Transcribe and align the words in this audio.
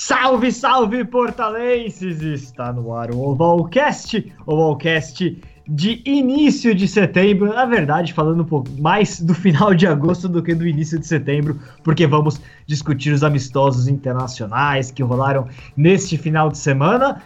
Salve, 0.00 0.52
salve, 0.52 1.04
portalenses! 1.04 2.22
Está 2.22 2.72
no 2.72 2.94
ar 2.94 3.10
o 3.10 3.18
Ovalcast, 3.18 4.32
Ovalcast 4.46 5.42
de 5.66 6.02
início 6.06 6.72
de 6.72 6.86
setembro, 6.86 7.52
na 7.52 7.64
verdade, 7.64 8.12
falando 8.12 8.44
um 8.44 8.46
pouco 8.46 8.70
mais 8.78 9.20
do 9.20 9.34
final 9.34 9.74
de 9.74 9.88
agosto 9.88 10.28
do 10.28 10.40
que 10.40 10.54
do 10.54 10.64
início 10.64 11.00
de 11.00 11.04
setembro, 11.04 11.58
porque 11.82 12.06
vamos 12.06 12.40
discutir 12.64 13.12
os 13.12 13.24
amistosos 13.24 13.88
internacionais 13.88 14.92
que 14.92 15.02
rolaram 15.02 15.48
neste 15.76 16.16
final 16.16 16.48
de 16.48 16.58
semana. 16.58 17.20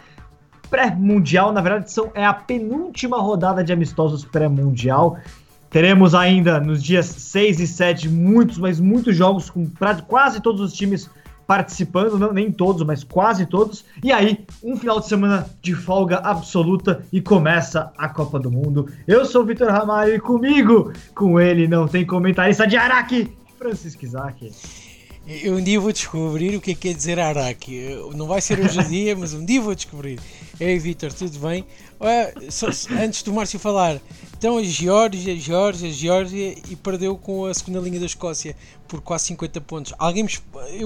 Pré-mundial, 0.67 1.53
na 1.53 1.61
verdade, 1.61 1.91
são, 1.91 2.09
é 2.15 2.25
a 2.25 2.33
penúltima 2.33 3.21
rodada 3.21 3.63
de 3.63 3.71
amistosos 3.71 4.25
pré-mundial. 4.25 5.19
Teremos 5.69 6.15
ainda 6.15 6.59
nos 6.59 6.83
dias 6.83 7.05
6 7.05 7.59
e 7.59 7.67
7 7.67 8.09
muitos, 8.09 8.57
mas 8.57 8.79
muitos 8.79 9.15
jogos 9.15 9.51
com 9.51 9.69
quase 10.07 10.41
todos 10.41 10.59
os 10.59 10.73
times 10.73 11.07
participando, 11.45 12.17
não, 12.17 12.33
nem 12.33 12.51
todos, 12.51 12.83
mas 12.83 13.03
quase 13.03 13.45
todos. 13.45 13.85
E 14.03 14.11
aí, 14.11 14.45
um 14.63 14.75
final 14.75 14.99
de 14.99 15.07
semana 15.07 15.47
de 15.61 15.73
folga 15.73 16.17
absoluta 16.17 17.03
e 17.11 17.21
começa 17.21 17.91
a 17.97 18.09
Copa 18.09 18.39
do 18.39 18.51
Mundo. 18.51 18.89
Eu 19.07 19.25
sou 19.25 19.43
o 19.43 19.45
Vitor 19.45 19.69
Ramalho 19.69 20.15
e 20.15 20.19
comigo, 20.19 20.93
com 21.15 21.39
ele, 21.39 21.67
não 21.67 21.87
tem 21.87 22.05
comentarista 22.05 22.67
de 22.67 22.77
Araque, 22.77 23.31
Francisco 23.57 24.05
Isaac. 24.05 24.51
Eu 25.25 25.55
um 25.55 25.63
dia 25.63 25.79
vou 25.79 25.91
descobrir 25.91 26.55
o 26.55 26.61
que 26.61 26.71
é 26.71 26.73
que 26.73 26.81
quer 26.81 26.93
dizer 26.93 27.17
Araque. 27.17 27.97
Não 28.13 28.27
vai 28.27 28.41
ser 28.41 28.59
hoje 28.59 28.79
em 28.79 28.89
dia, 28.89 29.15
mas 29.15 29.33
um 29.33 29.45
dia 29.45 29.61
vou 29.61 29.73
descobrir. 29.73 30.19
Ei, 30.59 30.77
Vitor, 30.77 31.11
tudo 31.11 31.39
bem? 31.39 31.65
Só, 32.49 32.67
antes 33.01 33.23
do 33.23 33.33
Márcio 33.33 33.59
falar, 33.59 33.99
então 34.37 34.57
a 34.57 34.63
Geórgia, 34.63 35.35
Geórgia, 35.35 35.91
Geórgia 35.91 36.55
e 36.69 36.75
perdeu 36.75 37.17
com 37.17 37.45
a 37.45 37.53
segunda 37.53 37.79
linha 37.79 37.99
da 37.99 38.05
Escócia 38.05 38.55
por 38.87 39.01
quase 39.01 39.25
50 39.25 39.61
pontos. 39.61 39.93
Alguém 39.97 40.23
me, 40.23 40.29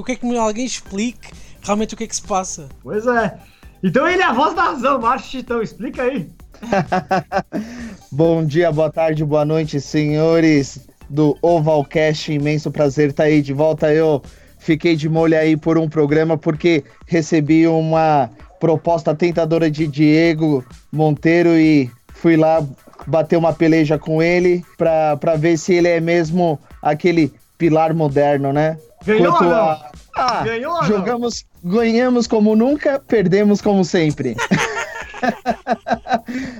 que 0.03 0.11
é 0.11 0.15
que 0.15 0.37
alguém 0.37 0.65
explique 0.65 1.31
realmente 1.61 1.93
o 1.93 1.97
que 1.97 2.05
é 2.05 2.07
que 2.07 2.15
se 2.15 2.21
passa? 2.21 2.69
Pois 2.81 3.05
é. 3.07 3.37
Então 3.83 4.07
ele 4.07 4.21
é 4.21 4.25
a 4.25 4.33
voz 4.33 4.55
da 4.55 4.63
razão, 4.63 4.99
Márcio 5.01 5.39
Então 5.39 5.61
explica 5.61 6.03
aí. 6.03 6.29
Bom 8.11 8.45
dia, 8.45 8.71
boa 8.71 8.91
tarde, 8.91 9.25
boa 9.25 9.43
noite, 9.43 9.81
senhores 9.81 10.87
do 11.09 11.37
Ovalcast. 11.41 12.31
Imenso 12.31 12.71
prazer 12.71 13.09
estar 13.09 13.23
tá 13.23 13.29
aí 13.29 13.41
de 13.41 13.53
volta. 13.53 13.93
Eu 13.93 14.21
fiquei 14.57 14.95
de 14.95 15.09
molho 15.09 15.37
aí 15.37 15.57
por 15.57 15.77
um 15.77 15.89
programa 15.89 16.37
porque 16.37 16.83
recebi 17.05 17.67
uma 17.67 18.29
proposta 18.59 19.15
tentadora 19.15 19.69
de 19.69 19.87
Diego 19.87 20.63
Monteiro 20.91 21.57
e 21.57 21.89
fui 22.13 22.35
lá 22.35 22.63
bater 23.05 23.37
uma 23.37 23.53
peleja 23.53 23.97
com 23.97 24.21
ele 24.21 24.63
para 24.77 25.35
ver 25.37 25.57
se 25.57 25.73
ele 25.73 25.87
é 25.87 25.99
mesmo 25.99 26.59
aquele 26.81 27.31
pilar 27.57 27.93
moderno, 27.93 28.51
né? 28.51 28.77
Ganhou 29.05 29.33
Quanto 29.33 29.53
a... 29.53 29.91
Ah, 30.15 30.43
Ganhou 30.43 30.83
jogamos, 30.83 31.45
ganhamos 31.63 32.25
como 32.25 32.55
nunca, 32.55 32.99
perdemos 32.99 33.61
como 33.61 33.85
sempre. 33.85 34.35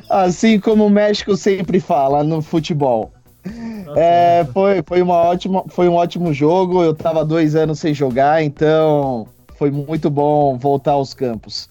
assim 0.10 0.60
como 0.60 0.86
o 0.86 0.90
México 0.90 1.36
sempre 1.36 1.80
fala 1.80 2.24
no 2.24 2.42
futebol. 2.42 3.12
Tá 3.44 3.94
é, 3.96 4.46
foi, 4.54 4.84
foi, 4.86 5.02
uma 5.02 5.16
ótima, 5.16 5.64
foi 5.70 5.88
um 5.88 5.96
ótimo 5.96 6.34
jogo. 6.34 6.84
Eu 6.84 6.94
tava 6.94 7.26
dois 7.26 7.56
anos 7.56 7.80
sem 7.80 7.94
jogar, 7.94 8.44
então 8.44 9.28
foi 9.58 9.72
muito 9.72 10.10
bom 10.10 10.58
voltar 10.58 10.94
aos 10.94 11.14
campos. 11.14 11.70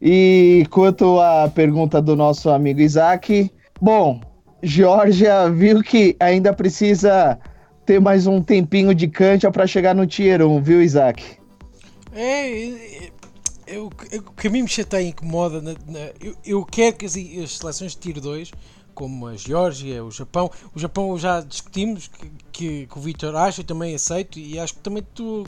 E 0.00 0.66
quanto 0.70 1.20
à 1.20 1.48
pergunta 1.48 2.02
do 2.02 2.14
nosso 2.14 2.50
amigo 2.50 2.80
Isaac, 2.80 3.50
bom, 3.80 4.20
Georgia 4.62 5.48
viu 5.48 5.82
que 5.82 6.16
ainda 6.20 6.52
precisa 6.52 7.38
ter 7.86 8.00
mais 8.00 8.26
um 8.26 8.42
tempinho 8.42 8.94
de 8.94 9.08
cancha 9.08 9.50
para 9.50 9.66
chegar 9.66 9.94
no 9.94 10.06
Tier 10.06 10.42
1, 10.42 10.62
viu, 10.62 10.82
Isaac? 10.82 11.24
É, 12.12 13.10
eu, 13.66 13.86
o 13.86 14.32
que 14.32 14.48
a 14.48 14.50
mim 14.50 14.62
me 14.62 15.02
incomoda, 15.04 15.62
eu, 16.20 16.34
eu, 16.44 16.64
quero 16.64 16.96
que 16.96 17.06
as, 17.06 17.16
as 17.16 17.58
seleções 17.58 17.92
de 17.92 17.98
Tier 17.98 18.20
2 18.20 18.52
como 18.98 19.28
a 19.28 19.36
Geórgia, 19.36 20.04
o 20.04 20.10
Japão. 20.10 20.50
O 20.74 20.78
Japão 20.80 21.16
já 21.16 21.40
discutimos 21.40 22.08
que, 22.08 22.30
que, 22.50 22.86
que 22.88 22.98
o 22.98 23.00
Vitor 23.00 23.36
acha, 23.36 23.60
e 23.60 23.64
também 23.64 23.94
aceito, 23.94 24.40
e 24.40 24.58
acho 24.58 24.74
que 24.74 24.80
também 24.80 25.06
tu 25.14 25.46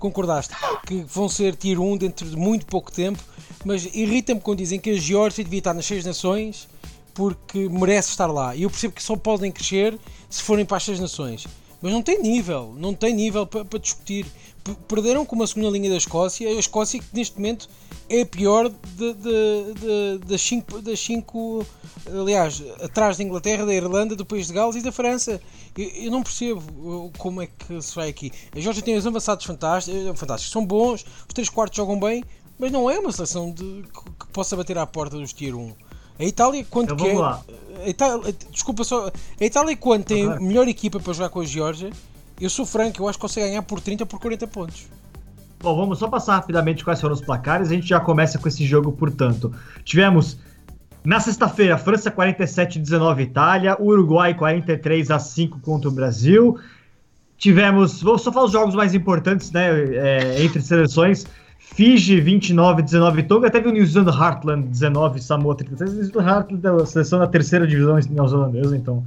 concordaste, 0.00 0.52
que 0.84 1.04
vão 1.06 1.28
ser 1.28 1.54
tier 1.54 1.80
1 1.80 1.96
dentro 1.96 2.28
de 2.28 2.34
muito 2.34 2.66
pouco 2.66 2.90
tempo, 2.90 3.22
mas 3.64 3.84
irrita-me 3.94 4.40
quando 4.40 4.58
dizem 4.58 4.80
que 4.80 4.90
a 4.90 4.96
Geórgia 4.96 5.44
devia 5.44 5.60
estar 5.60 5.74
nas 5.74 5.86
seis 5.86 6.04
nações 6.04 6.68
porque 7.14 7.68
merece 7.68 8.10
estar 8.10 8.26
lá. 8.26 8.56
E 8.56 8.64
eu 8.64 8.70
percebo 8.70 8.94
que 8.94 9.02
só 9.02 9.14
podem 9.14 9.52
crescer 9.52 9.96
se 10.28 10.42
forem 10.42 10.64
para 10.64 10.78
as 10.78 10.82
seis 10.82 10.98
nações. 10.98 11.46
Mas 11.80 11.92
não 11.92 12.02
tem 12.02 12.20
nível, 12.20 12.74
não 12.76 12.92
tem 12.92 13.14
nível 13.14 13.46
para, 13.46 13.64
para 13.64 13.78
discutir. 13.78 14.26
Perderam 14.86 15.24
com 15.24 15.36
uma 15.36 15.46
segunda 15.46 15.70
linha 15.70 15.90
da 15.90 15.96
Escócia, 15.96 16.48
a 16.48 16.52
Escócia 16.52 17.00
que 17.00 17.06
neste 17.12 17.36
momento 17.36 17.68
é 18.08 18.22
a 18.22 18.26
pior 18.26 18.68
de, 18.68 19.14
de, 19.14 19.74
de, 19.74 20.18
das, 20.26 20.40
cinco, 20.40 20.80
das 20.80 20.98
cinco, 20.98 21.64
aliás, 22.06 22.62
atrás 22.82 23.16
da 23.16 23.24
Inglaterra, 23.24 23.66
da 23.66 23.74
Irlanda, 23.74 24.16
do 24.16 24.24
País 24.24 24.46
de 24.46 24.52
Gales 24.54 24.76
e 24.76 24.82
da 24.82 24.90
França. 24.90 25.40
Eu, 25.76 25.88
eu 25.88 26.10
não 26.10 26.22
percebo 26.22 27.12
como 27.18 27.42
é 27.42 27.46
que 27.46 27.80
se 27.82 27.94
vai 27.94 28.08
aqui. 28.08 28.32
A 28.54 28.60
Georgia 28.60 28.82
tem 28.82 28.96
os 28.96 29.06
avançados 29.06 29.44
fantásticos, 29.44 30.06
eh, 30.06 30.14
fantásticos, 30.14 30.52
são 30.52 30.64
bons, 30.64 31.04
os 31.26 31.34
três 31.34 31.48
quartos 31.48 31.76
jogam 31.76 31.98
bem, 31.98 32.24
mas 32.58 32.72
não 32.72 32.90
é 32.90 32.98
uma 32.98 33.12
seleção 33.12 33.50
de, 33.50 33.84
que, 34.18 34.26
possa 34.32 34.56
bater 34.56 34.76
à 34.78 34.86
porta 34.86 35.16
dos 35.16 35.32
Tier 35.32 35.54
1. 35.54 35.74
A 36.18 36.24
Itália, 36.24 36.66
quando 36.68 36.94
então, 36.94 37.06
quer. 37.06 37.84
A 37.84 37.88
Itália, 37.88 38.34
desculpa 38.50 38.82
só. 38.82 39.06
A 39.40 39.44
Itália, 39.44 39.76
quando 39.76 40.04
tem 40.04 40.26
melhor 40.40 40.66
equipa 40.66 40.98
para 40.98 41.12
jogar 41.12 41.28
com 41.28 41.40
a 41.40 41.44
Geórgia, 41.44 41.90
eu 42.40 42.50
sou 42.50 42.64
franco, 42.64 43.02
eu 43.02 43.08
acho 43.08 43.18
que 43.18 43.22
consegue 43.22 43.48
ganhar 43.48 43.62
por 43.62 43.80
30 43.80 44.04
ou 44.04 44.06
por 44.06 44.20
40 44.20 44.46
pontos. 44.46 44.86
Bom, 45.60 45.76
vamos 45.76 45.98
só 45.98 46.06
passar 46.06 46.36
rapidamente 46.36 46.84
quais 46.84 47.00
foram 47.00 47.14
os 47.14 47.20
placares. 47.20 47.70
A 47.70 47.74
gente 47.74 47.88
já 47.88 47.98
começa 47.98 48.38
com 48.38 48.46
esse 48.46 48.64
jogo, 48.64 48.92
portanto. 48.92 49.52
Tivemos 49.84 50.38
na 51.04 51.20
sexta-feira, 51.20 51.78
França 51.78 52.10
47 52.10 52.78
19 52.78 53.22
Itália, 53.22 53.76
Uruguai 53.80 54.34
43 54.34 55.10
a 55.10 55.18
5 55.18 55.60
contra 55.60 55.88
o 55.88 55.92
Brasil. 55.92 56.58
Tivemos, 57.36 58.02
vou 58.02 58.18
só 58.18 58.32
falar 58.32 58.46
os 58.46 58.52
jogos 58.52 58.74
mais 58.74 58.94
importantes, 58.94 59.50
né, 59.50 59.68
é, 59.94 60.44
entre 60.44 60.60
seleções. 60.60 61.26
Fiji 61.58 62.20
29 62.20 62.82
19 62.82 63.22
Tonga, 63.24 63.50
teve 63.50 63.68
o 63.68 63.72
New 63.72 63.86
Zealand 63.86 64.16
Heartland 64.16 64.68
19 64.68 65.22
Samoa 65.22 65.56
36. 65.56 65.92
New 65.92 66.04
Zealand 66.04 66.28
Heartland 66.28 66.66
é 66.66 66.82
a 66.82 66.86
seleção 66.86 67.18
da 67.18 67.26
terceira 67.26 67.66
divisão 67.66 67.98
neozelandesa, 68.10 68.76
então. 68.76 69.04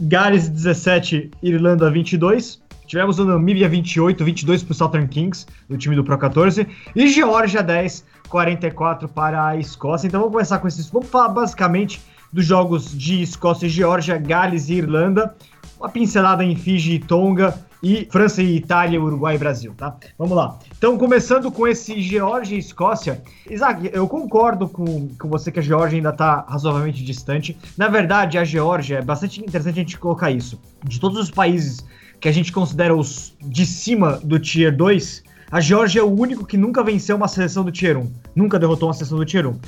Gales 0.00 0.48
17, 0.48 1.30
Irlanda 1.42 1.90
22. 1.90 2.60
Tivemos 2.86 3.18
o 3.18 3.24
Namíbia 3.24 3.68
28, 3.68 4.24
22 4.24 4.62
para 4.62 4.72
o 4.72 4.74
Southern 4.74 5.08
Kings, 5.08 5.46
do 5.68 5.76
time 5.76 5.96
do 5.96 6.04
Pro 6.04 6.16
14. 6.16 6.66
E 6.94 7.08
Geórgia 7.08 7.62
10, 7.62 8.04
44 8.28 9.08
para 9.08 9.48
a 9.48 9.56
Escócia. 9.56 10.06
Então 10.06 10.20
vamos 10.20 10.32
começar 10.32 10.58
com 10.58 10.68
esses. 10.68 10.88
Vamos 10.88 11.08
falar 11.08 11.28
basicamente 11.28 12.00
dos 12.32 12.44
jogos 12.44 12.96
de 12.96 13.22
Escócia 13.22 13.66
e 13.66 13.70
Geórgia, 13.70 14.16
Gales 14.18 14.68
e 14.68 14.74
Irlanda. 14.74 15.34
Uma 15.78 15.88
pincelada 15.88 16.44
em 16.44 16.54
Fiji 16.54 16.94
e 16.94 16.98
Tonga. 16.98 17.58
E 17.82 18.08
França 18.10 18.42
e 18.42 18.56
Itália, 18.56 19.00
Uruguai 19.00 19.36
e 19.36 19.38
Brasil, 19.38 19.72
tá? 19.76 19.94
Vamos 20.18 20.34
lá. 20.34 20.58
Então, 20.76 20.96
começando 20.96 21.52
com 21.52 21.68
esse 21.68 22.00
Geórgia 22.00 22.56
e 22.56 22.58
Escócia. 22.58 23.22
Isaac, 23.48 23.90
eu 23.92 24.08
concordo 24.08 24.66
com, 24.66 25.08
com 25.16 25.28
você 25.28 25.52
que 25.52 25.60
a 25.60 25.62
Geórgia 25.62 25.98
ainda 25.98 26.08
está 26.08 26.46
razoavelmente 26.48 27.04
distante. 27.04 27.56
Na 27.76 27.86
verdade, 27.86 28.38
a 28.38 28.44
Geórgia, 28.44 28.98
é 28.98 29.02
bastante 29.02 29.40
interessante 29.40 29.74
a 29.74 29.82
gente 29.82 29.98
colocar 29.98 30.30
isso. 30.30 30.58
De 30.84 30.98
todos 30.98 31.18
os 31.18 31.30
países 31.30 31.84
que 32.20 32.28
a 32.28 32.32
gente 32.32 32.52
considera 32.52 32.94
os 32.94 33.34
de 33.40 33.66
cima 33.66 34.18
do 34.22 34.38
Tier 34.38 34.74
2, 34.74 35.22
a 35.50 35.60
Geórgia 35.60 36.00
é 36.00 36.02
o 36.02 36.10
único 36.10 36.44
que 36.44 36.56
nunca 36.56 36.82
venceu 36.82 37.16
uma 37.16 37.28
seleção 37.28 37.64
do 37.64 37.70
Tier 37.70 37.96
1. 37.96 38.12
Nunca 38.34 38.58
derrotou 38.58 38.88
uma 38.88 38.94
seleção 38.94 39.18
do 39.18 39.24
Tier 39.24 39.46
1. 39.46 39.58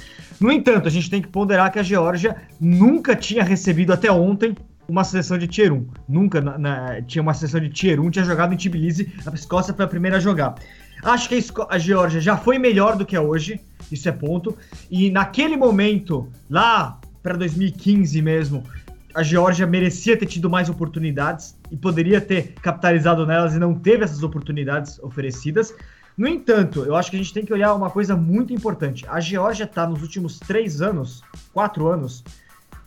No 0.40 0.50
entanto, 0.50 0.88
a 0.88 0.90
gente 0.90 1.08
tem 1.08 1.22
que 1.22 1.28
ponderar 1.28 1.70
que 1.70 1.78
a 1.78 1.82
Geórgia 1.82 2.36
nunca 2.60 3.14
tinha 3.14 3.44
recebido 3.44 3.92
até 3.92 4.10
ontem 4.10 4.56
uma 4.88 5.04
seleção 5.04 5.38
de 5.38 5.46
Tier 5.46 5.72
1. 5.72 5.86
Nunca 6.08 6.40
na, 6.40 6.58
na, 6.58 7.02
tinha 7.02 7.22
uma 7.22 7.34
seleção 7.34 7.60
de 7.60 7.68
Tier 7.68 8.00
1, 8.00 8.10
tinha 8.10 8.24
jogado 8.24 8.52
em 8.52 8.56
Tbilisi, 8.56 9.12
a 9.24 9.34
Escócia 9.34 9.74
foi 9.74 9.84
a 9.84 9.88
primeira 9.88 10.16
a 10.16 10.20
jogar. 10.20 10.56
Acho 11.02 11.28
que 11.28 11.36
a, 11.36 11.74
a 11.74 11.78
Geórgia 11.78 12.20
já 12.20 12.36
foi 12.36 12.58
melhor 12.58 12.96
do 12.96 13.06
que 13.06 13.14
é 13.14 13.20
hoje, 13.20 13.60
isso 13.92 14.08
é 14.08 14.12
ponto. 14.12 14.56
E 14.90 15.10
naquele 15.10 15.56
momento, 15.56 16.28
lá 16.50 16.98
para 17.22 17.36
2015 17.36 18.22
mesmo, 18.22 18.64
a 19.14 19.22
Geórgia 19.22 19.66
merecia 19.66 20.16
ter 20.16 20.26
tido 20.26 20.50
mais 20.50 20.68
oportunidades 20.68 21.56
e 21.70 21.76
poderia 21.76 22.20
ter 22.20 22.52
capitalizado 22.62 23.26
nelas 23.26 23.54
e 23.54 23.58
não 23.58 23.74
teve 23.74 24.04
essas 24.04 24.22
oportunidades 24.22 24.98
oferecidas. 25.00 25.74
No 26.16 26.26
entanto, 26.26 26.84
eu 26.84 26.96
acho 26.96 27.10
que 27.10 27.16
a 27.16 27.18
gente 27.20 27.32
tem 27.32 27.44
que 27.44 27.52
olhar 27.52 27.74
uma 27.74 27.90
coisa 27.90 28.16
muito 28.16 28.52
importante. 28.52 29.06
A 29.08 29.20
Geórgia 29.20 29.64
está 29.64 29.86
nos 29.86 30.02
últimos 30.02 30.38
três 30.38 30.82
anos, 30.82 31.22
quatro 31.52 31.86
anos, 31.86 32.24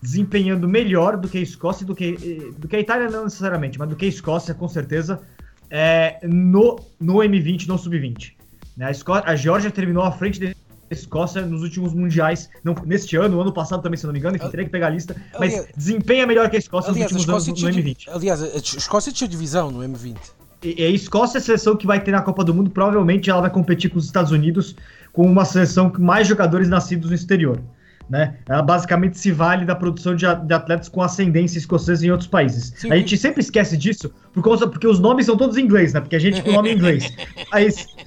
desempenhando 0.01 0.67
melhor 0.67 1.15
do 1.15 1.29
que 1.29 1.37
a 1.37 1.41
Escócia, 1.41 1.85
do 1.85 1.95
que, 1.95 2.53
do 2.57 2.67
que 2.67 2.75
a 2.75 2.79
Itália 2.79 3.09
não 3.09 3.23
necessariamente, 3.23 3.79
mas 3.79 3.87
do 3.87 3.95
que 3.95 4.05
a 4.05 4.09
Escócia, 4.09 4.53
com 4.53 4.67
certeza, 4.67 5.21
é, 5.69 6.19
no, 6.23 6.79
no 6.99 7.15
M20, 7.15 7.67
no 7.67 7.77
Sub-20. 7.77 8.33
Né? 8.75 8.91
A, 8.91 9.31
a 9.31 9.35
Geórgia 9.35 9.71
terminou 9.71 10.03
à 10.03 10.11
frente 10.11 10.55
Escócia 10.93 11.45
nos 11.45 11.61
últimos 11.61 11.93
mundiais, 11.93 12.49
não 12.63 12.75
neste 12.85 13.15
ano, 13.15 13.39
ano 13.39 13.53
passado 13.53 13.81
também, 13.81 13.97
se 13.97 14.05
não 14.05 14.13
me 14.13 14.19
engano, 14.19 14.35
enfim, 14.35 14.49
teria 14.49 14.65
que 14.65 14.71
pegar 14.71 14.87
a 14.87 14.89
lista, 14.89 15.15
mas 15.39 15.53
aliás, 15.53 15.67
desempenha 15.75 16.27
melhor 16.27 16.49
que 16.49 16.55
a 16.55 16.59
Escócia 16.59 16.91
aliás, 16.91 17.11
nos 17.11 17.21
últimos 17.21 17.47
anos 17.47 17.61
no, 17.61 17.69
no 17.69 17.75
M20. 17.75 18.07
Aliás, 18.07 18.41
a 18.41 18.57
Escócia 18.57 19.11
tinha 19.11 19.27
divisão 19.27 19.71
no 19.71 19.79
M20. 19.79 20.17
a 20.63 20.89
Escócia 20.89 21.37
é 21.37 21.39
a 21.39 21.41
seleção 21.41 21.75
que 21.75 21.87
vai 21.87 22.03
ter 22.03 22.11
na 22.11 22.21
Copa 22.21 22.43
do 22.43 22.53
Mundo, 22.53 22.69
provavelmente 22.69 23.29
ela 23.29 23.41
vai 23.41 23.49
competir 23.49 23.89
com 23.89 23.97
os 23.97 24.05
Estados 24.05 24.31
Unidos, 24.31 24.75
com 25.13 25.25
uma 25.25 25.45
seleção 25.45 25.89
com 25.89 26.01
mais 26.01 26.27
jogadores 26.27 26.67
nascidos 26.67 27.09
no 27.09 27.15
exterior. 27.15 27.59
Né? 28.11 28.35
Ela 28.45 28.61
basicamente 28.61 29.17
se 29.17 29.31
vale 29.31 29.63
da 29.63 29.73
produção 29.73 30.13
de, 30.13 30.25
de 30.25 30.53
atletas 30.53 30.89
com 30.89 31.01
ascendência 31.01 31.57
escocesa 31.57 32.05
em 32.05 32.11
outros 32.11 32.27
países. 32.27 32.73
Sim. 32.75 32.91
A 32.91 32.97
gente 32.97 33.17
sempre 33.17 33.39
esquece 33.39 33.77
disso 33.77 34.11
por 34.33 34.43
causa, 34.43 34.67
porque 34.67 34.85
os 34.85 34.99
nomes 34.99 35.27
são 35.27 35.37
todos 35.37 35.55
em 35.55 35.61
inglês, 35.61 35.93
né? 35.93 36.01
Porque 36.01 36.17
a 36.17 36.19
gente 36.19 36.41
com 36.41 36.49
o 36.49 36.53
nome 36.53 36.71
em 36.71 36.75
inglês. 36.75 37.09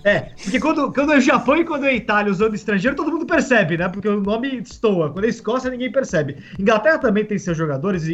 É, 0.05 0.21
porque 0.43 0.61
quando, 0.61 0.93
quando 0.93 1.13
é 1.13 1.21
Japão 1.21 1.57
e 1.57 1.65
quando 1.65 1.87
é 1.87 1.95
Itália 1.95 2.31
usando 2.31 2.55
estrangeiro, 2.55 2.95
todo 2.95 3.11
mundo 3.11 3.25
percebe, 3.25 3.79
né? 3.79 3.89
Porque 3.89 4.07
o 4.07 4.21
nome 4.21 4.59
estoua. 4.59 5.11
Quando 5.11 5.25
é 5.25 5.29
Escócia, 5.29 5.71
ninguém 5.71 5.91
percebe. 5.91 6.37
Inglaterra 6.59 6.99
também 6.99 7.25
tem 7.25 7.39
seus 7.39 7.57
jogadores, 7.57 8.05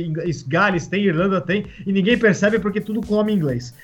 Gales 0.46 0.86
tem, 0.86 1.04
Irlanda 1.04 1.40
tem, 1.40 1.66
e 1.84 1.92
ninguém 1.92 2.16
percebe 2.16 2.60
porque 2.60 2.80
tudo 2.80 3.00
com 3.04 3.16
nome 3.16 3.32
em 3.32 3.36
inglês. 3.36 3.74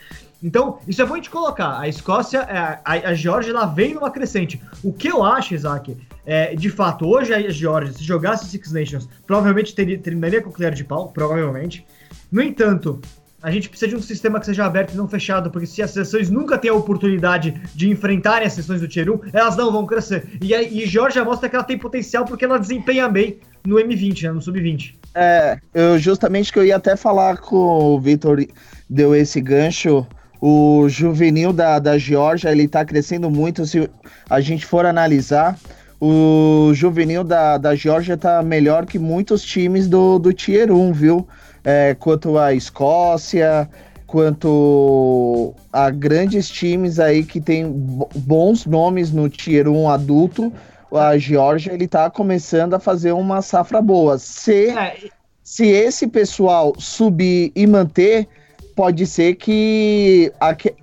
Então, 0.43 0.79
isso 0.87 1.02
é 1.02 1.06
bom 1.06 1.14
a 1.14 1.17
gente 1.17 1.31
colocar. 1.31 1.81
A 1.81 1.88
Escócia, 1.88 2.38
é, 2.41 2.59
a, 2.85 3.11
a 3.11 3.14
Georgia, 3.14 3.50
ela 3.50 3.67
vem 3.67 3.94
numa 3.94 4.11
crescente. 4.11 4.61
O 4.85 4.93
que 4.93 5.09
eu 5.09 5.25
acho, 5.25 5.55
Isaac, 5.55 5.97
é, 6.26 6.56
de 6.56 6.69
fato, 6.69 7.06
hoje 7.06 7.32
a 7.32 7.49
Georgia, 7.49 7.93
se 7.93 8.02
jogasse 8.02 8.46
Six 8.46 8.73
Nations, 8.73 9.08
provavelmente 9.26 9.75
teria, 9.75 9.96
terminaria 9.96 10.43
com 10.43 10.50
colher 10.50 10.75
de 10.75 10.82
pau, 10.82 11.08
provavelmente. 11.08 11.87
No 12.32 12.43
entanto, 12.43 13.00
a 13.40 13.50
gente 13.50 13.69
precisa 13.69 13.90
de 13.90 13.96
um 13.96 14.02
sistema 14.02 14.40
que 14.40 14.46
seja 14.46 14.64
aberto 14.64 14.93
e 14.93 14.96
não 14.96 15.06
fechado, 15.06 15.50
porque 15.52 15.67
se 15.67 15.81
as 15.81 15.93
seleções 15.93 16.28
nunca 16.28 16.58
têm 16.58 16.70
a 16.70 16.75
oportunidade 16.75 17.55
de 17.75 17.88
enfrentarem 17.88 18.44
as 18.44 18.55
seleções 18.55 18.81
do 18.81 18.88
Tier 18.88 19.08
1, 19.08 19.20
elas 19.32 19.56
não 19.56 19.70
vão 19.70 19.87
crescer. 19.87 20.37
E, 20.43 20.52
a, 20.52 20.62
e 20.62 20.84
Georgia 20.84 21.25
mostra 21.25 21.49
que 21.49 21.55
ela 21.55 21.64
tem 21.64 21.78
potencial 21.78 22.25
porque 22.25 22.44
ela 22.44 22.58
desempenha 22.58 23.08
bem 23.08 23.38
no 23.64 23.76
M20, 23.76 24.23
né, 24.25 24.32
no 24.32 24.43
Sub-20. 24.43 24.94
É, 25.14 25.58
eu 25.73 25.96
justamente 25.99 26.52
que 26.52 26.58
eu 26.58 26.64
ia 26.64 26.76
até 26.76 26.96
falar 26.96 27.38
com 27.38 27.56
o 27.56 28.00
Vitor, 28.00 28.44
deu 28.90 29.14
esse 29.14 29.40
gancho 29.40 30.06
o 30.40 30.88
juvenil 30.88 31.52
da, 31.52 31.78
da 31.78 31.96
Georgia 31.99 32.52
ele 32.52 32.64
está 32.64 32.84
crescendo 32.84 33.31
muito. 33.31 33.64
Se 33.67 33.88
a 34.28 34.40
gente 34.40 34.67
for 34.67 34.84
analisar, 34.84 35.58
o 36.00 36.72
juvenil 36.75 37.25
da, 37.25 37.56
da 37.56 37.75
Georgia 37.75 38.14
está 38.14 38.43
melhor 38.43 38.87
que 38.87 38.98
muitos 38.98 39.43
times 39.43 39.88
do, 39.88 40.19
do 40.19 40.32
Tier 40.32 40.70
1, 40.70 40.93
viu? 40.93 41.26
É, 41.64 41.94
quanto 41.94 42.38
a 42.38 42.52
Escócia, 42.52 43.69
quanto 44.06 45.54
a 45.72 45.90
grandes 45.90 46.48
times 46.48 47.00
aí 47.00 47.25
que 47.25 47.40
tem 47.40 47.66
bons 48.14 48.66
nomes 48.66 49.10
no 49.10 49.28
Tier 49.28 49.69
1 49.69 49.88
adulto, 49.88 50.52
a 50.93 51.19
Georgia 51.19 51.72
ele 51.72 51.88
tá 51.88 52.08
começando 52.08 52.75
a 52.75 52.78
fazer 52.78 53.12
uma 53.12 53.42
safra 53.42 53.81
boa. 53.82 54.19
Se, 54.19 54.70
é. 54.70 54.96
se 55.42 55.66
esse 55.66 56.06
pessoal 56.06 56.75
subir 56.78 57.50
e 57.54 57.66
manter, 57.66 58.28
pode 58.75 59.06
ser 59.06 59.34
que 59.37 60.32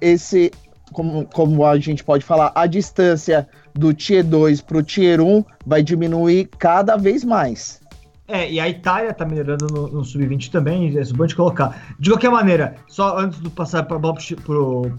esse, 0.01 0.51
como, 0.92 1.25
como 1.27 1.66
a 1.66 1.80
gente 1.80 2.04
pode 2.04 2.25
falar, 2.25 2.51
a 2.56 2.66
distância 2.66 3.48
do 3.75 3.94
Tier 3.94 4.24
2 4.24 4.62
para 4.62 4.78
o 4.78 4.84
Tier 4.84 5.22
1 5.22 5.44
vai 5.66 5.84
diminuir 5.84 6.50
cada 6.58 6.96
vez 6.98 7.24
mais. 7.24 7.81
É, 8.28 8.50
e 8.50 8.60
a 8.60 8.70
Itália 8.70 9.14
tá 9.14 9.25
melhorando 9.25 9.68
no, 9.68 9.88
no 9.90 10.04
Sub-20 10.06 10.50
também, 10.50 10.98
é 10.98 11.04
bom 11.14 11.25
de 11.25 11.36
colocar. 11.36 11.96
De 12.00 12.10
qualquer 12.10 12.31
maneira, 12.31 12.75
só 12.88 13.18
antes 13.20 13.42
de 13.42 13.50
passar 13.50 13.84
para 13.84 14.00
pro, 14.00 14.16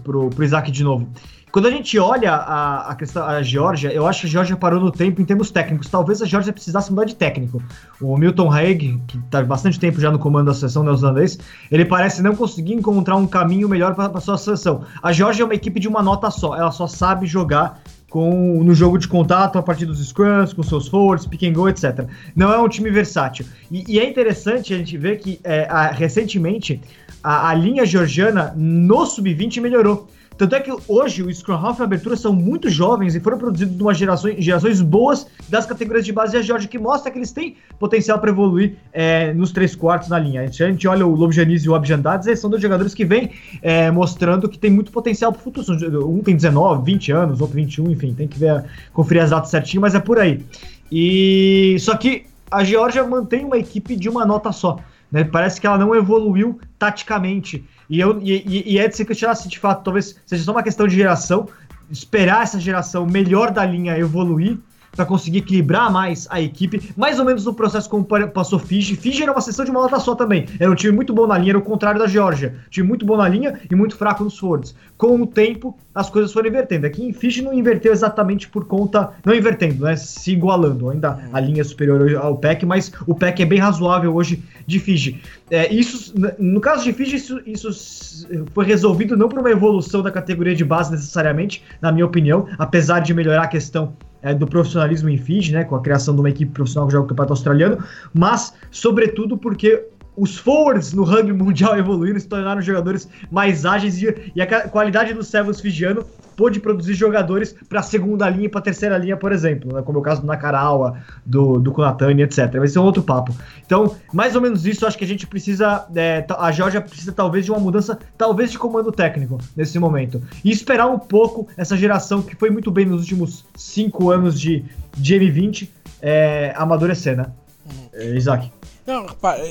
pro, 0.03 0.29
pro 0.29 0.43
Isaac 0.43 0.71
de 0.71 0.83
novo, 0.83 1.09
quando 1.55 1.67
a 1.67 1.71
gente 1.71 1.97
olha 1.97 2.33
a, 2.33 2.91
a 2.91 2.95
questão 2.95 3.25
a 3.25 3.41
Georgia, 3.41 3.89
eu 3.89 4.05
acho 4.05 4.21
que 4.21 4.27
a 4.27 4.29
Georgia 4.29 4.57
parou 4.57 4.77
no 4.77 4.91
tempo 4.91 5.21
em 5.21 5.25
termos 5.25 5.49
técnicos. 5.49 5.87
Talvez 5.87 6.21
a 6.21 6.25
Georgia 6.25 6.51
precisasse 6.51 6.89
mudar 6.91 7.05
de 7.05 7.15
técnico. 7.15 7.63
O 8.01 8.17
Milton 8.17 8.51
Haig, 8.51 9.01
que 9.07 9.17
está 9.17 9.41
bastante 9.41 9.79
tempo 9.79 9.97
já 9.97 10.11
no 10.11 10.19
comando 10.19 10.47
da 10.47 10.53
seleção 10.53 10.83
neozelandês, 10.83 11.39
ele 11.71 11.85
parece 11.85 12.21
não 12.21 12.35
conseguir 12.35 12.73
encontrar 12.73 13.15
um 13.15 13.25
caminho 13.25 13.69
melhor 13.69 13.95
para 13.95 14.17
a 14.17 14.19
sua 14.19 14.37
seleção. 14.37 14.83
A 15.01 15.13
Georgia 15.13 15.43
é 15.43 15.45
uma 15.45 15.55
equipe 15.55 15.79
de 15.79 15.87
uma 15.87 16.03
nota 16.03 16.29
só, 16.29 16.57
ela 16.57 16.71
só 16.71 16.87
sabe 16.87 17.25
jogar 17.25 17.81
com, 18.09 18.63
no 18.63 18.73
jogo 18.73 18.97
de 18.97 19.07
contato 19.07 19.57
a 19.57 19.63
partir 19.63 19.85
dos 19.85 19.99
scrums, 20.05 20.53
com 20.53 20.63
seus 20.63 20.87
forwards, 20.87 21.25
pick 21.25 21.43
and 21.43 21.53
go, 21.53 21.67
etc. 21.67 22.07
Não 22.35 22.51
é 22.51 22.57
um 22.57 22.69
time 22.69 22.89
versátil. 22.89 23.45
E, 23.71 23.83
e 23.87 23.99
é 23.99 24.07
interessante 24.07 24.73
a 24.73 24.77
gente 24.77 24.97
ver 24.97 25.19
que 25.19 25.39
é, 25.43 25.67
a, 25.69 25.87
recentemente 25.87 26.79
a, 27.23 27.49
a 27.49 27.53
linha 27.53 27.85
georgiana 27.85 28.53
no 28.55 29.05
sub-20 29.05 29.61
melhorou. 29.61 30.07
Tanto 30.37 30.53
é 30.53 30.59
que 30.59 30.71
hoje 30.87 31.23
o 31.23 31.33
Scrum 31.33 31.53
Half 31.53 31.79
e 31.79 31.81
a 31.81 31.85
abertura 31.85 32.17
são 32.17 32.33
muito 32.33 32.69
jovens 32.69 33.15
e 33.15 33.19
foram 33.19 33.37
produzidos 33.37 33.75
de 33.77 33.99
gerações, 33.99 34.43
gerações 34.43 34.81
boas 34.81 35.27
das 35.47 35.65
categorias 35.65 36.05
de 36.05 36.11
base 36.11 36.33
da 36.33 36.41
Georgia, 36.41 36.67
que 36.67 36.77
mostra 36.77 37.09
que 37.09 37.17
eles 37.17 37.31
têm 37.31 37.55
potencial 37.79 38.19
para 38.19 38.29
evoluir 38.29 38.75
é, 38.91 39.33
nos 39.33 39.51
três 39.53 39.75
quartos 39.75 40.09
na 40.09 40.19
linha. 40.19 40.41
A 40.41 40.47
gente 40.47 40.87
olha 40.87 41.07
o 41.07 41.15
Lobo 41.15 41.31
Janis 41.31 41.63
e 41.63 41.69
o 41.69 41.75
Abjandades, 41.75 42.27
eles 42.27 42.39
são 42.39 42.49
dois 42.49 42.61
jogadores 42.61 42.93
que 42.93 43.05
vêm 43.05 43.31
é, 43.61 43.89
mostrando 43.91 44.49
que 44.49 44.59
tem 44.59 44.69
muito 44.69 44.91
potencial 44.91 45.31
para 45.31 45.39
o 45.39 45.43
futuro. 45.43 46.09
Um 46.09 46.19
tem 46.19 46.35
19, 46.35 46.83
20 46.83 47.11
anos, 47.13 47.39
outro 47.39 47.55
21, 47.55 47.91
enfim, 47.91 48.13
tem 48.13 48.27
que 48.27 48.37
ver, 48.37 48.65
conferir 48.91 49.23
as 49.23 49.29
datas 49.29 49.49
certinho, 49.49 49.81
mas 49.81 49.95
é 49.95 49.99
por 49.99 50.19
aí. 50.19 50.43
E 50.91 51.77
só 51.79 51.95
que 51.95 52.25
a 52.51 52.63
Georgia 52.63 53.03
mantém 53.05 53.45
uma 53.45 53.57
equipe 53.57 53.95
de 53.95 54.09
uma 54.09 54.25
nota 54.25 54.51
só. 54.51 54.79
Né? 55.15 55.23
Parece 55.23 55.61
que 55.61 55.65
ela 55.65 55.77
não 55.77 55.95
evoluiu 55.95 56.59
taticamente. 56.77 57.63
E, 57.89 58.01
eu, 58.01 58.19
e, 58.21 58.73
e 58.73 58.77
é 58.77 58.85
de 58.85 58.97
se 58.97 59.05
questionar 59.05 59.35
se 59.35 59.47
de 59.47 59.57
fato 59.57 59.81
talvez 59.81 60.17
seja 60.25 60.43
só 60.43 60.51
uma 60.51 60.61
questão 60.61 60.85
de 60.85 60.93
geração, 60.93 61.47
esperar 61.89 62.43
essa 62.43 62.59
geração 62.59 63.05
melhor 63.05 63.49
da 63.49 63.63
linha 63.63 63.97
evoluir 63.97 64.57
para 64.95 65.05
conseguir 65.05 65.39
equilibrar 65.39 65.91
mais 65.91 66.27
a 66.29 66.41
equipe, 66.41 66.91
mais 66.95 67.19
ou 67.19 67.25
menos 67.25 67.45
no 67.45 67.53
processo 67.53 67.89
como 67.89 68.05
passou 68.33 68.57
Fiji. 68.57 68.95
Fiji 68.95 69.23
era 69.23 69.31
uma 69.31 69.41
sessão 69.41 69.65
de 69.65 69.71
uma 69.71 69.81
nota 69.81 69.99
só 69.99 70.15
também. 70.15 70.47
Era 70.59 70.71
um 70.71 70.75
time 70.75 70.93
muito 70.93 71.13
bom 71.13 71.27
na 71.27 71.37
linha, 71.37 71.51
era 71.51 71.57
o 71.57 71.61
contrário 71.61 71.99
da 71.99 72.07
Geórgia. 72.07 72.55
Time 72.69 72.87
muito 72.87 73.05
bom 73.05 73.17
na 73.17 73.27
linha 73.27 73.59
e 73.69 73.75
muito 73.75 73.95
fraco 73.95 74.23
nos 74.23 74.37
forwards. 74.37 74.75
Com 74.97 75.21
o 75.21 75.27
tempo, 75.27 75.77
as 75.93 76.09
coisas 76.09 76.31
foram 76.31 76.47
invertendo. 76.47 76.85
Aqui 76.85 77.03
em 77.03 77.11
Fiji 77.11 77.41
não 77.41 77.53
inverteu 77.53 77.91
exatamente 77.91 78.47
por 78.47 78.65
conta. 78.65 79.11
Não 79.25 79.35
invertendo, 79.35 79.83
né? 79.83 79.95
Se 79.95 80.31
igualando. 80.31 80.89
Ainda 80.89 81.19
a 81.33 81.39
linha 81.39 81.61
é 81.61 81.63
superior 81.63 82.15
ao 82.15 82.37
PEC, 82.37 82.65
mas 82.65 82.91
o 83.05 83.13
PEC 83.13 83.43
é 83.43 83.45
bem 83.45 83.59
razoável 83.59 84.15
hoje 84.15 84.41
de 84.65 84.79
Fiji. 84.79 85.21
É, 85.49 85.71
isso, 85.73 86.13
no 86.39 86.59
caso 86.59 86.83
de 86.83 86.93
Fiji, 86.93 87.17
isso, 87.17 87.41
isso 87.45 88.27
foi 88.53 88.65
resolvido 88.65 89.17
não 89.17 89.29
por 89.29 89.39
uma 89.39 89.51
evolução 89.51 90.01
da 90.01 90.11
categoria 90.11 90.55
de 90.55 90.63
base 90.63 90.91
necessariamente, 90.91 91.63
na 91.81 91.91
minha 91.91 92.05
opinião, 92.05 92.47
apesar 92.57 92.99
de 92.99 93.13
melhorar 93.13 93.43
a 93.43 93.47
questão 93.47 93.93
é, 94.25 94.33
do 94.33 94.47
profissionalismo 94.47 95.07
em 95.07 95.17
Fiji, 95.17 95.53
né, 95.53 95.63
com 95.63 95.75
a 95.75 95.81
criação 95.81 96.15
de 96.15 96.19
uma 96.19 96.29
equipe 96.29 96.51
profissional 96.51 96.87
que 96.87 96.93
joga 96.93 97.05
o 97.05 97.07
campeonato 97.07 97.33
australiano, 97.33 97.77
mas, 98.11 98.53
sobretudo, 98.71 99.37
porque 99.37 99.85
os 100.17 100.37
forwards 100.37 100.93
no 100.93 101.03
rugby 101.03 101.33
mundial 101.33 101.77
evoluíram, 101.79 102.19
se 102.19 102.27
tornaram 102.27 102.61
jogadores 102.61 103.07
mais 103.31 103.65
ágeis 103.65 104.01
e, 104.01 104.31
e 104.35 104.41
a 104.41 104.69
qualidade 104.69 105.13
do 105.13 105.23
Sevens 105.23 105.59
fijiano 105.59 106.05
pôde 106.35 106.59
produzir 106.59 106.93
jogadores 106.93 107.55
para 107.67 107.79
a 107.79 107.83
segunda 107.83 108.29
linha 108.29 108.45
e 108.45 108.49
para 108.49 108.59
a 108.59 108.63
terceira 108.63 108.97
linha, 108.97 109.15
por 109.17 109.31
exemplo, 109.31 109.73
né? 109.73 109.81
como 109.81 109.97
é 109.97 110.01
o 110.01 110.03
caso 110.03 110.21
do 110.21 110.27
Nakarawa, 110.27 110.99
do, 111.25 111.59
do 111.59 111.71
Kunatani, 111.71 112.23
etc. 112.23 112.51
Vai 112.57 112.67
ser 112.67 112.79
um 112.79 112.83
outro 112.83 113.01
papo. 113.01 113.33
Então, 113.65 113.95
mais 114.13 114.35
ou 114.35 114.41
menos 114.41 114.65
isso, 114.65 114.85
acho 114.85 114.97
que 114.97 115.05
a 115.05 115.07
gente 115.07 115.25
precisa, 115.25 115.85
é, 115.95 116.25
a 116.37 116.51
Georgia 116.51 116.81
precisa 116.81 117.11
talvez 117.11 117.45
de 117.45 117.51
uma 117.51 117.59
mudança, 117.59 117.97
talvez 118.17 118.51
de 118.51 118.59
comando 118.59 118.91
técnico 118.91 119.37
nesse 119.55 119.79
momento. 119.79 120.21
E 120.43 120.51
esperar 120.51 120.87
um 120.87 120.99
pouco 120.99 121.47
essa 121.57 121.77
geração 121.77 122.21
que 122.21 122.35
foi 122.35 122.49
muito 122.49 122.69
bem 122.69 122.85
nos 122.85 123.01
últimos 123.01 123.45
cinco 123.55 124.11
anos 124.11 124.39
de, 124.39 124.65
de 124.97 125.15
M20 125.15 125.69
é, 126.01 126.53
amadurecer, 126.57 127.15
né? 127.15 127.27
Uhum. 127.65 127.89
É, 127.93 128.15
Isaac. 128.15 128.51
Não, 128.85 129.07
repara, 129.07 129.41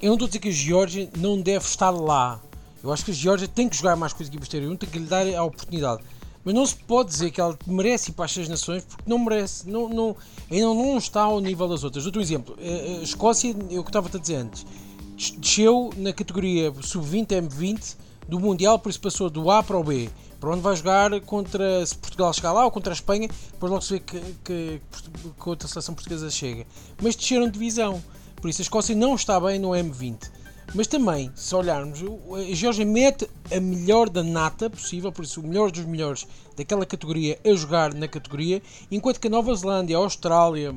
eu 0.00 0.08
não 0.08 0.14
estou 0.14 0.26
a 0.26 0.28
dizer 0.28 0.38
que 0.38 0.48
a 0.48 0.52
Georgia 0.52 1.10
não 1.16 1.40
deve 1.40 1.64
estar 1.64 1.90
lá 1.90 2.40
eu 2.82 2.92
acho 2.92 3.04
que 3.04 3.10
a 3.10 3.14
Geórgia 3.14 3.46
tem 3.46 3.68
que 3.68 3.76
jogar 3.76 3.94
mais 3.94 4.12
com 4.12 4.22
as 4.22 4.28
equipas 4.28 4.46
exterior, 4.46 4.76
tem 4.76 4.88
que 4.88 4.98
lhe 4.98 5.06
dar 5.06 5.26
a 5.26 5.44
oportunidade. 5.44 6.02
Mas 6.42 6.54
não 6.54 6.64
se 6.64 6.74
pode 6.74 7.10
dizer 7.10 7.30
que 7.30 7.40
ela 7.40 7.56
merece 7.66 8.10
ir 8.10 8.14
para 8.14 8.24
as 8.24 8.32
seis 8.32 8.48
nações 8.48 8.82
porque 8.82 9.04
não 9.06 9.18
merece, 9.18 9.68
não, 9.68 9.88
não, 9.90 10.16
ainda 10.50 10.66
não 10.66 10.96
está 10.96 11.22
ao 11.22 11.38
nível 11.40 11.68
das 11.68 11.84
outras. 11.84 12.06
Outro 12.06 12.20
exemplo, 12.20 12.56
a 12.58 13.02
Escócia, 13.02 13.54
eu 13.68 13.84
que 13.84 13.90
estava 13.90 14.08
a 14.08 14.18
dizer 14.18 14.36
antes, 14.36 14.64
desceu 15.36 15.90
na 15.98 16.14
categoria 16.14 16.72
sub-20 16.80 17.26
M20 17.26 17.96
do 18.26 18.40
Mundial, 18.40 18.78
por 18.78 18.88
isso 18.88 19.00
passou 19.00 19.28
do 19.28 19.50
A 19.50 19.62
para 19.62 19.76
o 19.76 19.84
B. 19.84 20.08
Para 20.40 20.50
onde 20.50 20.62
vai 20.62 20.74
jogar 20.74 21.20
contra 21.20 21.84
se 21.84 21.94
Portugal 21.94 22.32
chegar 22.32 22.52
lá 22.52 22.64
ou 22.64 22.70
contra 22.70 22.92
a 22.92 22.94
Espanha, 22.94 23.28
depois 23.52 23.70
logo 23.70 23.82
se 23.82 23.92
vê 23.92 24.00
que, 24.00 24.20
que, 24.42 24.80
que 25.38 25.48
outra 25.48 25.68
seleção 25.68 25.94
portuguesa 25.94 26.30
chega. 26.30 26.66
Mas 27.02 27.14
desceram 27.14 27.44
de 27.44 27.52
divisão, 27.52 28.02
por 28.40 28.48
isso 28.48 28.62
a 28.62 28.64
Escócia 28.64 28.94
não 28.94 29.14
está 29.14 29.38
bem 29.38 29.58
no 29.58 29.70
M20. 29.70 30.30
Mas 30.74 30.86
também, 30.86 31.32
se 31.34 31.52
olharmos, 31.54 32.00
a 32.00 32.54
Geórgia 32.54 32.84
mete 32.84 33.28
a 33.50 33.58
melhor 33.58 34.08
da 34.08 34.22
nata 34.22 34.70
possível, 34.70 35.10
por 35.10 35.24
isso 35.24 35.40
o 35.40 35.46
melhor 35.46 35.70
dos 35.70 35.84
melhores 35.84 36.26
daquela 36.56 36.86
categoria 36.86 37.38
a 37.44 37.54
jogar 37.54 37.92
na 37.92 38.06
categoria, 38.06 38.62
enquanto 38.90 39.18
que 39.18 39.26
a 39.26 39.30
Nova 39.30 39.52
Zelândia, 39.54 39.96
a 39.96 40.00
Austrália, 40.00 40.74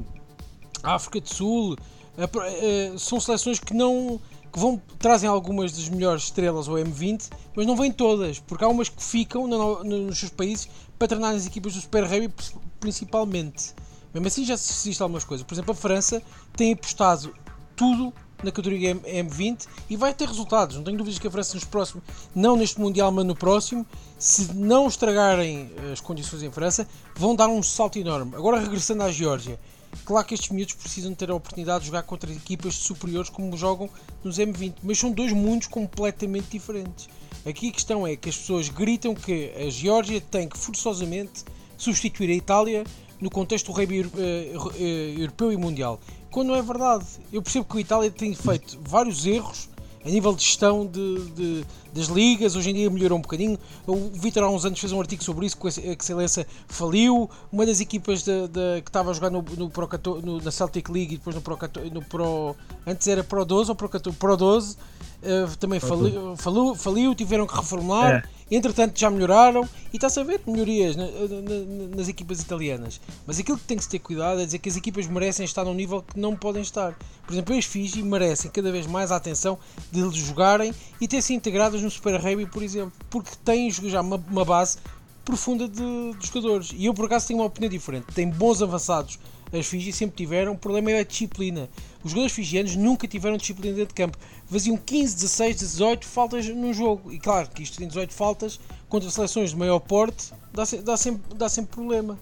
a 0.82 0.96
África 0.96 1.22
do 1.22 1.30
Sul 1.30 1.78
a, 2.18 2.24
a, 2.24 2.98
são 2.98 3.20
seleções 3.20 3.60
que 3.60 3.74
não 3.74 4.20
que 4.52 4.60
vão 4.60 4.80
trazem 5.00 5.28
algumas 5.28 5.72
das 5.72 5.90
melhores 5.90 6.26
estrelas 6.26 6.68
ao 6.68 6.76
M20, 6.76 7.28
mas 7.56 7.66
não 7.66 7.76
vêm 7.76 7.92
todas, 7.92 8.40
porque 8.40 8.64
há 8.64 8.68
umas 8.68 8.88
que 8.88 9.04
ficam 9.04 9.48
no, 9.48 9.84
no, 9.84 9.98
nos 10.04 10.20
seus 10.20 10.32
países 10.32 10.70
para 10.98 11.08
treinar 11.08 11.34
as 11.34 11.48
equipas 11.48 11.74
do 11.74 11.82
Super 11.82 12.04
Rugby 12.04 12.32
principalmente. 12.80 13.74
Mesmo 14.14 14.28
assim 14.28 14.46
já 14.46 14.54
existe 14.54 15.02
algumas 15.02 15.24
coisas. 15.24 15.46
Por 15.46 15.56
exemplo, 15.56 15.72
a 15.72 15.76
França 15.76 16.22
tem 16.56 16.74
apostado 16.74 17.34
tudo 17.76 18.14
na 18.44 18.52
categoria 18.52 18.94
M20 18.96 19.66
e 19.90 19.96
vai 19.96 20.14
ter 20.14 20.28
resultados. 20.28 20.76
Não 20.76 20.84
tenho 20.84 20.98
dúvidas 20.98 21.18
que 21.18 21.28
a 21.28 21.32
França 21.32 21.56
nos 21.56 21.64
próximos, 21.64 22.04
não 22.36 22.56
neste 22.56 22.80
Mundial, 22.80 23.12
mas 23.12 23.26
no 23.26 23.36
próximo, 23.36 23.86
se 24.20 24.54
não 24.54 24.88
estragarem 24.88 25.72
as 25.92 26.02
condições 26.02 26.44
em 26.44 26.52
França, 26.52 26.88
vão 27.16 27.36
dar 27.36 27.48
um 27.48 27.64
salto 27.64 27.98
enorme. 27.98 28.36
Agora 28.36 28.60
regressando 28.60 29.04
à 29.04 29.12
Geórgia, 29.12 29.60
claro 30.06 30.28
que 30.28 30.34
estes 30.34 30.50
miúdos 30.50 30.76
precisam 30.76 31.14
ter 31.16 31.32
a 31.32 31.36
oportunidade 31.36 31.82
de 31.82 31.86
jogar 31.88 32.04
contra 32.04 32.32
equipas 32.32 32.76
superiores 32.76 33.30
como 33.30 33.56
jogam 33.56 33.90
nos 34.24 34.38
M20, 34.38 34.76
mas 34.84 35.00
são 35.00 35.12
dois 35.12 35.32
mundos 35.32 35.68
completamente 35.68 36.50
diferentes. 36.50 37.08
Aqui 37.46 37.70
a 37.70 37.72
questão 37.72 38.08
é 38.08 38.16
que 38.16 38.30
as 38.30 38.38
pessoas 38.38 38.70
gritam 38.70 39.14
que 39.16 39.52
a 39.56 39.70
Geórgia 39.70 40.22
tem 40.22 40.48
que 40.48 40.58
forçosamente 40.58 41.44
substituir 41.78 42.30
a 42.32 42.36
Itália 42.36 42.84
no 43.24 43.30
contexto 43.32 43.68
do 43.68 43.72
rugby 43.72 44.02
eh, 44.18 44.54
eh, 44.76 45.16
europeu 45.18 45.52
e 45.52 45.58
mundial. 45.58 46.00
Quando 46.30 46.50
não 46.50 46.56
é 46.56 46.62
verdade. 46.62 47.06
Eu 47.32 47.42
percebo 47.42 47.66
que 47.66 47.78
a 47.78 47.82
Itália 47.82 48.12
tem 48.12 48.36
feito 48.36 48.78
vários 48.84 49.26
erros 49.26 49.70
a 50.06 50.10
nível 50.10 50.34
de 50.36 50.44
gestão 50.44 50.86
de, 50.86 51.30
de, 51.30 51.66
das 51.94 52.08
ligas, 52.08 52.58
hoje 52.58 52.72
em 52.72 52.74
dia 52.74 52.90
melhorou 52.90 53.18
um 53.18 53.22
bocadinho. 53.22 53.58
O 53.88 54.10
Vitor 54.10 54.44
há 54.44 54.50
uns 54.50 54.66
anos 54.66 54.78
fez 54.78 54.92
um 54.92 55.00
artigo 55.00 55.24
sobre 55.24 55.46
isso, 55.46 55.56
que 55.56 55.68
a 55.68 55.94
Excelência 55.94 56.46
faliu. 56.68 57.30
Uma 57.50 57.66
das 57.66 57.80
equipas 57.80 58.22
de, 58.24 58.50
que 58.84 58.90
estava 58.90 59.12
a 59.12 59.14
jogar 59.14 59.30
no, 59.30 59.42
no, 59.42 59.70
Pro, 59.70 59.88
no, 60.22 60.42
na 60.42 60.52
Celtic 60.52 60.90
League 60.90 61.14
e 61.14 61.18
depois 61.18 61.34
no 61.34 61.42
Pro, 61.42 61.58
no 61.94 62.04
Pro 62.04 62.54
antes 62.86 63.08
era 63.08 63.24
Pro 63.24 63.46
12 63.46 63.72
ou 63.72 63.76
Pro, 63.76 63.90
Pro 63.90 64.36
12 64.36 64.76
uh, 65.24 65.58
também 65.58 65.80
faliu, 65.80 66.36
faliu, 66.38 66.76
faliu, 66.76 67.16
tiveram 67.16 67.48
que 67.48 67.56
reformular. 67.56 68.16
É. 68.16 68.56
Entretanto, 68.56 69.00
já 69.00 69.10
melhoraram 69.10 69.68
e 69.92 69.98
está-se 69.98 70.20
a 70.20 70.24
ver 70.24 70.40
melhorias 70.46 70.96
na, 70.96 71.06
na, 71.06 71.96
nas 71.96 72.08
equipas 72.08 72.40
italianas. 72.40 73.02
Mas 73.26 73.40
aquilo 73.40 73.58
que 73.58 73.64
tem 73.64 73.78
que 73.78 73.84
se 73.84 73.90
ter 73.90 74.00
cuidado 74.00 74.42
é 74.42 74.46
dizer 74.46 74.60
que 74.60 74.70
as 74.70 74.78
equipas 74.78 75.08
merecem 75.08 75.44
estar 75.44 75.64
num 75.64 75.74
nível 75.74 76.04
que 76.04 76.20
não 76.20 76.36
podem 76.36 76.62
estar. 76.62 76.96
Por 77.26 77.34
exemplo, 77.34 77.56
as 77.56 77.66
Fiji 77.66 78.04
merecem 78.04 78.52
cada 78.52 78.72
vez 78.72 78.86
mais 78.86 79.12
a 79.12 79.16
atenção 79.16 79.58
de 79.92 80.02
jogarem 80.20 80.74
e 81.02 81.08
ter-se 81.08 81.34
integradas 81.34 81.82
no 81.82 81.90
Super 81.90 82.20
Rugby, 82.22 82.46
por 82.46 82.62
exemplo, 82.62 82.94
porque 83.10 83.32
têm 83.44 83.72
já 83.72 84.02
uma, 84.02 84.24
uma 84.30 84.46
base 84.46 84.78
profunda 85.26 85.68
de, 85.68 86.14
de, 86.20 86.28
jogadores. 86.28 86.72
E 86.76 86.86
eu, 86.86 86.94
por 86.94 87.06
acaso, 87.06 87.28
tenho 87.28 87.40
uma 87.40 87.48
opinião 87.48 87.72
diferente. 87.72 88.08
Tem 88.14 88.30
bons 88.30 88.62
avançados 88.62 89.18
as 89.60 89.68
Fiji 89.68 89.94
sempre 89.94 90.18
tiveram, 90.18 90.54
o 90.54 90.58
problema 90.58 90.92
é 90.92 91.00
a 91.00 91.04
disciplina. 91.04 91.70
Os 92.04 92.12
jogadores 92.12 92.34
fijianos 92.34 92.76
nunca 92.76 93.08
tiveram 93.08 93.38
disciplina 93.38 93.76
dentro 93.76 93.90
de 93.90 93.94
campo. 93.94 94.18
Faziam 94.54 94.78
15, 94.78 95.16
16, 95.16 95.56
18 95.58 96.06
faltas 96.06 96.48
num 96.48 96.72
jogo. 96.72 97.12
E 97.12 97.18
claro 97.18 97.50
que 97.50 97.64
isto 97.64 97.76
tem 97.80 97.88
18 97.88 98.14
faltas 98.14 98.60
contra 98.88 99.10
seleções 99.10 99.50
de 99.50 99.56
maior 99.56 99.80
porte 99.80 100.32
dá, 100.54 100.64
dá, 100.84 100.96
sempre, 100.96 101.36
dá 101.36 101.50
sempre 101.50 101.72
problema. 101.72 102.20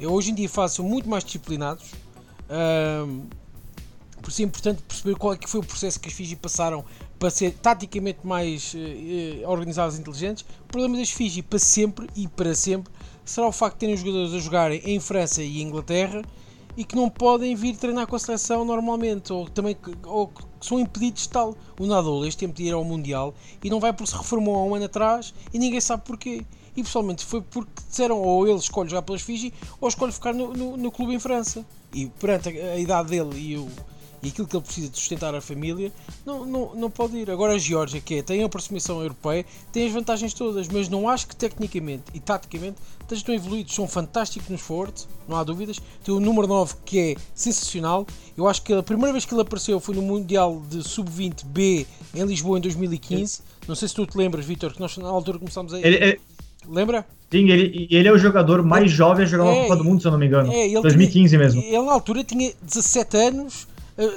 Eu 0.00 0.10
hoje 0.10 0.30
em 0.30 0.34
dia 0.34 0.48
faço 0.48 0.82
muito 0.82 1.06
mais 1.06 1.22
disciplinados. 1.22 1.90
Por 4.22 4.30
isso 4.30 4.40
é 4.40 4.44
importante 4.46 4.82
perceber 4.84 5.16
qual 5.16 5.34
é 5.34 5.36
que 5.36 5.50
foi 5.50 5.60
o 5.60 5.62
processo 5.62 6.00
que 6.00 6.08
as 6.08 6.14
Fiji 6.14 6.34
passaram 6.34 6.82
para 7.18 7.28
ser 7.28 7.52
taticamente 7.52 8.26
mais 8.26 8.72
uh, 8.72 9.46
organizados 9.46 9.98
e 9.98 10.00
inteligentes. 10.00 10.46
O 10.64 10.68
problema 10.68 10.96
das 10.96 11.10
Fiji 11.10 11.42
para 11.42 11.58
sempre 11.58 12.08
e 12.16 12.26
para 12.26 12.54
sempre 12.54 12.90
será 13.22 13.48
o 13.48 13.52
facto 13.52 13.74
de 13.74 13.80
terem 13.80 13.94
os 13.94 14.00
jogadores 14.00 14.32
a 14.32 14.38
jogarem 14.38 14.80
em 14.82 14.98
França 14.98 15.42
e 15.42 15.60
Inglaterra 15.60 16.22
e 16.76 16.84
que 16.84 16.94
não 16.94 17.08
podem 17.08 17.54
vir 17.54 17.76
treinar 17.76 18.06
com 18.06 18.16
a 18.16 18.18
seleção 18.18 18.64
normalmente, 18.64 19.32
ou 19.32 19.48
também 19.48 19.76
ou 20.04 20.30
são 20.66 20.78
impedidos 20.78 21.22
de 21.22 21.28
tal. 21.28 21.56
O 21.78 21.86
Nadal 21.86 22.24
este 22.26 22.38
tempo 22.38 22.54
de 22.54 22.64
ir 22.64 22.72
ao 22.72 22.84
Mundial 22.84 23.34
e 23.62 23.70
não 23.70 23.80
vai 23.80 23.92
porque 23.92 24.10
se 24.10 24.16
reformou 24.16 24.56
há 24.56 24.64
um 24.64 24.74
ano 24.74 24.86
atrás 24.86 25.32
e 25.52 25.58
ninguém 25.58 25.80
sabe 25.80 26.02
porquê. 26.04 26.44
E 26.76 26.82
pessoalmente 26.82 27.24
foi 27.24 27.40
porque 27.40 27.70
disseram 27.88 28.20
ou 28.20 28.46
ele 28.46 28.58
escolhe 28.58 28.90
jogar 28.90 29.02
pelas 29.02 29.22
Fiji 29.22 29.52
ou 29.80 29.88
escolhe 29.88 30.12
ficar 30.12 30.34
no, 30.34 30.52
no, 30.52 30.76
no 30.76 30.90
clube 30.90 31.14
em 31.14 31.18
França. 31.18 31.64
E 31.94 32.06
perante 32.06 32.48
a, 32.48 32.72
a 32.72 32.78
idade 32.78 33.08
dele 33.08 33.38
e 33.38 33.56
o 33.56 33.68
e 34.26 34.30
aquilo 34.30 34.48
que 34.48 34.56
ele 34.56 34.64
precisa 34.64 34.88
de 34.88 34.98
sustentar 34.98 35.34
a 35.36 35.40
família, 35.40 35.92
não, 36.24 36.44
não, 36.44 36.74
não 36.74 36.90
pode 36.90 37.16
ir. 37.16 37.30
Agora 37.30 37.54
a 37.54 37.58
Geórgia, 37.58 38.00
que 38.00 38.16
é, 38.16 38.22
tem 38.22 38.42
a 38.42 38.46
aproximação 38.46 39.00
europeia, 39.00 39.46
tem 39.72 39.86
as 39.86 39.92
vantagens 39.92 40.34
todas, 40.34 40.66
mas 40.66 40.88
não 40.88 41.08
acho 41.08 41.28
que 41.28 41.36
tecnicamente 41.36 42.02
e 42.12 42.18
taticamente 42.18 42.76
estejam 43.00 43.36
evoluídos. 43.36 43.72
São 43.72 43.86
fantásticos 43.86 44.48
nos 44.48 44.60
fortes, 44.60 45.08
não 45.28 45.36
há 45.36 45.44
dúvidas. 45.44 45.80
Tem 46.04 46.12
o 46.12 46.18
número 46.18 46.48
9 46.48 46.74
que 46.84 46.98
é 46.98 47.14
sensacional. 47.34 48.04
Eu 48.36 48.48
acho 48.48 48.62
que 48.62 48.72
a 48.72 48.82
primeira 48.82 49.12
vez 49.12 49.24
que 49.24 49.32
ele 49.32 49.42
apareceu 49.42 49.78
foi 49.78 49.94
no 49.94 50.02
Mundial 50.02 50.60
de 50.68 50.82
Sub-20B 50.82 51.86
em 52.12 52.24
Lisboa 52.24 52.58
em 52.58 52.62
2015. 52.62 53.42
Não 53.68 53.76
sei 53.76 53.86
se 53.86 53.94
tu 53.94 54.06
te 54.06 54.18
lembras, 54.18 54.44
Vitor, 54.44 54.72
que 54.72 54.80
nós 54.80 54.96
na 54.96 55.08
altura 55.08 55.38
começámos 55.38 55.72
a. 55.72 55.78
Ele, 55.78 55.96
é... 55.96 56.18
Lembra? 56.68 57.06
Sim, 57.30 57.48
ele, 57.48 57.86
ele 57.90 58.08
é 58.08 58.12
o 58.12 58.18
jogador 58.18 58.60
mais 58.64 58.90
jovem 58.90 59.24
a 59.24 59.28
jogar 59.28 59.44
é, 59.44 59.50
uma 59.50 59.62
Copa 59.62 59.76
do 59.76 59.84
Mundo, 59.84 60.00
se 60.00 60.08
eu 60.08 60.10
não 60.10 60.18
me 60.18 60.26
engano. 60.26 60.52
É, 60.52 60.68
2015 60.80 61.28
tinha, 61.28 61.38
mesmo. 61.38 61.62
Ele 61.62 61.82
na 61.82 61.92
altura 61.92 62.24
tinha 62.24 62.52
17 62.60 63.16
anos 63.16 63.68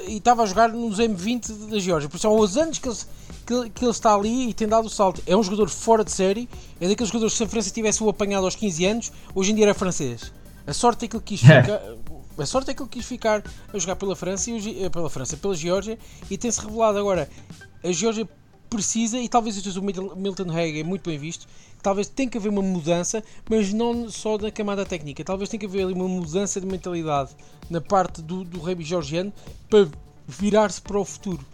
e 0.08 0.18
estava 0.18 0.44
a 0.44 0.46
jogar 0.46 0.70
nos 0.70 1.00
M20 1.00 1.70
da 1.70 1.80
Geórgia. 1.80 2.10
Por 2.10 2.18
isso, 2.18 2.28
há 2.28 2.34
uns 2.34 2.58
anos 2.58 2.80
que 2.80 2.90
ele, 2.90 2.98
que, 3.46 3.70
que, 3.70 3.86
ele 3.86 3.92
está 3.92 4.14
ali 4.14 4.50
e 4.50 4.54
tem 4.54 4.68
dado 4.68 4.86
o 4.86 4.90
salto. 4.90 5.22
É 5.26 5.36
um 5.36 5.44
jogador 5.44 5.70
fora 5.70 6.04
de 6.04 6.12
série, 6.12 6.50
é 6.82 6.88
daqueles 6.88 7.10
jogadores 7.10 7.34
que 7.34 7.38
se 7.38 7.44
a 7.44 7.48
França 7.48 7.72
tivesse 7.72 8.04
o 8.04 8.10
apanhado 8.10 8.46
aos 8.46 8.56
15 8.56 8.86
anos, 8.86 9.12
hoje 9.34 9.52
em 9.52 9.56
dia 9.56 9.66
era 9.66 9.74
francês. 9.74 10.34
A 10.68 10.74
sorte 10.74 11.06
é 11.06 11.08
que 11.08 11.16
ele 11.16 11.24
quis 11.24 11.40
ficar. 11.42 11.82
A 12.38 12.46
sorte 12.46 12.72
é 12.72 12.74
que 12.74 12.82
ele 12.82 12.90
quis 12.90 13.06
ficar 13.06 13.44
a 13.74 13.78
jogar 13.78 13.96
pela 13.96 14.16
França, 14.16 14.50
e, 14.52 14.84
eh, 14.84 14.90
pela 14.90 15.10
França, 15.10 15.36
pela 15.36 15.56
Geórgia 15.56 15.98
e 16.30 16.38
tem-se 16.38 16.62
revelado 16.62 16.98
agora. 16.98 17.30
A 17.84 17.92
Geórgia 17.92 18.28
precisa, 18.70 19.18
e 19.18 19.28
talvez 19.28 19.58
o 19.76 19.82
Milton 19.82 20.52
Hague 20.52 20.80
é 20.80 20.84
muito 20.84 21.10
bem 21.10 21.18
visto, 21.18 21.48
talvez 21.82 22.08
tenha 22.08 22.30
que 22.30 22.38
haver 22.38 22.50
uma 22.50 22.62
mudança, 22.62 23.24
mas 23.50 23.74
não 23.74 24.10
só 24.10 24.38
na 24.38 24.52
camada 24.52 24.86
técnica, 24.86 25.24
talvez 25.24 25.50
tenha 25.50 25.60
que 25.60 25.66
haver 25.66 25.84
ali 25.84 25.94
uma 25.94 26.08
mudança 26.08 26.60
de 26.60 26.68
mentalidade 26.68 27.32
na 27.70 27.82
parte 27.82 28.22
do, 28.22 28.44
do 28.44 28.60
rugby 28.60 28.84
georgiano 28.84 29.32
para 29.70 29.88
virar-se 30.28 30.82
para 30.82 31.00
o 31.00 31.06
futuro. 31.06 31.46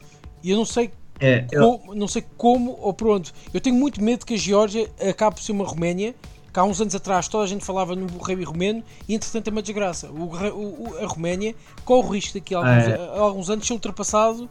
E 0.44 0.52
eu 0.52 0.58
não 0.58 0.66
sei 0.66 0.92
é, 1.20 1.48
eu... 1.52 1.80
como, 1.80 1.96
não 1.96 2.08
sei 2.08 2.24
como 2.38 2.78
ou 2.82 2.94
pronto. 2.94 3.34
Eu 3.54 3.62
tenho 3.62 3.76
muito 3.76 4.02
medo 4.04 4.26
que 4.26 4.34
a 4.34 4.38
Geórgia 4.38 4.90
acabe 5.10 5.38
por 5.38 5.44
ser 5.44 5.52
uma 5.52 5.66
Roménia. 5.66 6.14
Que 6.54 6.60
há 6.60 6.64
uns 6.64 6.80
anos 6.80 6.96
atrás 6.96 7.28
toda 7.28 7.44
a 7.44 7.48
gente 7.48 7.66
falava 7.66 7.98
no 7.98 8.08
rugby 8.18 8.46
romeno 8.46 8.82
e 9.10 9.14
entretanto 9.14 9.50
é 9.50 9.52
uma 9.52 9.62
desgraça. 9.62 10.10
O, 10.10 10.24
o, 10.24 10.98
a 11.02 11.06
Roménia 11.06 11.54
corre 11.84 12.08
o 12.08 12.12
risco 12.12 12.34
daqui 12.36 12.56
a 12.56 12.60
alguns, 12.60 12.88
é. 12.88 12.96
a 12.96 13.20
alguns 13.20 13.50
anos 13.50 13.68
ser 13.68 13.74
ultrapassado. 13.74 14.50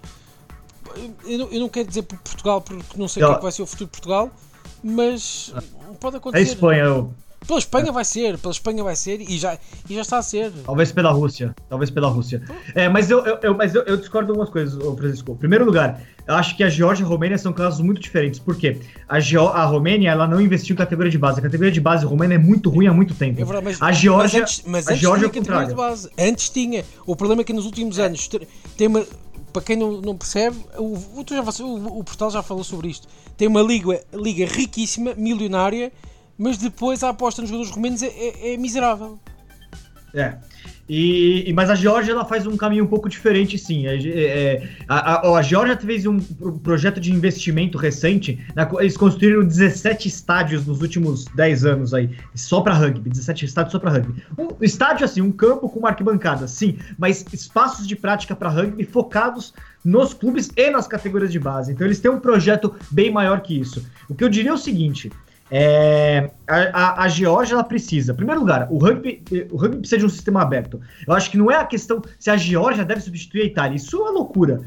Eu 1.24 1.38
não, 1.38 1.48
eu 1.48 1.60
não 1.60 1.68
quero 1.70 1.88
dizer 1.88 2.02
por 2.02 2.18
Portugal 2.18 2.60
porque 2.60 2.98
não 2.98 3.08
sei 3.08 3.22
o 3.22 3.26
que, 3.26 3.32
é 3.32 3.36
que 3.36 3.42
vai 3.42 3.52
ser 3.52 3.62
o 3.62 3.66
futuro 3.66 3.86
de 3.86 3.92
Portugal, 3.92 4.30
mas 4.84 5.54
pode 5.98 6.18
acontecer. 6.18 6.38
A 6.38 6.46
Espanha, 6.46 7.08
pela 7.46 7.58
Espanha 7.58 7.92
vai 7.92 8.04
ser, 8.04 8.38
pela 8.38 8.52
Espanha 8.52 8.82
vai 8.82 8.96
ser 8.96 9.20
e 9.20 9.38
já, 9.38 9.58
e 9.88 9.94
já 9.94 10.02
está 10.02 10.18
a 10.18 10.22
ser. 10.22 10.50
Talvez 10.64 10.92
pela 10.92 11.10
Rússia, 11.10 11.54
talvez 11.68 11.90
pela 11.90 12.08
Rússia. 12.08 12.42
É, 12.74 12.88
mas 12.88 13.10
eu, 13.10 13.24
eu, 13.24 13.38
eu 13.42 13.54
mas 13.54 13.74
eu, 13.74 13.82
eu, 13.82 13.96
discordo 13.96 14.26
de 14.26 14.30
algumas 14.32 14.50
coisas, 14.50 14.82
Francisco. 14.96 15.32
Em 15.32 15.36
primeiro 15.36 15.64
lugar, 15.64 16.02
eu 16.26 16.34
acho 16.34 16.56
que 16.56 16.64
a 16.64 16.68
Geórgia 16.68 17.02
e 17.02 17.06
a 17.06 17.08
Romênia 17.08 17.36
são 17.36 17.52
casos 17.52 17.80
muito 17.80 18.00
diferentes. 18.00 18.40
Por 18.40 18.56
quê? 18.56 18.78
A, 19.08 19.20
Geo, 19.20 19.48
a 19.48 19.64
Romênia 19.64 20.10
ela 20.10 20.26
não 20.26 20.40
investiu 20.40 20.74
em 20.74 20.76
categoria 20.76 21.10
de 21.10 21.18
base. 21.18 21.38
A 21.38 21.42
categoria 21.42 21.72
de 21.72 21.80
base 21.80 22.04
romena 22.06 22.34
é 22.34 22.38
muito 22.38 22.70
ruim 22.70 22.86
há 22.86 22.92
muito 22.92 23.14
tempo. 23.14 23.40
É 23.40 23.44
verdade, 23.44 23.64
mas, 23.64 23.82
a 23.82 23.92
Geórgia, 23.92 24.40
mas 24.40 24.50
antes, 24.50 24.64
mas 24.66 24.88
a 24.88 24.94
Geórgia 24.94 25.28
tinha 25.28 25.42
categoria 25.42 25.68
de 25.68 25.74
base. 25.74 26.10
Antes 26.18 26.48
tinha. 26.48 26.84
O 27.06 27.14
problema 27.14 27.42
é 27.42 27.44
que 27.44 27.52
nos 27.52 27.66
últimos 27.66 27.98
anos 27.98 28.28
tem 28.76 28.86
uma 28.86 29.04
para 29.54 29.62
quem 29.62 29.76
não, 29.76 30.00
não 30.00 30.16
percebe, 30.16 30.56
o, 30.76 30.96
o, 31.16 31.98
o, 32.00 32.04
portal 32.04 32.28
já 32.28 32.42
falou 32.42 32.64
sobre 32.64 32.88
isto. 32.88 33.06
Tem 33.36 33.46
uma 33.46 33.62
liga, 33.62 34.04
liga 34.12 34.46
riquíssima, 34.46 35.14
milionária, 35.14 35.92
mas 36.36 36.58
depois 36.58 37.04
a 37.04 37.10
aposta 37.10 37.40
nos 37.40 37.50
jogadores 37.50 37.72
romenos 37.72 38.02
é, 38.02 38.08
é, 38.08 38.54
é 38.54 38.56
miserável. 38.56 39.16
É. 40.14 40.34
E, 40.88 41.50
mas 41.54 41.70
a 41.70 41.74
Georgia 41.74 42.12
ela 42.12 42.24
faz 42.24 42.46
um 42.46 42.56
caminho 42.56 42.84
um 42.84 42.86
pouco 42.86 43.08
diferente, 43.08 43.56
sim. 43.56 43.86
É, 43.86 43.96
é, 43.96 44.68
a, 44.86 45.28
a, 45.28 45.38
a 45.38 45.42
Georgia 45.42 45.76
fez 45.76 46.04
um 46.04 46.18
projeto 46.62 47.00
de 47.00 47.10
investimento 47.10 47.78
recente. 47.78 48.38
Na, 48.54 48.68
eles 48.78 48.96
construíram 48.96 49.44
17 49.44 50.06
estádios 50.06 50.66
nos 50.66 50.82
últimos 50.82 51.24
10 51.34 51.64
anos 51.64 51.94
aí, 51.94 52.10
só 52.34 52.60
para 52.60 52.74
rugby. 52.74 53.08
17 53.08 53.46
estádios 53.46 53.72
só 53.72 53.78
para 53.78 53.90
rugby. 53.90 54.22
Um 54.38 54.48
estádio 54.62 55.06
assim, 55.06 55.22
um 55.22 55.32
campo 55.32 55.68
com 55.68 55.78
uma 55.78 55.88
arquibancada, 55.88 56.46
sim, 56.46 56.78
mas 56.98 57.24
espaços 57.32 57.86
de 57.86 57.96
prática 57.96 58.36
para 58.36 58.50
rugby 58.50 58.84
focados 58.84 59.54
nos 59.84 60.12
clubes 60.12 60.50
e 60.56 60.70
nas 60.70 60.86
categorias 60.86 61.32
de 61.32 61.38
base. 61.38 61.72
Então 61.72 61.86
eles 61.86 61.98
têm 61.98 62.10
um 62.10 62.20
projeto 62.20 62.74
bem 62.90 63.10
maior 63.10 63.40
que 63.40 63.58
isso. 63.58 63.84
O 64.08 64.14
que 64.14 64.22
eu 64.22 64.28
diria 64.28 64.50
é 64.50 64.54
o 64.54 64.58
seguinte: 64.58 65.10
é, 65.56 66.32
a, 66.48 66.56
a, 66.56 67.02
a, 67.04 67.08
Geórgia 67.08 67.54
ela 67.54 67.62
precisa, 67.62 68.10
em 68.10 68.16
primeiro 68.16 68.40
lugar, 68.40 68.66
o 68.72 68.76
rugby, 68.76 69.22
o 69.52 69.56
rugby 69.56 69.78
precisa 69.78 69.98
de 70.00 70.04
um 70.04 70.08
sistema 70.08 70.42
aberto. 70.42 70.80
Eu 71.06 71.14
acho 71.14 71.30
que 71.30 71.38
não 71.38 71.48
é 71.48 71.54
a 71.54 71.64
questão 71.64 72.02
se 72.18 72.28
a 72.28 72.36
Geórgia 72.36 72.84
deve 72.84 73.00
substituir 73.00 73.42
a 73.42 73.44
Itália, 73.44 73.76
isso 73.76 73.96
é 73.96 74.00
uma 74.00 74.10
loucura. 74.10 74.62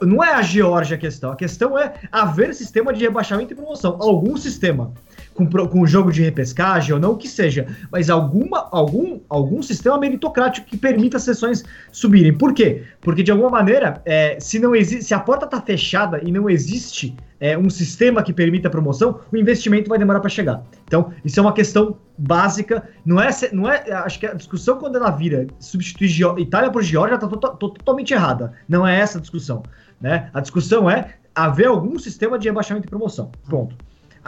Não 0.00 0.22
é 0.22 0.32
a 0.32 0.42
Geórgia 0.42 0.94
a 0.94 1.00
questão, 1.00 1.32
a 1.32 1.36
questão 1.36 1.76
é 1.76 1.92
haver 2.12 2.54
sistema 2.54 2.92
de 2.92 3.00
rebaixamento 3.00 3.52
e 3.52 3.56
promoção, 3.56 3.96
algum 4.00 4.36
sistema. 4.36 4.92
Com, 5.38 5.68
com 5.68 5.86
jogo 5.86 6.10
de 6.10 6.20
repescagem 6.22 6.92
ou 6.92 7.00
não, 7.00 7.12
o 7.12 7.16
que 7.16 7.28
seja, 7.28 7.68
mas 7.92 8.10
alguma, 8.10 8.68
algum, 8.72 9.20
algum 9.28 9.62
sistema 9.62 9.96
meritocrático 9.96 10.66
que 10.66 10.76
permita 10.76 11.16
as 11.16 11.22
sessões 11.22 11.64
subirem. 11.92 12.36
Por 12.36 12.52
quê? 12.52 12.82
Porque 13.00 13.22
de 13.22 13.30
alguma 13.30 13.50
maneira, 13.50 14.02
é, 14.04 14.36
se 14.40 14.58
não 14.58 14.72
se 14.82 15.14
a 15.14 15.20
porta 15.20 15.44
está 15.44 15.60
fechada 15.60 16.20
e 16.24 16.32
não 16.32 16.50
existe 16.50 17.16
é, 17.38 17.56
um 17.56 17.70
sistema 17.70 18.20
que 18.20 18.32
permita 18.32 18.66
a 18.66 18.70
promoção, 18.70 19.20
o 19.32 19.36
investimento 19.36 19.88
vai 19.88 19.96
demorar 19.96 20.18
para 20.18 20.28
chegar. 20.28 20.64
Então, 20.84 21.12
isso 21.24 21.38
é 21.38 21.42
uma 21.42 21.52
questão 21.52 21.96
básica. 22.18 22.88
Não 23.06 23.20
é, 23.20 23.30
não 23.52 23.70
é, 23.70 23.92
acho 23.92 24.18
que 24.18 24.26
a 24.26 24.34
discussão 24.34 24.76
quando 24.78 24.96
ela 24.96 25.12
vira 25.12 25.46
substituir 25.60 26.10
Itália 26.38 26.70
por 26.70 26.82
Geórgia 26.82 27.14
está 27.14 27.28
to 27.28 27.36
to 27.36 27.70
totalmente 27.70 28.12
errada. 28.12 28.54
Não 28.68 28.84
é 28.84 28.98
essa 28.98 29.18
a 29.18 29.20
discussão. 29.20 29.62
Né? 30.00 30.30
A 30.34 30.40
discussão 30.40 30.90
é 30.90 31.14
haver 31.32 31.68
algum 31.68 31.96
sistema 31.96 32.36
de 32.38 32.48
rebaixamento 32.48 32.88
e 32.88 32.90
promoção. 32.90 33.30
Ponto. 33.48 33.76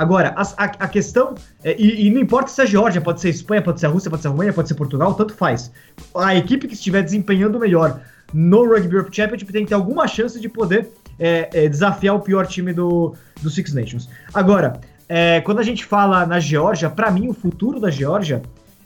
Agora, 0.00 0.32
a, 0.34 0.42
a, 0.42 0.64
a 0.64 0.88
questão, 0.88 1.34
é, 1.62 1.76
e, 1.78 2.06
e, 2.06 2.10
não 2.10 2.22
importa 2.22 2.48
se 2.48 2.62
é 2.62 2.66
Geórgia, 2.66 3.02
pode 3.02 3.20
ser 3.20 3.28
Espanha, 3.28 3.60
pode 3.60 3.80
ser 3.80 3.84
a 3.84 3.90
Rússia, 3.90 4.10
pode 4.10 4.22
ser 4.22 4.28
a 4.28 4.30
Romênia, 4.30 4.50
pode 4.50 4.66
ser 4.66 4.74
Portugal, 4.74 5.12
tanto 5.12 5.34
faz. 5.34 5.70
A 6.16 6.34
equipe 6.34 6.66
que 6.66 6.72
estiver 6.72 7.02
desempenhando 7.02 7.60
melhor 7.60 8.00
no 8.32 8.64
Rugby 8.66 8.94
Europe 8.94 9.14
Championship 9.14 9.52
tem 9.52 9.64
que 9.64 9.68
ter 9.68 9.74
alguma 9.74 10.08
chance 10.08 10.40
de 10.40 10.48
poder 10.48 10.88
é, 11.18 11.50
é, 11.52 11.68
desafiar 11.68 12.16
o 12.16 12.20
pior 12.20 12.46
time 12.46 12.72
do, 12.72 13.14
do 13.42 13.50
Six 13.50 13.74
Nations. 13.74 14.08
Agora, 14.32 14.80
é, 15.06 15.42
quando 15.42 15.58
a 15.58 15.62
gente 15.62 15.84
fala 15.84 16.24
na 16.24 16.40
Geórgia, 16.40 16.88
para 16.88 17.10
mim 17.10 17.28
o 17.28 17.34
futuro 17.34 17.78
da 17.78 17.90
Geórgia 17.90 18.40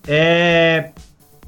é 0.09 0.91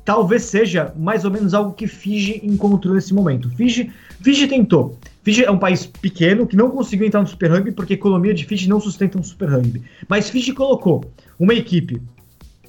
talvez 0.05 0.45
seja 0.45 0.95
mais 0.97 1.25
ou 1.25 1.31
menos 1.33 1.53
algo 1.53 1.73
que 1.73 1.89
Fiji 1.89 2.41
encontrou 2.45 2.95
nesse 2.95 3.13
momento. 3.13 3.51
Fiji, 3.51 3.91
Fiji 4.23 4.47
tentou. 4.47 4.97
Fiji 5.27 5.45
é 5.45 5.51
um 5.51 5.59
país 5.59 5.85
pequeno 5.85 6.47
que 6.47 6.55
não 6.55 6.71
conseguiu 6.71 7.05
entrar 7.05 7.21
no 7.21 7.27
Super 7.27 7.51
Rugby 7.51 7.73
porque 7.73 7.95
a 7.95 7.97
economia 7.97 8.33
de 8.33 8.45
Fiji 8.45 8.69
não 8.69 8.79
sustenta 8.79 9.19
um 9.19 9.25
Super 9.25 9.51
Rugby. 9.51 9.83
Mas 10.09 10.31
Fiji 10.31 10.53
colocou 10.53 11.05
uma 11.37 11.53
equipe 11.53 12.01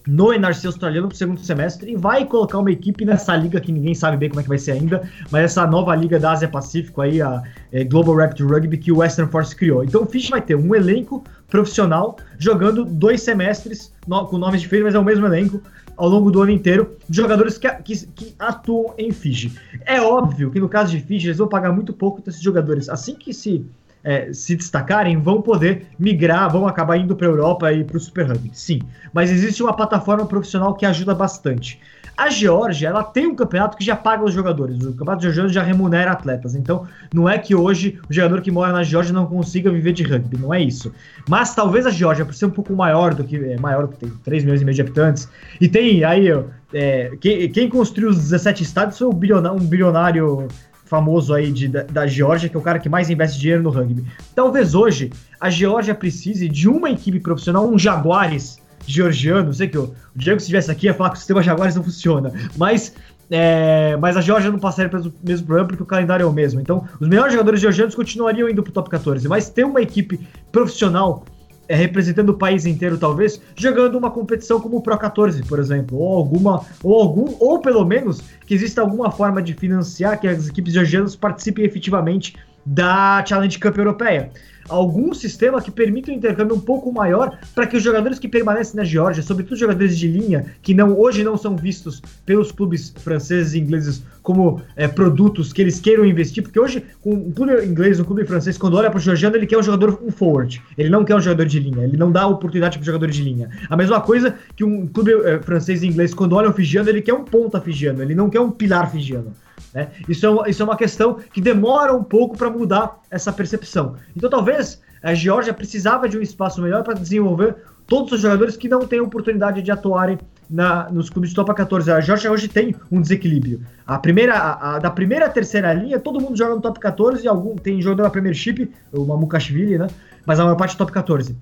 no 0.08 0.34
NRC 0.34 0.66
australiano 0.66 1.08
para 1.08 1.14
o 1.14 1.18
segundo 1.18 1.40
semestre 1.40 1.92
e 1.92 1.96
vai 1.96 2.26
colocar 2.26 2.58
uma 2.58 2.72
equipe 2.72 3.06
nessa 3.06 3.36
liga 3.36 3.62
que 3.62 3.72
ninguém 3.72 3.94
sabe 3.94 4.18
bem 4.18 4.30
como 4.30 4.40
é 4.40 4.44
que 4.44 4.50
vai 4.50 4.58
ser 4.58 4.72
ainda, 4.72 5.08
mas 5.30 5.44
essa 5.44 5.68
nova 5.68 5.96
liga 5.96 6.20
da 6.20 6.32
Ásia 6.32 6.48
Pacífico 6.48 7.00
aí, 7.00 7.22
a 7.22 7.44
é, 7.72 7.84
Global 7.84 8.16
Rapid 8.16 8.40
Rugby 8.40 8.76
que 8.80 8.92
o 8.92 8.98
Western 8.98 9.30
Force 9.30 9.56
criou. 9.56 9.84
Então 9.84 10.02
o 10.02 10.08
Fish 10.08 10.28
vai 10.28 10.42
ter 10.42 10.56
um 10.56 10.74
elenco 10.74 11.24
profissional 11.48 12.18
jogando 12.40 12.84
dois 12.84 13.22
semestres 13.22 13.94
no, 14.08 14.26
com 14.26 14.40
nomes 14.40 14.62
diferentes, 14.62 14.94
mas 14.94 14.96
é 14.96 15.00
o 15.00 15.06
mesmo 15.06 15.28
elenco 15.28 15.62
ao 15.98 16.08
longo 16.08 16.32
do 16.32 16.42
ano 16.42 16.51
inteiro 16.51 16.96
de 17.10 17.18
jogadores 17.18 17.58
que, 17.58 17.68
que, 17.84 18.08
que, 18.08 18.36
atuam 18.38 18.94
em 18.98 19.12
Fiji. 19.12 19.51
É 19.86 20.00
óbvio 20.00 20.51
que 20.51 20.60
no 20.60 20.70
caso 20.70 20.92
de 20.92 21.01
Fiji 21.01 21.27
eles 21.27 21.39
vão 21.39 21.48
pagar 21.48 21.74
muito 21.74 21.92
pouco 21.92 22.22
desses 22.22 22.42
jogadores. 22.42 22.88
Assim 22.88 23.16
que 23.16 23.34
se 23.34 23.66
é, 24.04 24.32
se 24.32 24.56
destacarem, 24.56 25.18
vão 25.18 25.42
poder 25.42 25.88
migrar, 26.00 26.50
vão 26.50 26.66
acabar 26.66 26.96
indo 26.96 27.13
para 27.13 27.27
a 27.27 27.30
Europa 27.30 27.74
e 27.74 27.84
para 27.84 27.98
o 27.98 28.00
Super 28.00 28.27
Rugby. 28.27 28.51
Sim, 28.54 28.80
mas 29.12 29.30
existe 29.30 29.62
uma 29.62 29.75
plataforma 29.75 30.25
profissional 30.25 30.75
que 30.75 30.86
ajuda 30.86 31.13
bastante. 31.13 31.77
A 32.18 32.32
Geórgia, 32.32 32.88
ela 32.88 33.04
tem 33.04 33.28
um 33.28 33.36
campeonato 33.36 33.78
que 33.78 33.86
já 33.86 33.96
paga 33.96 34.24
os 34.24 34.34
jogadores. 34.34 34.84
O 34.84 34.92
campeonato 34.92 35.22
georgiano 35.22 35.50
já 35.50 35.62
remunera 35.62 36.12
atletas. 36.12 36.56
Então, 36.56 36.88
não 37.14 37.30
é 37.30 37.38
que 37.38 37.54
hoje 37.54 38.00
o 38.10 38.14
jogador 38.14 38.42
que 38.42 38.50
mora 38.50 38.74
na 38.74 38.82
Geórgia 38.82 39.14
não 39.14 39.28
consiga 39.28 39.70
viver 39.70 39.94
de 39.94 40.02
rugby. 40.02 40.36
Não 40.36 40.52
é 40.52 40.60
isso. 40.60 40.92
Mas 41.30 41.54
talvez 41.54 41.86
a 41.86 41.92
Geórgia, 41.92 42.26
por 42.26 42.34
ser 42.34 42.48
um 42.48 42.50
pouco 42.50 42.74
maior 42.74 43.14
do 43.14 43.24
que 43.24 43.36
é 43.36 43.60
maior, 43.60 43.88
que 43.88 43.98
tem 43.98 44.10
3 44.24 44.44
milhões 44.44 44.62
e 44.64 44.66
meio 44.66 44.74
de 44.74 44.82
habitantes, 44.82 45.30
e 45.62 45.70
tem 45.70 46.04
aí 46.04 46.28
é, 46.74 47.12
quem, 47.22 47.52
quem, 47.52 47.70
construiu 47.70 48.10
os 48.10 48.18
17 48.18 48.64
estádios 48.64 48.98
foi 48.98 49.08
um 49.08 49.14
bilionário, 49.14 49.62
um 49.62 49.66
bilionário 49.66 50.48
famoso 50.86 51.36
aí 51.36 51.52
de, 51.52 51.68
da, 51.68 51.84
da 51.84 52.08
Geórgia, 52.08 52.50
que 52.50 52.56
é 52.56 52.60
o 52.60 52.64
cara 52.64 52.80
que 52.80 52.90
mais 52.90 53.12
investe 53.12 53.40
dinheiro 53.40 53.62
no 53.62 53.70
rugby. 53.70 54.04
Talvez 54.34 54.74
hoje 54.74 55.12
a 55.40 55.52
Geórgia 55.52 55.94
precise 55.94 56.50
de 56.50 56.68
uma 56.68 56.90
equipe 56.90 57.20
profissional, 57.20 57.70
um 57.70 57.78
Jaguares 57.78 58.58
georgiano. 58.88 59.53
Sei 59.53 59.67
que 59.67 59.77
o, 59.77 59.94
Diego, 60.15 60.39
se 60.39 60.46
estivesse 60.46 60.72
aqui, 60.72 60.88
ia 60.88 60.94
falar 60.94 61.12
que 61.12 61.17
o 61.17 61.20
sistema 61.20 61.44
Jaguares 61.44 61.75
não 61.75 61.84
funciona. 61.84 62.32
Mas 62.56 62.94
é, 63.29 63.98
mas 63.98 64.15
a 64.15 64.22
Georgia 64.22 64.50
não 64.50 64.60
passaria 64.60 64.89
pelo 64.89 65.13
mesmo 65.22 65.46
problema 65.46 65.67
porque 65.67 65.84
o 65.84 65.86
calendário 65.86 66.24
é 66.24 66.25
o 66.25 66.32
mesmo. 66.32 66.62
Então, 66.62 66.88
os 67.00 67.08
melhores 67.08 67.34
jogadores 67.34 67.60
georgianos 67.60 67.94
continuariam 67.94 68.50
indo 68.50 68.63
para 68.63 68.70
o 68.70 68.74
top 68.74 68.89
14. 68.89 69.27
Mas 69.27 69.50
ter 69.50 69.65
uma 69.65 69.82
equipe 69.82 70.20
profissional 70.51 71.25
é, 71.67 71.75
representando 71.75 72.29
o 72.29 72.34
país 72.34 72.65
inteiro, 72.65 72.98
talvez, 72.98 73.41
jogando 73.56 73.98
uma 73.98 74.10
competição 74.10 74.60
como 74.62 74.77
o 74.77 74.82
Pro 74.82 74.98
14, 74.98 75.44
por 75.44 75.60
exemplo, 75.60 75.98
ou 75.98 76.15
alguma, 76.15 76.65
ou 76.82 76.96
algum, 77.01 77.36
ou 77.39 77.60
pelo 77.60 77.86
menos 77.86 78.22
que 78.46 78.53
exista 78.53 78.79
alguma 78.79 79.12
forma 79.12 79.41
de 79.41 79.53
financiar 79.53 80.20
que 80.20 80.27
as 80.27 80.48
equipes 80.48 80.74
georgianas 80.74 81.15
participem 81.15 81.65
efetivamente 81.65 82.36
da 82.65 83.24
Challenge 83.25 83.60
Cup 83.60 83.77
Europeia 83.77 84.32
algum 84.70 85.14
sistema 85.14 85.62
que 85.62 85.72
permita 85.72 86.12
um 86.12 86.16
intercâmbio 86.16 86.56
um 86.56 86.60
pouco 86.60 86.92
maior 86.92 87.38
para 87.54 87.68
que 87.68 87.78
os 87.78 87.84
jogadores 87.84 88.20
que 88.20 88.28
permanecem 88.28 88.76
na 88.76 88.84
Geórgia, 88.84 89.24
sobretudo 89.24 89.58
jogadores 89.58 89.98
de 89.98 90.08
linha, 90.08 90.46
que 90.62 90.74
não 90.74 90.98
hoje 90.98 91.24
não 91.24 91.38
são 91.38 91.56
vistos 91.56 92.02
pelos 92.26 92.52
clubes 92.52 92.94
franceses 92.98 93.54
e 93.54 93.60
ingleses 93.60 94.04
como 94.22 94.62
é, 94.76 94.88
produtos 94.88 95.54
que 95.54 95.62
eles 95.62 95.80
queiram 95.80 96.06
investir, 96.06 96.44
porque 96.44 96.60
hoje 96.60 96.84
um 97.06 97.32
clube 97.32 97.66
inglês, 97.66 98.00
um 98.00 98.03
clube 98.03 98.25
francês, 98.25 98.58
quando 98.58 98.75
olha 98.75 98.90
para 98.90 98.98
o 98.98 99.01
georgiano, 99.01 99.38
ele 99.38 99.48
quer 99.48 99.58
um 99.58 99.64
jogador 99.64 99.98
forward, 100.12 100.62
ele 100.77 100.90
não 100.90 101.06
quer 101.06 101.16
um 101.16 101.22
jogador 101.22 101.46
de 101.46 101.60
linha, 101.60 101.86
ele 101.86 101.96
não 101.96 102.12
dá 102.12 102.27
oportunidade 102.27 102.77
para 102.77 102.86
jogador 102.86 103.10
de 103.10 103.24
linha. 103.24 103.50
A 103.70 103.77
mesma 103.77 104.01
coisa 104.01 104.36
que 104.56 104.64
um 104.64 104.86
clube 104.86 105.14
é, 105.14 105.40
francês 105.40 105.82
e 105.82 105.88
inglês, 105.88 106.14
quando 106.14 106.34
olha 106.34 106.50
o 106.50 106.53
figiano, 106.53 106.90
ele 106.90 107.01
quer 107.01 107.14
um 107.14 107.24
ponta 107.24 107.62
figiano, 107.62 108.01
ele 108.01 108.14
não 108.14 108.30
quer 108.30 108.42
um 108.42 108.51
pilar 108.51 108.92
figiano. 108.92 109.34
Né? 109.74 109.90
Isso, 110.08 110.25
é 110.25 110.30
uma, 110.30 110.50
isso 110.50 110.62
é 110.62 110.66
uma 110.66 110.77
questão 110.77 111.20
que 111.32 111.42
demora 111.42 111.94
um 111.94 112.03
pouco 112.03 112.38
para 112.38 112.50
mudar 112.50 113.00
essa 113.12 113.32
percepção. 113.32 113.96
Então, 114.16 114.30
talvez 114.30 114.56
a 115.01 115.13
Geórgia 115.13 115.53
precisava 115.53 116.09
de 116.09 116.17
um 116.17 116.22
espaço 116.22 116.61
melhor 116.61 116.83
para 116.83 116.93
desenvolver 116.93 117.55
todos 117.85 118.11
os 118.11 118.22
jogadores 118.22 118.57
que 118.57 118.67
não 118.67 118.85
têm 118.85 119.00
oportunidade 119.00 119.61
de 119.61 119.72
atuarem 119.72 120.17
na, 120.50 120.89
nos 120.89 121.09
clubes 121.09 121.29
de 121.29 121.35
Topa 121.35 121.53
14. 121.53 121.91
A 121.91 122.00
Geórgia 122.01 122.31
hoje 122.31 122.48
tem 122.48 122.75
um 122.91 123.01
desequilíbrio. 123.01 123.61
A 123.85 123.98
primeira, 123.98 124.35
a, 124.35 124.75
a, 124.75 124.79
da 124.79 124.89
primeira 124.89 125.25
à 125.25 125.29
terceira 125.29 125.74
linha, 125.74 126.00
todo 126.00 126.20
mundo 126.20 126.37
joga 126.37 126.55
no 126.55 126.61
top 126.61 126.79
14 126.79 127.24
e 127.24 127.27
algum 127.27 127.55
tem 127.55 127.81
jogador 127.81 128.03
da 128.03 128.09
Premiership, 128.09 128.72
o 128.91 129.05
Mamukashvili, 129.05 129.77
né? 129.77 129.87
Mas 130.25 130.39
a 130.39 130.43
maior 130.43 130.57
parte 130.57 130.75
é 130.75 130.77
top 130.77 130.91
14. 130.91 131.37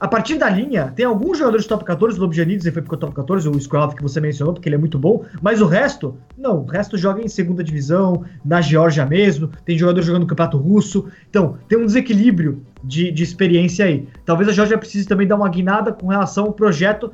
A 0.00 0.06
partir 0.06 0.36
da 0.36 0.48
linha, 0.48 0.92
tem 0.94 1.04
alguns 1.04 1.38
jogadores 1.38 1.66
top 1.66 1.84
14, 1.84 2.16
o 2.16 2.22
Lobjanidis 2.22 2.64
ele 2.64 2.72
foi 2.72 2.82
pro 2.82 2.96
top 2.96 3.12
14, 3.14 3.48
o 3.48 3.56
Skrov 3.58 3.96
que 3.96 4.02
você 4.02 4.20
mencionou, 4.20 4.54
porque 4.54 4.68
ele 4.68 4.76
é 4.76 4.78
muito 4.78 4.96
bom, 4.96 5.24
mas 5.42 5.60
o 5.60 5.66
resto, 5.66 6.16
não, 6.36 6.58
o 6.60 6.66
resto 6.66 6.96
joga 6.96 7.20
em 7.20 7.26
segunda 7.26 7.64
divisão, 7.64 8.24
na 8.44 8.60
Geórgia 8.60 9.04
mesmo, 9.04 9.50
tem 9.64 9.76
jogador 9.76 10.00
jogando 10.02 10.22
no 10.22 10.28
Campeonato 10.28 10.56
Russo, 10.56 11.06
então 11.28 11.58
tem 11.68 11.76
um 11.76 11.84
desequilíbrio 11.84 12.62
de, 12.84 13.10
de 13.10 13.24
experiência 13.24 13.86
aí. 13.86 14.06
Talvez 14.24 14.48
a 14.48 14.52
Geórgia 14.52 14.78
precise 14.78 15.08
também 15.08 15.26
dar 15.26 15.34
uma 15.34 15.48
guinada 15.48 15.92
com 15.92 16.06
relação 16.06 16.44
ao 16.44 16.52
projeto 16.52 17.12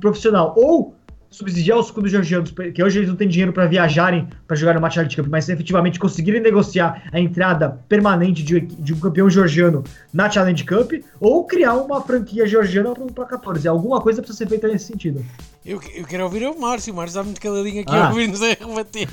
profissional, 0.00 0.54
ou 0.56 0.94
subsidiar 1.30 1.78
os 1.78 1.90
clubes 1.90 2.10
georgianos, 2.10 2.52
que 2.74 2.82
hoje 2.82 2.98
eles 2.98 3.08
não 3.08 3.16
têm 3.16 3.28
dinheiro 3.28 3.52
para 3.52 3.66
viajarem 3.66 4.28
para 4.46 4.56
jogar 4.56 4.78
no 4.78 4.90
Challenge 4.90 5.14
Cup, 5.14 5.26
mas 5.28 5.48
efetivamente 5.48 5.98
conseguirem 5.98 6.40
negociar 6.40 7.04
a 7.12 7.20
entrada 7.20 7.80
permanente 7.88 8.42
de, 8.42 8.60
de, 8.60 8.92
um 8.92 8.98
campeão 8.98 9.30
georgiano 9.30 9.84
na 10.12 10.28
Challenge 10.28 10.64
Cup, 10.64 10.92
ou 11.20 11.44
criar 11.44 11.74
uma 11.74 12.02
franquia 12.02 12.46
georgiana 12.46 12.92
para 13.14 13.24
14. 13.26 13.68
Alguma 13.68 14.00
coisa 14.00 14.20
precisa 14.20 14.38
ser 14.38 14.48
feita 14.48 14.66
nesse 14.66 14.86
sentido. 14.86 15.24
Eu, 15.64 15.80
eu 15.94 16.04
quero 16.04 16.24
ouvir 16.24 16.46
o 16.48 16.58
Márcio, 16.58 16.92
o 16.92 16.96
Márcio 16.96 17.20
está 17.20 17.22
muito 17.22 17.40
caladinho 17.40 17.82
aqui 17.82 17.94
ah. 17.94 18.08
ouvindo-nos 18.08 18.42
a 18.42 18.48
rebater. 18.48 19.08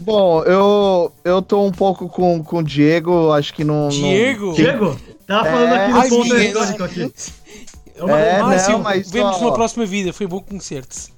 Bom, 0.00 0.42
eu, 0.42 1.12
eu 1.24 1.40
tô 1.40 1.64
um 1.64 1.72
pouco 1.72 2.08
com, 2.08 2.42
com 2.42 2.58
o 2.58 2.62
Diego, 2.64 3.30
acho 3.32 3.54
que 3.54 3.62
não. 3.62 3.88
Diego? 3.88 4.46
Não... 4.46 4.54
Diego? 4.54 5.00
Tava 5.26 5.44
falando 5.44 5.72
é... 5.72 5.84
aqui 5.84 5.92
no 5.92 6.08
ponto 6.08 6.36
histórico 6.36 6.84
aqui. 6.84 7.12
É, 7.96 8.36
é 8.36 8.42
Márcio, 8.42 8.72
não, 8.72 8.82
mas 8.82 9.10
vemos 9.10 9.40
numa 9.40 9.54
próxima 9.54 9.86
vida, 9.86 10.12
foi 10.12 10.26
bom 10.26 10.40
conhecer-te. 10.40 11.14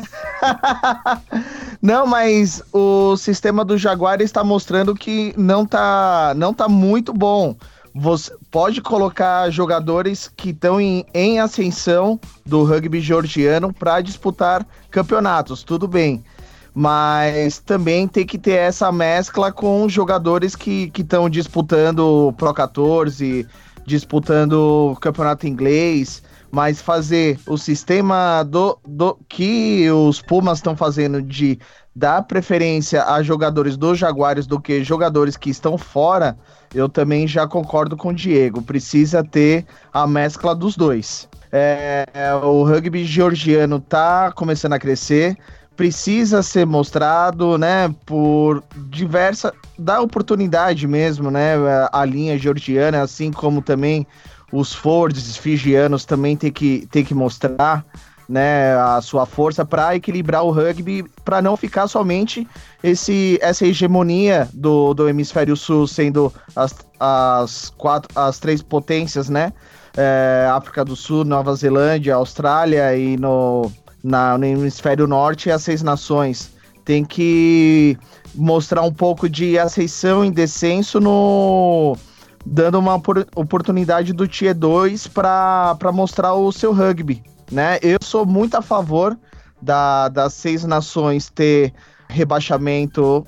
não, 1.82 2.06
mas 2.06 2.62
o 2.72 3.16
sistema 3.16 3.64
do 3.64 3.76
Jaguar 3.76 4.20
está 4.20 4.42
mostrando 4.42 4.94
que 4.94 5.34
não 5.36 5.66
tá, 5.66 6.32
não 6.36 6.54
tá 6.54 6.68
muito 6.68 7.12
bom. 7.12 7.56
Você 7.94 8.32
pode 8.50 8.80
colocar 8.80 9.50
jogadores 9.50 10.30
que 10.36 10.50
estão 10.50 10.80
em, 10.80 11.04
em 11.12 11.40
ascensão 11.40 12.20
do 12.46 12.62
rugby 12.62 13.00
georgiano 13.00 13.72
para 13.72 14.00
disputar 14.00 14.64
campeonatos, 14.90 15.64
tudo 15.64 15.88
bem. 15.88 16.24
Mas 16.72 17.58
também 17.58 18.06
tem 18.06 18.24
que 18.24 18.38
ter 18.38 18.52
essa 18.52 18.92
mescla 18.92 19.50
com 19.50 19.88
jogadores 19.88 20.54
que 20.54 20.90
estão 20.96 21.28
disputando 21.28 22.32
Pro 22.36 22.54
14, 22.54 23.44
disputando 23.90 24.92
o 24.92 24.96
campeonato 24.96 25.46
inglês, 25.46 26.22
mas 26.50 26.80
fazer 26.80 27.38
o 27.46 27.58
sistema 27.58 28.42
do, 28.44 28.78
do 28.86 29.18
que 29.28 29.90
os 29.90 30.22
Pumas 30.22 30.58
estão 30.58 30.76
fazendo 30.76 31.20
de 31.20 31.58
dar 31.94 32.22
preferência 32.22 33.04
a 33.04 33.22
jogadores 33.22 33.76
dos 33.76 33.98
Jaguares 33.98 34.46
do 34.46 34.60
que 34.60 34.82
jogadores 34.84 35.36
que 35.36 35.50
estão 35.50 35.76
fora, 35.76 36.38
eu 36.72 36.88
também 36.88 37.26
já 37.26 37.46
concordo 37.46 37.96
com 37.96 38.10
o 38.10 38.14
Diego. 38.14 38.62
Precisa 38.62 39.24
ter 39.24 39.66
a 39.92 40.06
mescla 40.06 40.54
dos 40.54 40.76
dois. 40.76 41.28
É, 41.52 42.06
o 42.44 42.62
rugby 42.62 43.04
georgiano 43.04 43.80
tá 43.80 44.30
começando 44.30 44.74
a 44.74 44.78
crescer, 44.78 45.36
precisa 45.80 46.42
ser 46.42 46.66
mostrado, 46.66 47.56
né, 47.56 47.90
por 48.04 48.62
diversa, 48.90 49.50
da 49.78 49.98
oportunidade 50.02 50.86
mesmo, 50.86 51.30
né, 51.30 51.54
a 51.90 52.04
linha 52.04 52.36
georgiana, 52.36 53.00
assim 53.00 53.32
como 53.32 53.62
também 53.62 54.06
os 54.52 54.74
Fords 54.74 55.38
fijianos 55.38 56.04
também 56.04 56.36
tem 56.36 56.52
que, 56.52 56.86
tem 56.90 57.02
que 57.02 57.14
mostrar 57.14 57.82
né, 58.28 58.74
a 58.74 59.00
sua 59.00 59.24
força 59.24 59.64
para 59.64 59.96
equilibrar 59.96 60.44
o 60.44 60.50
rugby, 60.50 61.02
para 61.24 61.40
não 61.40 61.56
ficar 61.56 61.88
somente 61.88 62.46
esse, 62.82 63.38
essa 63.40 63.64
hegemonia 63.64 64.50
do, 64.52 64.92
do 64.92 65.08
hemisfério 65.08 65.56
sul 65.56 65.86
sendo 65.86 66.30
as, 66.54 66.74
as, 67.00 67.72
quatro, 67.78 68.10
as 68.14 68.38
três 68.38 68.60
potências, 68.60 69.30
né? 69.30 69.50
É, 69.96 70.46
África 70.52 70.84
do 70.84 70.94
Sul, 70.94 71.24
Nova 71.24 71.52
Zelândia, 71.54 72.14
Austrália 72.14 72.94
e 72.96 73.16
no, 73.16 73.72
na, 74.02 74.36
no 74.36 74.44
hemisfério 74.44 75.06
norte 75.06 75.50
as 75.50 75.62
seis 75.62 75.82
nações. 75.82 76.52
Tem 76.84 77.04
que 77.04 77.96
mostrar 78.34 78.82
um 78.82 78.92
pouco 78.92 79.28
de 79.28 79.58
aceição 79.58 80.24
e 80.24 80.30
descenso 80.30 81.00
no 81.00 81.96
dando 82.44 82.78
uma 82.78 82.94
oportunidade 83.36 84.12
do 84.12 84.26
Tier 84.26 84.54
2 84.54 85.08
para 85.08 85.92
mostrar 85.92 86.34
o 86.34 86.50
seu 86.50 86.72
rugby, 86.72 87.22
né? 87.52 87.78
Eu 87.82 87.98
sou 88.02 88.24
muito 88.24 88.56
a 88.56 88.62
favor 88.62 89.16
da, 89.60 90.08
das 90.08 90.32
seis 90.34 90.64
nações 90.64 91.28
ter 91.28 91.74
rebaixamento 92.08 93.26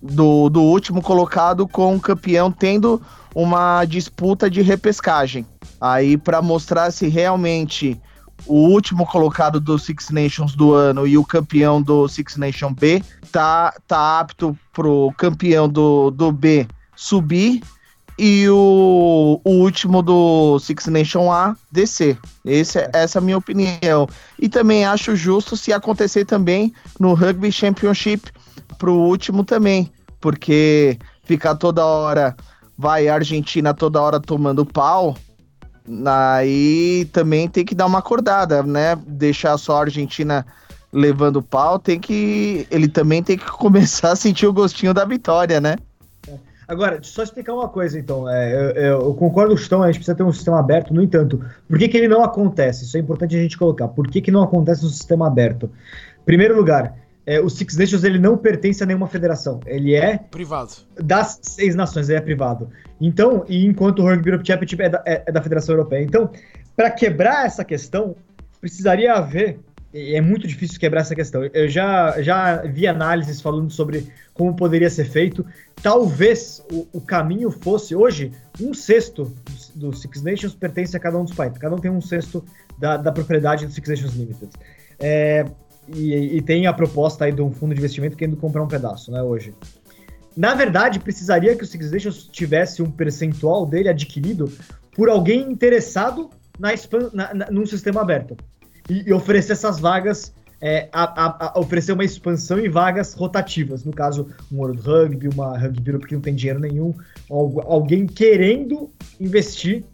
do, 0.00 0.48
do 0.48 0.62
último 0.62 1.02
colocado 1.02 1.66
com 1.66 1.96
o 1.96 2.00
campeão 2.00 2.50
tendo 2.50 3.02
uma 3.34 3.84
disputa 3.84 4.48
de 4.48 4.62
repescagem. 4.62 5.44
Aí 5.80 6.16
para 6.16 6.40
mostrar 6.40 6.90
se 6.90 7.08
realmente 7.08 8.00
o 8.46 8.68
último 8.68 9.06
colocado 9.06 9.58
do 9.60 9.78
Six 9.78 10.10
Nations 10.10 10.54
do 10.54 10.74
ano 10.74 11.06
e 11.06 11.16
o 11.16 11.24
campeão 11.24 11.80
do 11.80 12.06
Six 12.08 12.36
Nation 12.36 12.72
B 12.72 13.02
tá, 13.32 13.74
tá 13.86 14.20
apto 14.20 14.56
pro 14.72 15.12
campeão 15.16 15.68
do, 15.68 16.10
do 16.10 16.30
B 16.30 16.66
subir 16.94 17.62
e 18.18 18.48
o, 18.48 19.40
o 19.42 19.50
último 19.50 20.02
do 20.02 20.58
Six 20.58 20.86
Nation 20.86 21.32
A 21.32 21.56
descer. 21.70 22.18
Esse, 22.44 22.78
é. 22.78 22.90
essa 22.92 23.18
é 23.18 23.20
a 23.20 23.22
minha 23.22 23.38
opinião. 23.38 24.06
E 24.38 24.48
também 24.48 24.84
acho 24.84 25.16
justo 25.16 25.56
se 25.56 25.72
acontecer 25.72 26.24
também 26.24 26.72
no 26.98 27.14
Rugby 27.14 27.50
Championship 27.50 28.30
pro 28.78 28.94
último 28.94 29.44
também, 29.44 29.90
porque 30.20 30.98
ficar 31.24 31.54
toda 31.54 31.84
hora, 31.84 32.36
vai 32.76 33.08
a 33.08 33.14
Argentina 33.14 33.72
toda 33.72 34.00
hora 34.00 34.20
tomando 34.20 34.64
pau, 34.64 35.16
aí 36.06 37.08
também 37.12 37.48
tem 37.48 37.64
que 37.64 37.74
dar 37.74 37.86
uma 37.86 37.98
acordada, 37.98 38.62
né? 38.62 38.96
Deixar 39.06 39.56
só 39.58 39.76
a 39.76 39.80
Argentina 39.82 40.46
levando 40.92 41.42
pau, 41.42 41.78
tem 41.78 41.98
que 41.98 42.66
ele 42.70 42.88
também 42.88 43.22
tem 43.22 43.36
que 43.36 43.44
começar 43.52 44.12
a 44.12 44.16
sentir 44.16 44.46
o 44.46 44.52
gostinho 44.52 44.94
da 44.94 45.04
vitória, 45.04 45.60
né? 45.60 45.76
Agora, 46.66 46.98
só 47.02 47.22
explicar 47.22 47.52
uma 47.52 47.68
coisa, 47.68 47.98
então. 47.98 48.28
É, 48.28 48.54
eu, 48.54 49.00
eu, 49.00 49.14
concordo 49.14 49.54
com 49.54 49.76
o 49.76 49.82
a 49.82 49.86
gente 49.86 49.96
precisa 49.96 50.14
ter 50.14 50.22
um 50.22 50.32
sistema 50.32 50.58
aberto, 50.58 50.94
no 50.94 51.02
entanto, 51.02 51.44
por 51.68 51.78
que, 51.78 51.88
que 51.88 51.96
ele 51.96 52.08
não 52.08 52.24
acontece? 52.24 52.84
Isso 52.84 52.96
é 52.96 53.00
importante 53.00 53.36
a 53.36 53.38
gente 53.38 53.58
colocar. 53.58 53.88
Por 53.88 54.08
que, 54.08 54.22
que 54.22 54.30
não 54.30 54.42
acontece 54.42 54.82
no 54.82 54.88
sistema 54.88 55.26
aberto? 55.26 55.70
Primeiro 56.24 56.56
lugar, 56.56 56.94
é, 57.26 57.40
o 57.40 57.48
Six 57.48 57.76
Nations 57.76 58.04
ele 58.04 58.18
não 58.18 58.36
pertence 58.36 58.82
a 58.82 58.86
nenhuma 58.86 59.08
federação. 59.08 59.60
Ele 59.66 59.94
é 59.94 60.18
privado. 60.18 60.72
Das 61.02 61.38
seis 61.42 61.74
nações, 61.74 62.08
ele 62.08 62.18
é 62.18 62.20
privado. 62.20 62.68
Então, 63.00 63.44
e 63.48 63.64
enquanto 63.64 64.00
o 64.00 64.02
Rugby 64.02 64.30
Europe 64.30 64.46
Championship 64.46 64.82
é 64.82 64.88
da, 64.88 65.02
é, 65.06 65.24
é 65.26 65.32
da 65.32 65.42
Federação 65.42 65.74
Europeia. 65.74 66.02
Então, 66.02 66.30
para 66.76 66.90
quebrar 66.90 67.46
essa 67.46 67.64
questão, 67.64 68.14
precisaria 68.60 69.14
haver 69.14 69.58
é 69.96 70.20
muito 70.20 70.48
difícil 70.48 70.80
quebrar 70.80 71.02
essa 71.02 71.14
questão. 71.14 71.44
Eu 71.54 71.68
já, 71.68 72.20
já 72.20 72.62
vi 72.62 72.84
análises 72.84 73.40
falando 73.40 73.70
sobre 73.70 74.08
como 74.32 74.54
poderia 74.56 74.90
ser 74.90 75.04
feito. 75.04 75.46
Talvez 75.80 76.60
o, 76.68 76.88
o 76.94 77.00
caminho 77.00 77.48
fosse, 77.48 77.94
hoje, 77.94 78.32
um 78.60 78.74
sexto 78.74 79.32
do, 79.76 79.90
do, 79.90 79.96
Six 79.96 80.20
Nations 80.22 80.52
pertence 80.52 80.96
a 80.96 81.00
cada 81.00 81.16
um 81.16 81.22
dos 81.22 81.32
países. 81.32 81.58
Cada 81.58 81.76
um 81.76 81.78
tem 81.78 81.92
um 81.92 82.00
sexto 82.00 82.44
da, 82.76 82.96
da 82.96 83.12
propriedade 83.12 83.66
do 83.66 83.72
Six 83.72 83.88
Nations 83.88 84.14
Limited. 84.14 84.50
É, 84.98 85.44
e, 85.88 86.36
e, 86.36 86.42
tem 86.42 86.66
a 86.66 86.72
proposta 86.72 87.24
aí 87.24 87.32
de 87.32 87.42
um 87.42 87.50
fundo 87.50 87.74
de 87.74 87.80
investimento 87.80 88.16
querendo 88.16 88.36
comprar 88.36 88.62
um 88.62 88.68
pedaço, 88.68 89.10
né, 89.10 89.22
hoje. 89.22 89.54
Na 90.36 90.54
verdade, 90.54 90.98
precisaria 90.98 91.54
que 91.54 91.62
o 91.62 91.66
Six 91.66 91.92
Nations 91.92 92.28
tivesse 92.30 92.82
um 92.82 92.90
percentual 92.90 93.66
dele 93.66 93.88
adquirido 93.88 94.50
por 94.94 95.08
alguém 95.08 95.42
interessado 95.42 96.30
na, 96.58 96.70
na, 97.12 97.34
na, 97.34 97.50
num 97.50 97.66
sistema 97.66 98.00
aberto 98.00 98.36
e, 98.88 99.08
e 99.08 99.12
oferecer 99.12 99.52
essas 99.52 99.78
vagas, 99.78 100.32
é, 100.60 100.88
a, 100.92 101.26
a, 101.26 101.52
a 101.54 101.60
oferecer 101.60 101.92
uma 101.92 102.04
expansão 102.04 102.58
em 102.58 102.68
vagas 102.68 103.14
rotativas. 103.14 103.84
No 103.84 103.92
caso, 103.92 104.28
um 104.50 104.58
World 104.58 104.80
Rugby, 104.80 105.28
uma 105.28 105.56
Rugby 105.56 105.90
Europe 105.90 106.06
que 106.08 106.14
não 106.14 106.22
tem 106.22 106.34
dinheiro 106.34 106.60
nenhum, 106.60 106.94
alguém 107.28 108.06
querendo 108.06 108.90
investir 109.20 109.84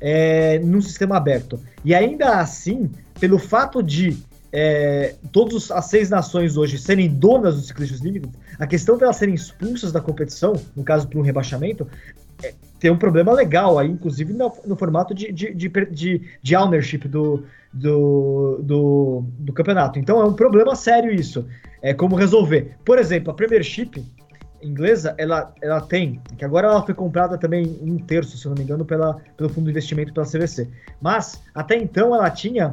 é, 0.00 0.58
num 0.58 0.80
sistema 0.80 1.16
aberto. 1.16 1.58
E 1.84 1.94
ainda 1.94 2.40
assim, 2.40 2.90
pelo 3.18 3.38
fato 3.38 3.82
de 3.82 4.16
é, 4.52 5.14
todas 5.32 5.70
as 5.70 5.86
seis 5.86 6.08
nações 6.08 6.56
hoje 6.56 6.78
serem 6.78 7.08
donas 7.08 7.56
dos 7.56 7.66
ciclistas 7.66 8.00
Limited, 8.00 8.32
a 8.58 8.66
questão 8.66 8.96
de 8.96 9.04
elas 9.04 9.16
serem 9.16 9.34
expulsas 9.34 9.92
da 9.92 10.00
competição, 10.00 10.54
no 10.74 10.82
caso 10.82 11.06
por 11.06 11.18
um 11.18 11.22
rebaixamento, 11.22 11.86
é, 12.42 12.54
tem 12.78 12.90
um 12.90 12.96
problema 12.96 13.32
legal 13.32 13.78
aí, 13.78 13.88
inclusive 13.88 14.32
no, 14.32 14.52
no 14.64 14.76
formato 14.76 15.14
de, 15.14 15.32
de, 15.32 15.52
de, 15.52 15.68
de, 15.68 16.22
de 16.42 16.56
ownership 16.56 17.08
do, 17.08 17.44
do, 17.72 18.60
do, 18.62 19.24
do, 19.38 19.52
campeonato. 19.52 19.98
Então 19.98 20.20
é 20.20 20.24
um 20.24 20.34
problema 20.34 20.74
sério 20.74 21.12
isso. 21.12 21.46
É 21.82 21.92
como 21.92 22.16
resolver. 22.16 22.76
Por 22.84 22.98
exemplo, 22.98 23.30
a 23.30 23.34
Premiership 23.34 24.04
inglesa, 24.62 25.14
ela, 25.18 25.52
ela 25.62 25.80
tem, 25.80 26.20
que 26.36 26.44
agora 26.44 26.66
ela 26.66 26.82
foi 26.82 26.94
comprada 26.94 27.38
também 27.38 27.78
um 27.80 27.98
terço, 27.98 28.36
se 28.36 28.46
não 28.48 28.54
me 28.54 28.62
engano, 28.62 28.84
pela, 28.84 29.16
pelo 29.36 29.48
fundo 29.48 29.66
de 29.66 29.70
investimento 29.70 30.12
pela 30.12 30.26
CVC. 30.26 30.68
Mas 31.00 31.42
até 31.54 31.76
então 31.76 32.14
ela 32.14 32.30
tinha 32.30 32.70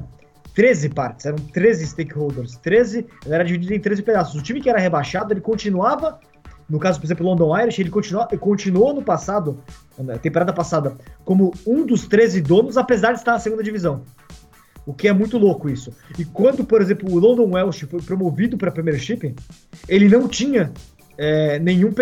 13 0.56 0.90
partes, 0.90 1.26
eram 1.26 1.38
13 1.38 1.86
stakeholders. 1.86 2.58
13, 2.58 3.06
ela 3.26 3.36
era 3.36 3.44
dividida 3.44 3.76
em 3.76 3.80
13 3.80 4.02
pedaços. 4.02 4.40
O 4.40 4.44
time 4.44 4.62
que 4.62 4.70
era 4.70 4.80
rebaixado, 4.80 5.34
ele 5.34 5.42
continuava 5.42 6.20
no 6.68 6.80
caso, 6.80 7.00
por 7.00 7.06
exemplo, 7.06 7.26
o 7.26 7.30
London 7.30 7.58
Irish, 7.60 7.80
ele 7.80 7.92
continuou, 7.92 8.26
continuou 8.40 8.94
no 8.94 9.04
passado, 9.04 9.60
na 10.00 10.18
temporada 10.18 10.52
passada, 10.52 10.96
como 11.24 11.54
um 11.66 11.86
dos 11.86 12.08
13 12.08 12.42
donos, 12.42 12.76
apesar 12.76 13.12
de 13.12 13.20
estar 13.20 13.34
na 13.34 13.40
segunda 13.40 13.62
divisão. 13.62 14.02
O 14.86 14.94
que 14.94 15.08
é 15.08 15.14
muito 15.14 15.38
louco 15.38 15.70
isso. 15.70 15.92
E 16.18 16.26
quando, 16.26 16.64
por 16.64 16.82
exemplo, 16.82 17.12
o 17.12 17.20
London 17.20 17.52
Welsh 17.54 17.82
foi 17.90 18.02
promovido 18.02 18.58
para 18.58 18.70
a 18.70 18.72
Premiership, 18.72 19.36
ele 19.88 20.08
não 20.08 20.28
tinha 20.28 20.72
é, 21.18 21.60
nenhum. 21.60 21.94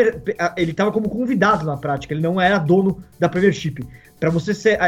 Ele 0.57 0.71
estava 0.71 0.91
como 0.91 1.09
convidado 1.09 1.65
na 1.65 1.77
prática, 1.77 2.13
ele 2.13 2.21
não 2.21 2.39
era 2.39 2.57
dono 2.57 3.03
da 3.19 3.29
Premiership. 3.29 3.85
Para 4.19 4.29
você 4.29 4.53
ser 4.53 4.79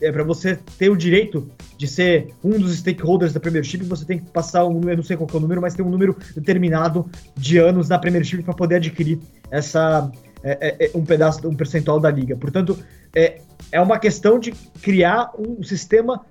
é, 0.00 0.12
para 0.12 0.22
você 0.22 0.58
ter 0.78 0.88
o 0.88 0.96
direito 0.96 1.50
de 1.76 1.88
ser 1.88 2.28
um 2.44 2.58
dos 2.58 2.76
stakeholders 2.78 3.32
da 3.32 3.40
Premiership, 3.40 3.78
você 3.78 4.04
tem 4.04 4.18
que 4.18 4.30
passar 4.30 4.64
um, 4.66 4.88
eu 4.88 4.96
não 4.96 5.02
sei 5.02 5.16
qual 5.16 5.28
é 5.32 5.36
o 5.36 5.40
número, 5.40 5.60
mas 5.60 5.74
tem 5.74 5.84
um 5.84 5.90
número 5.90 6.16
determinado 6.34 7.10
de 7.36 7.58
anos 7.58 7.88
na 7.88 7.98
Premiership 7.98 8.42
para 8.42 8.54
poder 8.54 8.76
adquirir 8.76 9.18
essa 9.50 10.10
é, 10.42 10.68
é, 10.68 10.86
é, 10.86 10.90
um 10.94 11.04
pedaço, 11.04 11.46
um 11.48 11.54
percentual 11.54 11.98
da 11.98 12.10
liga. 12.10 12.36
Portanto, 12.36 12.78
é, 13.14 13.40
é 13.72 13.80
uma 13.80 13.98
questão 13.98 14.38
de 14.38 14.52
criar 14.80 15.32
um 15.38 15.62
sistema 15.62 16.24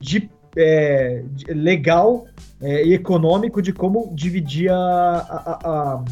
de, 0.00 0.28
é, 0.56 1.22
de 1.30 1.52
legal 1.52 2.26
e 2.60 2.94
econômico 2.94 3.60
de 3.60 3.72
como 3.72 4.12
dividir 4.14 4.70
a, 4.70 4.76
a, 4.76 5.58
a, 5.64 6.04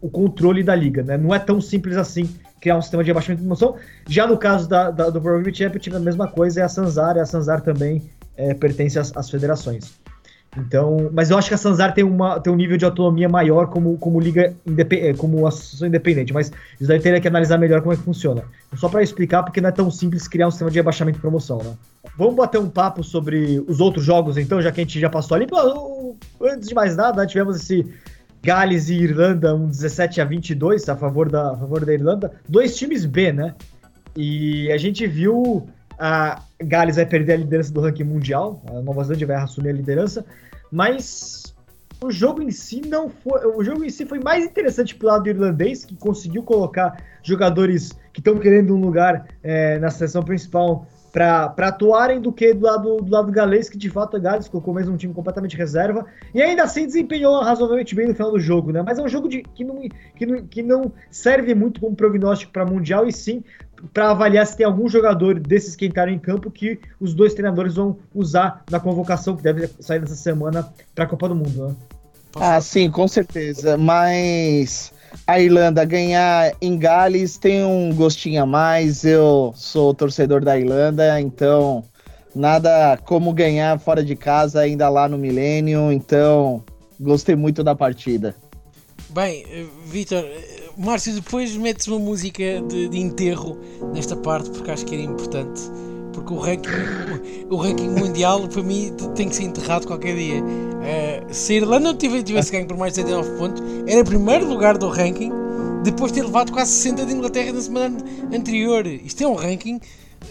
o 0.00 0.08
controle 0.08 0.62
da 0.62 0.74
liga. 0.74 1.02
Né? 1.02 1.16
Não 1.16 1.34
é 1.34 1.38
tão 1.38 1.60
simples 1.60 1.96
assim 1.96 2.28
criar 2.60 2.76
um 2.76 2.82
sistema 2.82 3.02
de 3.02 3.10
abaixamento 3.10 3.40
de 3.40 3.48
emoção. 3.48 3.76
Já 4.06 4.26
no 4.26 4.36
caso 4.36 4.68
da, 4.68 4.90
da, 4.90 5.10
do 5.10 5.20
Pro 5.20 5.36
Rugby 5.36 5.54
Championship, 5.54 5.96
a 5.96 6.00
mesma 6.00 6.28
coisa 6.28 6.60
é 6.60 6.62
a 6.62 6.68
Sanzar, 6.68 7.16
e 7.16 7.20
a 7.20 7.26
Sanzar 7.26 7.62
também 7.62 8.02
é, 8.36 8.54
pertence 8.54 8.98
às, 8.98 9.16
às, 9.16 9.30
federações. 9.30 9.98
Então, 10.56 11.08
mas 11.12 11.30
eu 11.30 11.38
acho 11.38 11.48
que 11.48 11.54
a 11.54 11.58
Sanzar 11.58 11.94
tem, 11.94 12.02
uma, 12.02 12.40
tem 12.40 12.52
um 12.52 12.56
nível 12.56 12.76
de 12.76 12.84
autonomia 12.84 13.28
maior 13.28 13.68
como, 13.68 13.96
como 13.98 14.18
liga 14.18 14.52
independente, 14.66 15.16
como 15.16 15.46
associação 15.46 15.86
independente, 15.86 16.32
mas 16.32 16.50
isso 16.78 16.88
daí 16.88 16.98
teria 16.98 17.20
que 17.20 17.28
analisar 17.28 17.56
melhor 17.56 17.80
como 17.80 17.92
é 17.92 17.96
que 17.96 18.02
funciona. 18.02 18.42
Só 18.74 18.88
para 18.88 19.02
explicar, 19.02 19.44
porque 19.44 19.60
não 19.60 19.68
é 19.68 19.72
tão 19.72 19.90
simples 19.90 20.26
criar 20.26 20.48
um 20.48 20.50
sistema 20.50 20.70
de 20.70 20.80
abaixamento 20.80 21.18
e 21.18 21.20
promoção, 21.20 21.58
né? 21.58 21.74
Vamos 22.18 22.34
bater 22.34 22.58
um 22.58 22.68
papo 22.68 23.04
sobre 23.04 23.64
os 23.68 23.80
outros 23.80 24.04
jogos, 24.04 24.36
então, 24.36 24.60
já 24.60 24.72
que 24.72 24.80
a 24.80 24.84
gente 24.84 24.98
já 24.98 25.08
passou 25.08 25.36
ali. 25.36 25.46
Antes 26.42 26.68
de 26.68 26.74
mais 26.74 26.96
nada, 26.96 27.24
tivemos 27.24 27.56
esse 27.56 27.86
Gales 28.42 28.88
e 28.88 28.94
Irlanda, 28.94 29.54
um 29.54 29.68
17 29.68 30.20
a 30.20 30.24
22 30.24 30.88
a 30.88 30.96
favor 30.96 31.28
da, 31.28 31.52
a 31.52 31.56
favor 31.56 31.84
da 31.84 31.92
Irlanda. 31.92 32.32
Dois 32.48 32.76
times 32.76 33.04
B, 33.04 33.32
né? 33.32 33.54
E 34.16 34.70
a 34.72 34.76
gente 34.76 35.06
viu 35.06 35.68
a 35.98 36.42
Gales 36.58 36.96
vai 36.96 37.04
perder 37.04 37.34
a 37.34 37.36
liderança 37.36 37.72
do 37.72 37.80
ranking 37.80 38.04
mundial, 38.04 38.62
a 38.68 38.80
Nova 38.80 39.04
Zelândia 39.04 39.26
vai 39.26 39.36
assumir 39.36 39.68
a 39.68 39.74
liderança, 39.74 40.24
mas 40.72 41.54
o 42.02 42.10
jogo 42.10 42.42
em 42.42 42.50
si 42.50 42.80
não 42.80 43.10
foi. 43.10 43.46
O 43.46 43.62
jogo 43.62 43.84
em 43.84 43.90
si 43.90 44.06
foi 44.06 44.18
mais 44.18 44.44
interessante 44.44 44.94
pro 44.94 45.08
lado 45.08 45.28
irlandês, 45.28 45.84
que 45.84 45.94
conseguiu 45.94 46.42
colocar 46.42 46.96
jogadores 47.22 47.92
que 48.14 48.20
estão 48.20 48.38
querendo 48.38 48.74
um 48.74 48.80
lugar 48.80 49.26
é, 49.42 49.78
na 49.78 49.90
seleção 49.90 50.22
principal 50.22 50.86
para 51.12 51.52
atuarem 51.58 52.20
do 52.20 52.32
que 52.32 52.54
do 52.54 52.64
lado, 52.64 52.96
do 52.98 53.10
lado 53.10 53.32
galês, 53.32 53.68
que 53.68 53.76
de 53.76 53.90
fato 53.90 54.16
a 54.16 54.20
Gales 54.20 54.48
colocou 54.48 54.72
mesmo 54.72 54.94
um 54.94 54.96
time 54.96 55.12
completamente 55.12 55.56
reserva 55.56 56.06
e 56.34 56.40
ainda 56.40 56.62
assim 56.62 56.86
desempenhou 56.86 57.40
razoavelmente 57.42 57.94
bem 57.94 58.08
no 58.08 58.14
final 58.14 58.30
do 58.30 58.38
jogo, 58.38 58.72
né? 58.72 58.82
Mas 58.82 58.98
é 58.98 59.02
um 59.02 59.08
jogo 59.08 59.28
de, 59.28 59.42
que, 59.42 59.64
não, 59.64 59.80
que, 60.16 60.26
não, 60.26 60.46
que 60.46 60.62
não 60.62 60.92
serve 61.10 61.54
muito 61.54 61.80
como 61.80 61.96
prognóstico 61.96 62.52
para 62.52 62.64
Mundial 62.64 63.06
e 63.06 63.12
sim 63.12 63.42
para 63.92 64.10
avaliar 64.10 64.46
se 64.46 64.56
tem 64.56 64.66
algum 64.66 64.88
jogador 64.88 65.40
desses 65.40 65.74
que 65.74 65.86
entraram 65.86 66.12
em 66.12 66.18
campo 66.18 66.50
que 66.50 66.78
os 67.00 67.14
dois 67.14 67.32
treinadores 67.32 67.74
vão 67.74 67.98
usar 68.14 68.62
na 68.70 68.78
convocação 68.78 69.36
que 69.36 69.42
deve 69.42 69.68
sair 69.80 70.00
nessa 70.00 70.14
semana 70.14 70.70
para 70.94 71.04
a 71.04 71.06
Copa 71.06 71.28
do 71.28 71.34
Mundo. 71.34 71.68
Né? 71.68 71.74
Ah, 72.36 72.60
sim, 72.60 72.90
com 72.90 73.08
certeza. 73.08 73.76
Mas 73.76 74.92
a 75.26 75.40
Irlanda 75.40 75.84
ganhar 75.84 76.52
em 76.60 76.76
Gales 76.76 77.38
tem 77.38 77.64
um 77.64 77.94
gostinho 77.94 78.42
a 78.42 78.46
mais. 78.46 79.04
Eu 79.04 79.52
sou 79.56 79.94
torcedor 79.94 80.44
da 80.44 80.58
Irlanda, 80.58 81.20
então 81.20 81.84
nada 82.34 82.96
como 83.04 83.32
ganhar 83.32 83.78
fora 83.78 84.04
de 84.04 84.16
casa, 84.16 84.60
ainda 84.60 84.88
lá 84.88 85.08
no 85.08 85.18
milênio. 85.18 85.92
Então 85.92 86.62
gostei 86.98 87.34
muito 87.34 87.62
da 87.62 87.74
partida. 87.74 88.34
Bem, 89.10 89.44
Vitor, 89.86 90.24
Márcio, 90.76 91.14
depois 91.14 91.56
metes 91.56 91.88
uma 91.88 91.98
música 91.98 92.62
de, 92.68 92.88
de, 92.88 92.98
enterro 92.98 93.58
nesta 93.92 94.14
parte 94.16 94.50
porque 94.50 94.70
acho 94.70 94.86
que 94.86 94.94
era 94.94 95.02
importante. 95.02 95.60
Porque 96.20 96.34
o 96.34 96.38
ranking, 96.38 97.46
o, 97.48 97.56
ranking 97.56 97.88
mundial 97.88 98.46
para 98.46 98.62
mim 98.62 98.94
tem 99.14 99.28
que 99.28 99.36
ser 99.36 99.44
enterrado 99.44 99.86
qualquer 99.86 100.14
dia. 100.14 100.42
Uh, 100.42 101.32
se 101.34 101.54
a 101.54 101.56
Irlanda 101.56 101.92
não 101.92 101.96
tivesse, 101.96 102.24
tivesse 102.24 102.52
ganho 102.52 102.66
por 102.66 102.76
mais 102.76 102.92
de 102.92 103.02
79 103.02 103.38
pontos, 103.38 103.62
era 103.86 104.04
primeiro 104.04 104.46
lugar 104.46 104.76
do 104.76 104.88
ranking 104.88 105.32
depois 105.82 106.12
de 106.12 106.20
ter 106.20 106.26
levado 106.26 106.52
quase 106.52 106.72
60 106.72 107.06
de 107.06 107.12
Inglaterra 107.14 107.52
na 107.52 107.60
semana 107.60 107.98
anterior. 108.32 108.86
Isto 108.86 109.24
é 109.24 109.26
um 109.26 109.34
ranking 109.34 109.80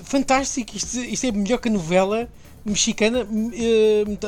fantástico. 0.04 0.75
Isto, 0.75 0.99
isto 0.99 1.25
é 1.25 1.32
melhor 1.32 1.58
que 1.58 1.69
a 1.69 1.71
novela 1.71 2.30
mexicana, 2.63 3.28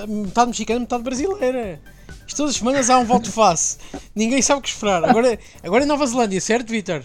metade 0.08 0.48
mexicana, 0.48 0.80
metade 0.80 1.04
brasileira. 1.04 1.80
Isto 2.28 2.38
todas 2.38 2.52
as 2.52 2.58
semanas 2.58 2.90
há 2.90 2.98
um 2.98 3.06
voto 3.06 3.32
face. 3.32 3.78
Ninguém 4.16 4.42
sabe 4.42 4.60
o 4.60 4.64
que 4.64 4.70
esperar. 4.70 5.04
Agora, 5.04 5.38
agora 5.62 5.84
é 5.84 5.86
Nova 5.86 6.06
Zelândia, 6.08 6.42
certo, 6.42 6.70
Vitor? 6.70 7.04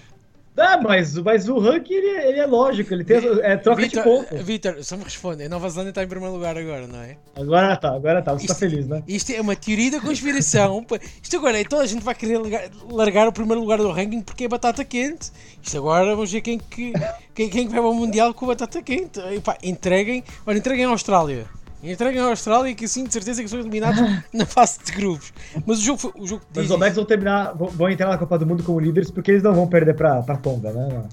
Ah, 0.56 0.80
mas, 0.82 1.16
mas 1.18 1.48
o 1.48 1.58
ranking 1.58 1.94
ele, 1.94 2.08
ele 2.08 2.38
é 2.40 2.46
lógico, 2.46 2.94
ele 2.94 3.04
tem 3.04 3.16
é, 3.42 3.56
troca 3.56 3.82
Victor, 3.82 4.02
de 4.02 4.08
ponto. 4.08 4.36
Vitor, 4.42 4.82
só 4.82 4.96
me 4.96 5.04
responde, 5.04 5.44
a 5.44 5.48
Nova 5.48 5.68
Zelândia 5.68 5.90
está 5.90 6.02
em 6.02 6.08
primeiro 6.08 6.34
lugar 6.34 6.56
agora, 6.56 6.86
não 6.86 7.00
é? 7.00 7.16
Agora 7.36 7.76
tá, 7.76 7.94
agora 7.94 8.22
tá, 8.22 8.32
você 8.32 8.44
está 8.44 8.54
feliz, 8.54 8.86
né? 8.86 9.02
Isto 9.06 9.32
é 9.32 9.40
uma 9.40 9.54
teoria 9.54 9.90
da 9.90 10.00
conspiração. 10.00 10.84
isto 11.22 11.36
agora 11.36 11.60
é 11.60 11.64
toda 11.64 11.82
a 11.82 11.86
gente 11.86 12.02
vai 12.02 12.14
querer 12.14 12.38
largar, 12.38 12.70
largar, 12.90 13.28
o 13.28 13.32
primeiro 13.32 13.60
lugar 13.60 13.78
do 13.78 13.90
ranking 13.90 14.22
porque 14.22 14.44
é 14.44 14.48
batata 14.48 14.82
quente. 14.84 15.30
Isto 15.62 15.76
agora 15.76 16.14
vamos 16.14 16.32
ver 16.32 16.40
quem 16.40 16.58
que, 16.58 16.92
quem, 17.34 17.50
quem 17.50 17.68
vai 17.68 17.80
para 17.80 17.90
o 17.90 17.94
Mundial 17.94 18.32
com 18.32 18.46
batata 18.46 18.80
quente. 18.82 19.20
E, 19.20 19.40
pá, 19.40 19.58
entreguem, 19.62 20.24
olha, 20.46 20.56
entreguem 20.56 20.86
a 20.86 20.88
Austrália. 20.88 21.46
Entreguem 21.92 22.20
a 22.20 22.26
Austrália 22.26 22.74
que 22.74 22.88
sim, 22.88 23.04
de 23.04 23.12
certeza 23.12 23.42
que 23.42 23.48
são 23.48 23.60
eliminados 23.60 24.00
na 24.32 24.44
fase 24.44 24.78
de 24.84 24.92
grupos. 24.92 25.32
Mas 25.64 25.78
o 25.78 25.82
jogo 25.82 25.98
foi. 25.98 26.12
O 26.16 26.26
jogo 26.26 26.42
Mas 26.54 26.64
os 26.66 26.70
All 26.70 26.78
vão 26.78 27.04
terminar, 27.04 27.54
vão, 27.54 27.88
entrar 27.88 28.08
na 28.08 28.18
Copa 28.18 28.38
do 28.38 28.46
Mundo 28.46 28.62
como 28.62 28.80
líderes 28.80 29.10
porque 29.10 29.30
eles 29.30 29.42
não 29.42 29.54
vão 29.54 29.68
perder 29.68 29.94
para 29.94 30.22
pra 30.22 30.36
Tonga, 30.36 30.72
né? 30.72 31.04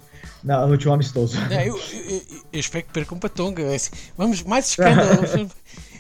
Na, 0.43 0.65
no 0.65 0.73
último 0.73 0.93
amistoso. 0.93 1.37
É, 1.49 1.69
eu, 1.69 1.77
eu, 1.77 2.21
eu, 2.51 2.59
espero 2.59 2.85
que 2.85 2.91
percam 2.91 3.17
para 3.17 3.29
Tonga. 3.29 3.63
É 3.63 3.75
assim, 3.75 3.91
vamos, 4.17 4.43
mais 4.43 4.67
escândalo. 4.69 5.49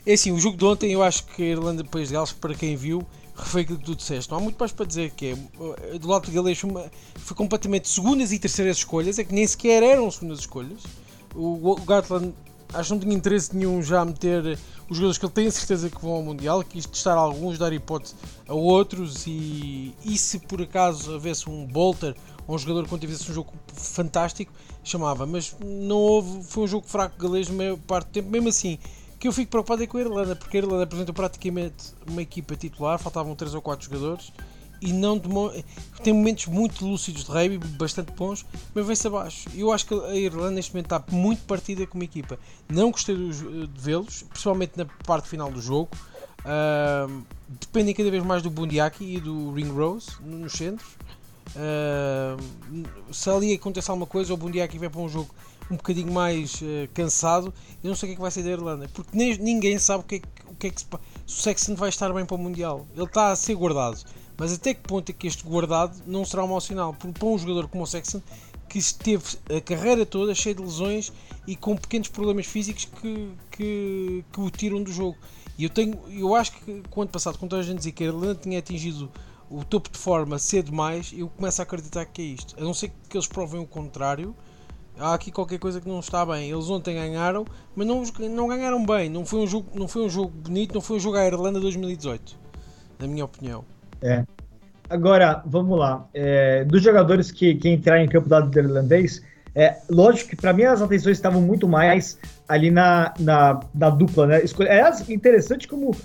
é 0.05 0.13
assim, 0.13 0.31
o 0.31 0.39
jogo 0.39 0.57
de 0.57 0.65
ontem 0.65 0.91
eu 0.91 1.03
acho 1.03 1.25
que 1.27 1.43
a 1.43 1.45
Irlanda 1.45 1.83
País 1.83 2.09
de 2.09 2.15
Gales, 2.15 2.33
para 2.33 2.53
quem 2.53 2.75
viu, 2.75 3.05
foi 3.35 3.61
aquilo 3.61 3.79
que 3.79 3.85
tu 3.85 3.95
disseste. 3.95 4.29
Não 4.29 4.37
há 4.37 4.41
muito 4.41 4.57
mais 4.57 4.71
para 4.71 4.85
dizer 4.85 5.11
que 5.11 5.27
é. 5.27 5.97
Do 5.97 6.07
lado 6.07 6.25
de 6.25 6.31
galês 6.31 6.59
foi 7.17 7.37
completamente 7.37 7.87
segundas 7.87 8.31
e 8.31 8.39
terceiras 8.39 8.77
escolhas, 8.77 9.17
é 9.19 9.23
que 9.23 9.33
nem 9.33 9.45
sequer 9.45 9.83
eram 9.83 10.09
segundas 10.11 10.39
escolhas. 10.39 10.83
O, 11.35 11.71
o 11.71 11.75
Gatland 11.77 12.33
acho 12.73 12.89
que 12.89 12.93
não 12.93 12.99
tinha 12.99 13.15
interesse 13.15 13.55
nenhum 13.55 13.81
já 13.81 14.01
a 14.01 14.05
meter 14.05 14.57
os 14.89 14.97
jogadores 14.97 15.17
que 15.17 15.25
ele 15.25 15.33
tem 15.33 15.47
a 15.47 15.51
certeza 15.51 15.89
que 15.89 16.01
vão 16.01 16.11
ao 16.11 16.23
Mundial, 16.23 16.63
quis 16.63 16.85
testar 16.85 17.13
alguns, 17.13 17.57
dar 17.57 17.71
hipótese 17.71 18.15
a 18.47 18.53
outros 18.53 19.25
e, 19.27 19.93
e 20.03 20.17
se 20.17 20.39
por 20.39 20.61
acaso 20.61 21.13
houvesse 21.13 21.49
um 21.49 21.65
Bolter 21.65 22.15
um 22.47 22.57
jogador 22.57 22.87
que 22.87 22.99
tivesse 22.99 23.31
um 23.31 23.33
jogo 23.33 23.53
fantástico, 23.73 24.51
chamava, 24.83 25.25
mas 25.25 25.55
não 25.63 25.95
houve, 25.95 26.43
foi 26.43 26.63
um 26.63 26.67
jogo 26.67 26.85
fraco 26.85 27.17
galês 27.17 27.47
na 27.47 27.55
maior 27.55 27.77
parte 27.77 28.07
do 28.07 28.11
tempo, 28.11 28.29
mesmo 28.29 28.49
assim 28.49 28.77
que 29.19 29.27
eu 29.27 29.31
fico 29.31 29.51
preocupado 29.51 29.81
é 29.81 29.87
com 29.87 29.97
a 29.97 30.01
Irlanda, 30.01 30.35
porque 30.35 30.57
a 30.57 30.59
Irlanda 30.59 30.83
apresentou 30.83 31.15
praticamente 31.15 31.93
uma 32.05 32.21
equipa 32.21 32.57
titular, 32.57 32.99
faltavam 32.99 33.33
3 33.33 33.55
ou 33.55 33.61
4 33.61 33.85
jogadores 33.85 34.33
e 34.83 34.91
não 34.91 35.17
tem 36.03 36.13
momentos 36.13 36.47
muito 36.47 36.85
lúcidos 36.85 37.23
de 37.23 37.31
rugby, 37.31 37.57
bastante 37.57 38.11
bons, 38.11 38.45
mas 38.75 38.85
vem-se 38.85 39.07
abaixo. 39.07 39.49
Eu 39.55 39.71
acho 39.71 39.85
que 39.85 39.93
a 39.93 40.15
Irlanda 40.15 40.51
neste 40.51 40.73
momento 40.73 40.93
está 40.93 41.03
muito 41.15 41.43
partida 41.43 41.87
como 41.87 42.03
equipa. 42.03 42.37
Não 42.69 42.91
gostei 42.91 43.15
de 43.15 43.69
vê-los, 43.79 44.23
principalmente 44.23 44.73
na 44.75 44.85
parte 45.05 45.29
final 45.29 45.49
do 45.49 45.61
jogo. 45.61 45.89
Uh, 46.41 47.23
dependem 47.47 47.93
cada 47.93 48.11
vez 48.11 48.21
mais 48.23 48.43
do 48.43 48.49
Bundiaki 48.49 49.15
e 49.15 49.19
do 49.21 49.53
Ring 49.53 49.71
Rose 49.71 50.11
nos 50.21 50.51
centros. 50.51 50.89
Uh, 51.55 53.13
se 53.13 53.29
ali 53.29 53.53
acontece 53.53 53.89
alguma 53.89 54.07
coisa, 54.07 54.33
o 54.33 54.37
Bundiaki 54.37 54.77
vai 54.77 54.89
para 54.89 54.99
um 54.99 55.07
jogo 55.07 55.33
um 55.71 55.77
bocadinho 55.77 56.11
mais 56.11 56.61
uh, 56.61 56.89
cansado, 56.93 57.53
eu 57.81 57.87
não 57.87 57.95
sei 57.95 58.07
o 58.07 58.09
que 58.09 58.13
é 58.13 58.15
que 58.15 58.21
vai 58.21 58.31
ser 58.31 58.43
da 58.43 58.49
Irlanda, 58.49 58.89
porque 58.93 59.17
nem, 59.17 59.37
ninguém 59.37 59.79
sabe 59.79 60.03
o 60.03 60.05
que 60.05 60.15
é, 60.15 60.21
o 60.51 60.55
que, 60.55 60.67
é 60.67 60.69
que 60.69 60.81
se, 60.81 60.87
se 61.25 61.39
o 61.39 61.41
Sexton 61.41 61.75
vai 61.75 61.87
estar 61.87 62.11
bem 62.13 62.25
para 62.25 62.35
o 62.35 62.37
Mundial. 62.37 62.85
Ele 62.93 63.05
está 63.05 63.31
a 63.31 63.35
ser 63.35 63.55
guardado. 63.55 64.03
Mas 64.37 64.53
até 64.53 64.73
que 64.73 64.81
ponto 64.81 65.09
é 65.09 65.13
que 65.13 65.27
este 65.27 65.43
guardado 65.43 66.01
não 66.05 66.25
será 66.25 66.43
um 66.43 66.47
mau 66.47 66.61
sinal? 66.61 66.93
Para 66.93 67.27
um 67.27 67.37
jogador 67.37 67.67
como 67.67 67.83
o 67.83 67.87
Sexton, 67.87 68.21
que 68.67 68.79
esteve 68.79 69.37
a 69.55 69.61
carreira 69.61 70.05
toda 70.05 70.33
cheio 70.33 70.55
de 70.55 70.61
lesões 70.63 71.13
e 71.45 71.55
com 71.55 71.75
pequenos 71.75 72.07
problemas 72.07 72.45
físicos 72.45 72.85
que, 72.85 73.31
que, 73.51 74.25
que 74.31 74.39
o 74.39 74.49
tiram 74.49 74.81
do 74.81 74.91
jogo. 74.91 75.17
E 75.57 75.63
eu, 75.63 75.69
tenho, 75.69 75.99
eu 76.09 76.33
acho 76.33 76.53
que, 76.53 76.81
quando 76.89 77.09
passado, 77.09 77.37
quando 77.37 77.55
a 77.55 77.61
gente 77.61 77.77
dizia 77.77 77.91
que 77.91 78.03
a 78.03 78.07
Irlanda 78.07 78.35
tinha 78.35 78.57
atingido 78.57 79.11
o 79.49 79.63
topo 79.63 79.91
de 79.91 79.99
forma 79.99 80.39
cedo 80.39 80.71
demais, 80.71 81.13
eu 81.15 81.29
começo 81.29 81.61
a 81.61 81.63
acreditar 81.63 82.05
que 82.05 82.21
é 82.21 82.25
isto. 82.25 82.55
A 82.59 82.63
não 82.63 82.73
ser 82.73 82.91
que 83.07 83.15
eles 83.15 83.27
provem 83.27 83.61
o 83.61 83.67
contrário, 83.67 84.35
há 84.97 85.13
aqui 85.13 85.31
qualquer 85.31 85.59
coisa 85.59 85.79
que 85.79 85.87
não 85.87 85.99
está 85.99 86.25
bem. 86.25 86.49
Eles 86.49 86.69
ontem 86.69 86.95
ganharam, 86.95 87.45
mas 87.75 87.85
não, 87.85 88.03
não 88.31 88.47
ganharam 88.47 88.83
bem. 88.83 89.09
Não 89.09 89.23
foi, 89.23 89.41
um 89.41 89.47
jogo, 89.47 89.67
não 89.77 89.87
foi 89.87 90.03
um 90.03 90.09
jogo 90.09 90.29
bonito, 90.29 90.73
não 90.73 90.81
foi 90.81 90.97
um 90.97 90.99
jogo 90.99 91.17
à 91.17 91.25
Irlanda 91.25 91.59
2018, 91.59 92.35
na 92.97 93.05
minha 93.05 93.25
opinião. 93.25 93.63
É. 94.03 94.23
Agora, 94.89 95.41
vamos 95.45 95.79
lá. 95.79 96.05
É, 96.13 96.63
dos 96.65 96.83
jogadores 96.83 97.31
que, 97.31 97.55
que 97.55 97.69
entraram 97.69 98.03
em 98.03 98.07
campo 98.07 98.27
do 98.27 98.31
lado 98.31 98.59
irlandês, 98.59 99.23
é, 99.55 99.77
lógico 99.89 100.31
que 100.31 100.35
para 100.35 100.51
mim 100.51 100.63
as 100.63 100.81
atenções 100.81 101.17
estavam 101.17 101.41
muito 101.41 101.67
mais 101.67 102.17
ali 102.47 102.69
na, 102.69 103.13
na, 103.19 103.59
na 103.73 103.89
dupla, 103.89 104.27
né? 104.27 104.41
É 104.41 105.13
interessante 105.13 105.67
como, 105.67 105.95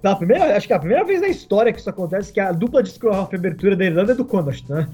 pela 0.00 0.16
primeira, 0.16 0.56
acho 0.56 0.66
que 0.66 0.72
é 0.72 0.76
a 0.76 0.80
primeira 0.80 1.04
vez 1.04 1.20
na 1.20 1.28
história 1.28 1.72
que 1.72 1.80
isso 1.80 1.90
acontece, 1.90 2.32
que 2.32 2.40
a 2.40 2.50
dupla 2.50 2.82
de 2.82 2.90
scrum 2.90 3.12
abertura 3.12 3.76
da 3.76 3.84
Irlanda 3.84 4.12
é 4.12 4.14
do 4.14 4.24
Connacht, 4.24 4.70
né? 4.70 4.88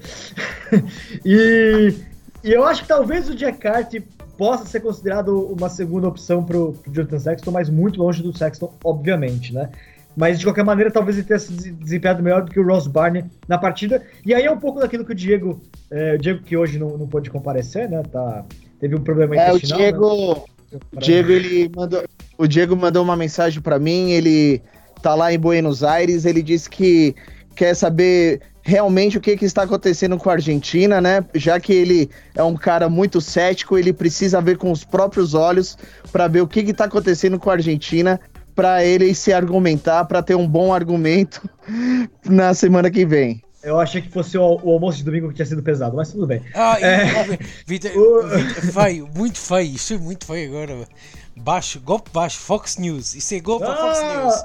e, 1.25 1.95
e 2.43 2.51
eu 2.51 2.65
acho 2.65 2.83
que 2.83 2.87
talvez 2.87 3.29
o 3.29 3.35
Jack 3.35 3.57
Carty 3.59 4.01
possa 4.37 4.65
ser 4.65 4.81
considerado 4.81 5.47
uma 5.51 5.69
segunda 5.69 6.07
opção 6.07 6.43
para 6.43 6.57
o 6.57 6.75
Jonathan 6.87 7.19
Sexton, 7.19 7.51
mas 7.51 7.69
muito 7.69 8.01
longe 8.01 8.21
do 8.21 8.35
Sexton, 8.37 8.73
obviamente, 8.83 9.53
né? 9.53 9.69
Mas 10.15 10.39
de 10.39 10.45
qualquer 10.45 10.65
maneira, 10.65 10.91
talvez 10.91 11.17
ele 11.17 11.27
tenha 11.27 11.39
se 11.39 11.51
desempenhado 11.71 12.21
melhor 12.21 12.43
do 12.43 12.51
que 12.51 12.59
o 12.59 12.65
Ross 12.65 12.87
Barney 12.87 13.23
na 13.47 13.57
partida. 13.57 14.03
E 14.25 14.33
aí 14.33 14.45
é 14.45 14.51
um 14.51 14.59
pouco 14.59 14.79
daquilo 14.79 15.05
que 15.05 15.13
o 15.13 15.15
Diego, 15.15 15.61
é, 15.89 16.15
o 16.15 16.17
Diego 16.17 16.43
que 16.43 16.57
hoje 16.57 16.77
não, 16.77 16.97
não 16.97 17.07
pôde 17.07 17.29
comparecer, 17.29 17.89
né? 17.89 18.03
Tá, 18.11 18.43
teve 18.79 18.95
um 18.95 19.01
problema 19.01 19.35
é, 19.35 19.49
intestinal. 19.49 19.79
O 19.79 19.81
Diego, 19.81 20.47
né? 20.71 20.79
o 20.91 20.99
Diego 20.99 21.31
ele 21.31 21.71
mandou, 21.75 22.03
o 22.37 22.47
Diego 22.47 22.75
mandou 22.75 23.03
uma 23.03 23.15
mensagem 23.15 23.61
para 23.61 23.79
mim. 23.79 24.11
Ele 24.11 24.61
tá 25.01 25.15
lá 25.15 25.31
em 25.31 25.39
Buenos 25.39 25.83
Aires. 25.83 26.25
Ele 26.25 26.43
disse 26.43 26.69
que 26.69 27.15
quer 27.55 27.73
saber 27.73 28.41
realmente 28.63 29.17
o 29.17 29.21
que, 29.21 29.35
que 29.35 29.45
está 29.45 29.63
acontecendo 29.63 30.17
com 30.17 30.29
a 30.29 30.33
Argentina, 30.33 31.01
né? 31.01 31.25
Já 31.33 31.59
que 31.59 31.73
ele 31.73 32.09
é 32.35 32.43
um 32.43 32.55
cara 32.55 32.89
muito 32.89 33.19
cético, 33.19 33.77
ele 33.77 33.91
precisa 33.91 34.39
ver 34.41 34.57
com 34.57 34.71
os 34.71 34.83
próprios 34.83 35.33
olhos 35.33 35.77
para 36.11 36.27
ver 36.27 36.41
o 36.41 36.47
que 36.47 36.59
está 36.59 36.85
acontecendo 36.85 37.39
com 37.39 37.49
a 37.49 37.53
Argentina 37.53 38.19
para 38.55 38.83
ele 38.83 39.15
se 39.15 39.33
argumentar, 39.33 40.05
para 40.05 40.21
ter 40.21 40.35
um 40.35 40.47
bom 40.47 40.73
argumento 40.73 41.41
na 42.25 42.53
semana 42.53 42.89
que 42.89 43.05
vem. 43.05 43.41
Eu 43.63 43.79
achei 43.79 44.01
que 44.01 44.09
fosse 44.09 44.37
o, 44.37 44.59
o, 44.63 44.71
almoço 44.71 44.97
de 44.97 45.03
domingo 45.03 45.29
que 45.29 45.35
tinha 45.35 45.45
sido 45.45 45.61
pesado, 45.61 45.95
mas 45.95 46.11
tudo 46.11 46.25
bem. 46.25 46.41
Ah, 46.55 46.79
é... 46.81 47.37
Vitor, 47.67 47.91
o... 47.95 48.23
feio, 48.71 49.07
muito 49.15 49.37
feio, 49.37 49.75
isso 49.75 49.93
é 49.93 49.97
muito 49.97 50.25
feio 50.25 50.49
agora. 50.49 50.87
Baixo, 51.35 51.79
golpe 51.79 52.09
baixo, 52.11 52.39
Fox 52.39 52.77
News. 52.77 53.13
Isso 53.13 53.35
é 53.35 53.39
golpe 53.39 53.67
ah! 53.67 53.75
Fox 53.75 54.01
News. 54.01 54.43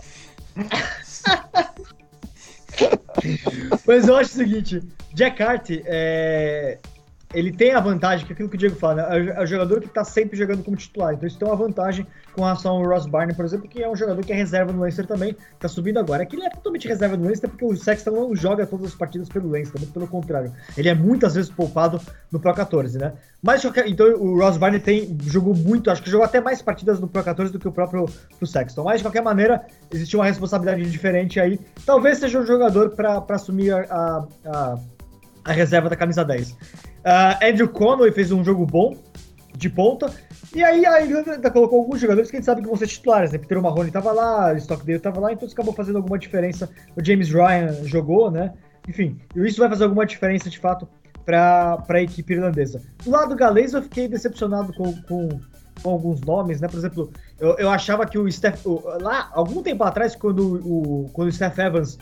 mas 3.86 4.06
eu 4.06 4.16
acho 4.16 4.30
o 4.30 4.34
seguinte, 4.34 4.82
Jack 5.14 5.42
Hart 5.42 5.70
é, 5.70 6.78
ele 7.34 7.52
tem 7.52 7.72
a 7.72 7.80
vantagem, 7.80 8.24
que 8.24 8.32
é 8.32 8.34
aquilo 8.34 8.48
que 8.48 8.54
o 8.54 8.58
Diego 8.58 8.76
fala, 8.76 9.08
né? 9.08 9.34
é 9.36 9.42
o 9.42 9.46
jogador 9.46 9.80
que 9.80 9.86
está 9.86 10.04
sempre 10.04 10.36
jogando 10.36 10.62
como 10.62 10.76
titular. 10.76 11.14
Então 11.14 11.26
isso 11.26 11.38
tem 11.38 11.46
uma 11.46 11.56
vantagem 11.56 12.06
com 12.32 12.42
relação 12.42 12.76
ao 12.76 12.84
Ross 12.84 13.06
Barney, 13.06 13.34
por 13.34 13.44
exemplo, 13.44 13.68
que 13.68 13.82
é 13.82 13.88
um 13.88 13.96
jogador 13.96 14.24
que 14.24 14.32
é 14.32 14.36
reserva 14.36 14.72
no 14.72 14.82
Leicester 14.82 15.06
também, 15.06 15.36
está 15.54 15.68
subindo 15.68 15.98
agora. 15.98 16.22
É 16.22 16.26
que 16.26 16.36
ele 16.36 16.44
é 16.44 16.50
totalmente 16.50 16.86
reserva 16.86 17.16
no 17.16 17.24
Leicester 17.24 17.50
porque 17.50 17.64
o 17.64 17.76
Sexton 17.76 18.10
não 18.10 18.36
joga 18.36 18.66
todas 18.66 18.86
as 18.86 18.94
partidas 18.94 19.28
pelo 19.28 19.50
Leicester, 19.50 19.80
muito 19.80 19.92
pelo 19.92 20.06
contrário. 20.06 20.52
Ele 20.76 20.88
é 20.88 20.94
muitas 20.94 21.34
vezes 21.34 21.50
poupado 21.50 22.00
no 22.30 22.38
Pro 22.38 22.54
14, 22.54 22.98
né? 22.98 23.12
Mas 23.42 23.64
então 23.64 24.06
o 24.14 24.38
Ross 24.38 24.56
Barney 24.56 24.80
tem, 24.80 25.16
jogou 25.24 25.54
muito, 25.54 25.90
acho 25.90 26.02
que 26.02 26.10
jogou 26.10 26.24
até 26.24 26.40
mais 26.40 26.62
partidas 26.62 27.00
no 27.00 27.08
Pro 27.08 27.22
14 27.24 27.52
do 27.52 27.58
que 27.58 27.66
o 27.68 27.72
próprio 27.72 28.06
pro 28.38 28.46
Sexton. 28.46 28.84
Mas 28.84 28.98
de 28.98 29.04
qualquer 29.04 29.22
maneira, 29.22 29.66
existe 29.92 30.16
uma 30.16 30.24
responsabilidade 30.24 30.88
diferente 30.90 31.40
aí. 31.40 31.58
Talvez 31.84 32.18
seja 32.18 32.38
um 32.38 32.46
jogador 32.46 32.90
para 32.90 33.24
assumir 33.30 33.72
a, 33.72 34.26
a, 34.44 34.78
a 35.44 35.52
reserva 35.52 35.88
da 35.88 35.96
camisa 35.96 36.24
10. 36.24 36.56
Uh, 37.06 37.38
Andrew 37.40 37.68
Conway 37.68 38.10
fez 38.10 38.32
um 38.32 38.42
jogo 38.42 38.66
bom, 38.66 38.96
de 39.56 39.70
ponta. 39.70 40.12
E 40.52 40.62
aí 40.64 40.84
a 40.84 41.00
Irlanda 41.00 41.50
colocou 41.50 41.78
alguns 41.78 42.00
jogadores 42.00 42.30
que 42.30 42.36
a 42.36 42.40
gente 42.40 42.46
sabe 42.46 42.62
que 42.62 42.66
vão 42.66 42.76
ser 42.76 42.88
titulares, 42.88 43.30
né? 43.30 43.38
Peter 43.38 43.62
Marrone 43.62 43.92
tava 43.92 44.10
lá, 44.10 44.52
Stockdale 44.54 44.98
tava 44.98 45.20
lá, 45.20 45.32
então 45.32 45.46
isso 45.46 45.54
acabou 45.54 45.72
fazendo 45.72 45.96
alguma 45.96 46.18
diferença. 46.18 46.68
O 46.96 47.04
James 47.04 47.30
Ryan 47.30 47.84
jogou, 47.84 48.30
né? 48.30 48.52
Enfim, 48.88 49.18
isso 49.36 49.60
vai 49.60 49.68
fazer 49.68 49.84
alguma 49.84 50.04
diferença 50.04 50.50
de 50.50 50.58
fato 50.58 50.88
para 51.24 51.84
a 51.88 52.02
equipe 52.02 52.34
irlandesa. 52.34 52.82
Do 53.04 53.10
lado 53.10 53.34
galês, 53.34 53.72
eu 53.72 53.82
fiquei 53.82 54.08
decepcionado 54.08 54.72
com, 54.72 54.92
com, 55.02 55.28
com 55.82 55.90
alguns 55.90 56.20
nomes, 56.20 56.60
né? 56.60 56.68
Por 56.68 56.78
exemplo, 56.78 57.12
eu, 57.38 57.56
eu 57.58 57.70
achava 57.70 58.06
que 58.06 58.18
o 58.18 58.30
Steph. 58.30 58.64
O, 58.64 58.82
lá, 59.00 59.30
algum 59.32 59.62
tempo 59.62 59.84
atrás, 59.84 60.14
quando 60.14 60.60
o, 60.64 61.10
quando 61.12 61.28
o 61.28 61.32
Steph 61.32 61.58
Evans 61.58 61.98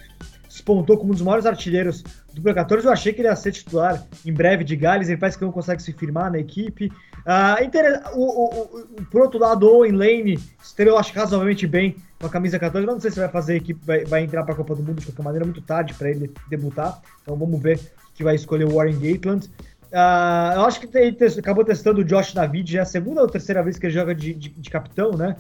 despontou 0.55 0.97
como 0.97 1.11
um 1.11 1.15
dos 1.15 1.23
maiores 1.23 1.47
artilheiros 1.47 2.05
do 2.33 2.41
P14, 2.41 2.85
eu 2.85 2.93
achei 2.93 3.13
que 3.13 3.21
ele 3.21 3.27
ia 3.27 3.35
ser 3.35 3.51
titular 3.51 4.07
em 4.25 4.33
breve 4.33 4.63
de 4.63 4.77
Gales, 4.77 5.09
ele 5.09 5.19
parece 5.19 5.37
que 5.37 5.45
não 5.45 5.51
consegue 5.51 5.83
se 5.83 5.93
firmar 5.93 6.31
na 6.31 6.39
equipe. 6.39 6.93
Uh, 7.27 8.15
o, 8.15 8.23
o, 8.23 8.77
o, 8.77 9.05
por 9.11 9.23
outro 9.23 9.41
lado, 9.41 9.69
Owen 9.69 9.91
Lane 9.91 10.39
estreou, 10.63 10.97
acho 10.97 11.13
razoavelmente 11.13 11.67
bem 11.67 11.97
com 12.21 12.29
a 12.29 12.31
camisa 12.31 12.57
14, 12.57 12.87
mas 12.87 12.95
não 12.95 13.01
sei 13.01 13.11
se 13.11 13.19
vai 13.19 13.29
fazer 13.29 13.57
equipe, 13.57 13.85
vai, 13.85 14.05
vai 14.05 14.23
entrar 14.23 14.45
para 14.45 14.55
a 14.55 14.57
Copa 14.57 14.77
do 14.77 14.83
Mundo 14.85 15.01
de 15.01 15.07
qualquer 15.07 15.23
maneira, 15.25 15.45
muito 15.45 15.61
tarde 15.61 15.93
para 15.95 16.09
ele 16.09 16.31
debutar. 16.49 17.03
Então 17.23 17.37
vamos 17.37 17.61
ver 17.61 17.81
que 18.15 18.23
vai 18.23 18.37
escolher 18.37 18.65
o 18.65 18.77
Warren 18.77 18.97
Gatland. 18.97 19.51
Uh, 19.91 20.55
eu 20.55 20.65
acho 20.67 20.81
que 20.81 20.97
ele 20.97 21.17
acabou 21.37 21.65
testando 21.65 22.01
o 22.01 22.05
Josh 22.05 22.33
David, 22.33 22.71
já 22.71 22.79
é 22.79 22.83
a 22.83 22.87
segunda 22.87 23.21
ou 23.21 23.29
terceira 23.29 23.61
vez 23.61 23.77
que 23.77 23.87
ele 23.87 23.93
joga 23.93 24.15
de, 24.15 24.33
de, 24.35 24.51
de 24.51 24.71
capitão, 24.71 25.17
né? 25.17 25.35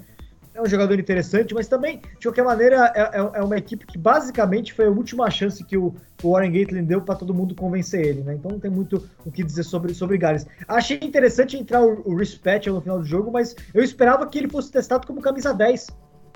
É 0.54 0.62
um 0.62 0.66
jogador 0.66 1.00
interessante, 1.00 1.52
mas 1.52 1.66
também, 1.66 2.00
de 2.18 2.28
qualquer 2.28 2.44
maneira, 2.44 2.92
é, 2.94 3.00
é, 3.00 3.40
é 3.40 3.42
uma 3.42 3.58
equipe 3.58 3.84
que 3.84 3.98
basicamente 3.98 4.72
foi 4.72 4.86
a 4.86 4.90
última 4.90 5.28
chance 5.28 5.64
que 5.64 5.76
o, 5.76 5.92
o 6.22 6.30
Warren 6.30 6.52
Gatland 6.52 6.86
deu 6.86 7.00
para 7.00 7.16
todo 7.16 7.34
mundo 7.34 7.56
convencer 7.56 8.06
ele, 8.06 8.22
né? 8.22 8.34
Então 8.34 8.52
não 8.52 8.60
tem 8.60 8.70
muito 8.70 9.04
o 9.26 9.32
que 9.32 9.42
dizer 9.42 9.64
sobre, 9.64 9.92
sobre 9.92 10.16
Gales. 10.16 10.46
Achei 10.68 11.00
interessante 11.02 11.56
entrar 11.56 11.82
o, 11.82 12.00
o 12.06 12.14
no 12.14 12.80
final 12.80 12.98
do 13.00 13.04
jogo, 13.04 13.32
mas 13.32 13.56
eu 13.74 13.82
esperava 13.82 14.28
que 14.28 14.38
ele 14.38 14.48
fosse 14.48 14.70
testado 14.70 15.08
como 15.08 15.20
camisa 15.20 15.52
10 15.52 15.88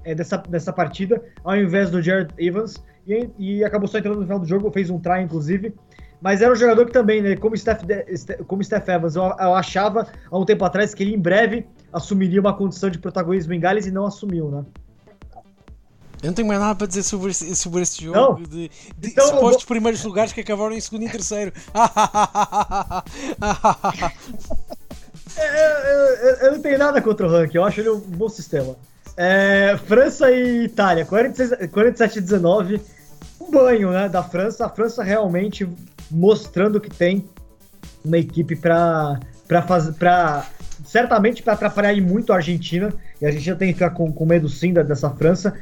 é, 0.04 0.16
dessa, 0.16 0.36
dessa 0.38 0.72
partida, 0.72 1.22
ao 1.44 1.56
invés 1.56 1.88
do 1.88 2.02
Jared 2.02 2.34
Evans, 2.38 2.82
e, 3.06 3.30
e 3.38 3.64
acabou 3.64 3.86
só 3.86 3.98
entrando 3.98 4.16
no 4.16 4.22
final 4.22 4.40
do 4.40 4.46
jogo, 4.46 4.68
fez 4.72 4.90
um 4.90 4.98
try, 4.98 5.22
inclusive. 5.22 5.72
Mas 6.20 6.42
era 6.42 6.52
um 6.52 6.56
jogador 6.56 6.86
que 6.86 6.92
também, 6.92 7.22
né, 7.22 7.36
como 7.36 7.56
Steph, 7.56 7.82
como 8.48 8.64
Steph 8.64 8.88
Evans, 8.88 9.14
eu, 9.14 9.22
eu, 9.22 9.54
achava 9.54 10.08
há 10.28 10.36
um 10.36 10.44
tempo 10.44 10.64
atrás 10.64 10.92
que 10.92 11.04
ele 11.04 11.14
em 11.14 11.18
breve 11.20 11.64
assumiria 11.92 12.40
uma 12.40 12.54
condição 12.54 12.90
de 12.90 12.98
protagonismo 12.98 13.52
em 13.52 13.60
Gales 13.60 13.86
e 13.86 13.90
não 13.90 14.06
assumiu, 14.06 14.50
né? 14.50 14.64
Eu 16.22 16.28
não 16.28 16.34
tenho 16.34 16.48
mais 16.48 16.60
nada 16.60 16.74
para 16.74 16.86
dizer 16.86 17.04
sobre 17.04 17.30
esse, 17.30 17.54
sobre 17.54 17.82
esse 17.82 18.02
jogo 18.02 18.18
não. 18.18 18.34
de, 18.42 18.68
de 18.98 19.08
então, 19.08 19.26
supostos 19.26 19.62
vou... 19.62 19.68
primeiros 19.68 20.02
lugares 20.02 20.32
que 20.32 20.40
acabaram 20.40 20.72
em 20.72 20.80
segundo 20.80 21.04
e 21.04 21.10
terceiro. 21.10 21.52
eu, 25.36 25.44
eu, 25.44 26.36
eu, 26.36 26.52
não 26.52 26.60
tenho 26.60 26.78
nada 26.78 27.00
contra 27.00 27.24
o 27.24 27.30
ranking, 27.30 27.58
eu 27.58 27.64
acho 27.64 27.80
ele 27.80 27.90
um 27.90 28.00
bom 28.00 28.28
sistema. 28.28 28.74
É, 29.16 29.78
França 29.86 30.30
e 30.30 30.64
Itália, 30.64 31.06
47 31.06 32.20
19 32.20 32.80
um 33.40 33.50
banho 33.50 33.90
né, 33.90 34.08
da 34.08 34.22
França. 34.22 34.66
A 34.66 34.68
França 34.68 35.02
realmente 35.02 35.68
mostrando 36.10 36.80
que 36.80 36.90
tem 36.90 37.28
uma 38.04 38.18
equipe 38.18 38.56
para 38.56 39.20
fazer. 39.66 39.92
Pra, 39.92 40.46
certamente 40.88 41.42
para 41.42 41.52
atrapalhar 41.52 41.94
muito 42.00 42.32
a 42.32 42.36
Argentina. 42.36 42.92
E 43.20 43.26
a 43.26 43.28
Argentina 43.28 43.54
tem 43.54 43.68
que 43.68 43.74
ficar 43.74 43.90
com, 43.90 44.10
com 44.10 44.24
medo 44.24 44.48
sim 44.48 44.72
da, 44.72 44.82
dessa 44.82 45.10
França. 45.10 45.54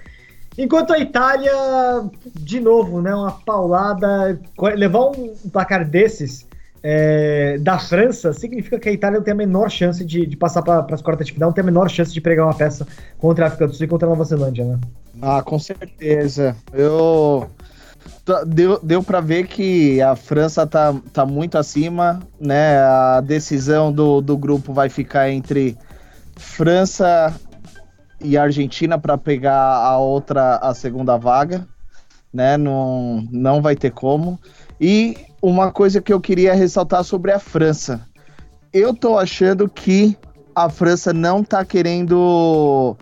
Enquanto 0.57 0.93
a 0.93 0.99
Itália, 0.99 1.53
de 2.33 2.61
novo, 2.61 3.03
né, 3.03 3.15
uma 3.15 3.33
paulada. 3.33 4.41
Levar 4.77 5.11
um 5.11 5.35
placar 5.53 5.87
desses 5.87 6.47
é, 6.83 7.59
da 7.59 7.79
França 7.79 8.33
significa 8.33 8.79
que 8.79 8.89
a 8.89 8.93
Itália 8.93 9.19
não 9.19 9.25
tem 9.25 9.33
a 9.33 9.37
menor 9.37 9.69
chance 9.69 10.05
de, 10.05 10.25
de 10.25 10.37
passar 10.37 10.63
para 10.63 10.87
as 10.95 11.03
quartas 11.03 11.27
de 11.27 11.33
final, 11.33 11.49
não 11.49 11.55
tem 11.55 11.63
a 11.63 11.67
menor 11.67 11.91
chance 11.91 12.13
de 12.13 12.21
pregar 12.21 12.47
uma 12.47 12.55
peça 12.55 12.87
contra 13.19 13.45
a 13.45 13.49
África 13.49 13.67
do 13.67 13.75
Sul 13.75 13.85
e 13.85 13.89
contra 13.89 14.07
a 14.07 14.11
Nova 14.11 14.25
Zelândia, 14.25 14.65
né? 14.65 14.79
Ah, 15.21 15.43
com 15.43 15.59
certeza. 15.59 16.57
Eu 16.73 17.51
deu, 18.47 18.81
deu 18.83 19.03
para 19.03 19.21
ver 19.21 19.47
que 19.47 20.01
a 20.01 20.17
França 20.17 20.67
tá, 20.67 20.95
tá 21.13 21.25
muito 21.25 21.57
acima, 21.57 22.21
né? 22.41 22.79
A 22.79 23.21
decisão 23.21 23.93
do, 23.93 24.21
do 24.21 24.37
grupo 24.37 24.73
vai 24.73 24.89
ficar 24.89 25.31
entre 25.31 25.77
França 26.37 27.35
e 28.21 28.37
Argentina 28.37 28.99
para 28.99 29.17
pegar 29.17 29.57
a 29.57 29.99
outra, 29.99 30.57
a 30.57 30.75
segunda 30.75 31.17
vaga, 31.17 31.67
né? 32.33 32.57
Não, 32.57 33.27
não 33.31 33.63
vai 33.63 33.77
ter 33.77 33.93
como. 33.93 34.39
E 34.81 35.17
uma 35.41 35.71
coisa 35.71 36.01
que 36.03 36.13
eu 36.13 36.21
queria 36.21 36.55
ressaltar 36.55 37.05
sobre 37.05 37.33
a 37.33 37.39
França. 37.39 38.01
Eu 38.73 38.93
tô 38.93 39.17
achando 39.17 39.69
que 39.69 40.17
a 40.55 40.69
França 40.69 41.13
não 41.13 41.45
tá 41.45 41.65
querendo 41.65 42.97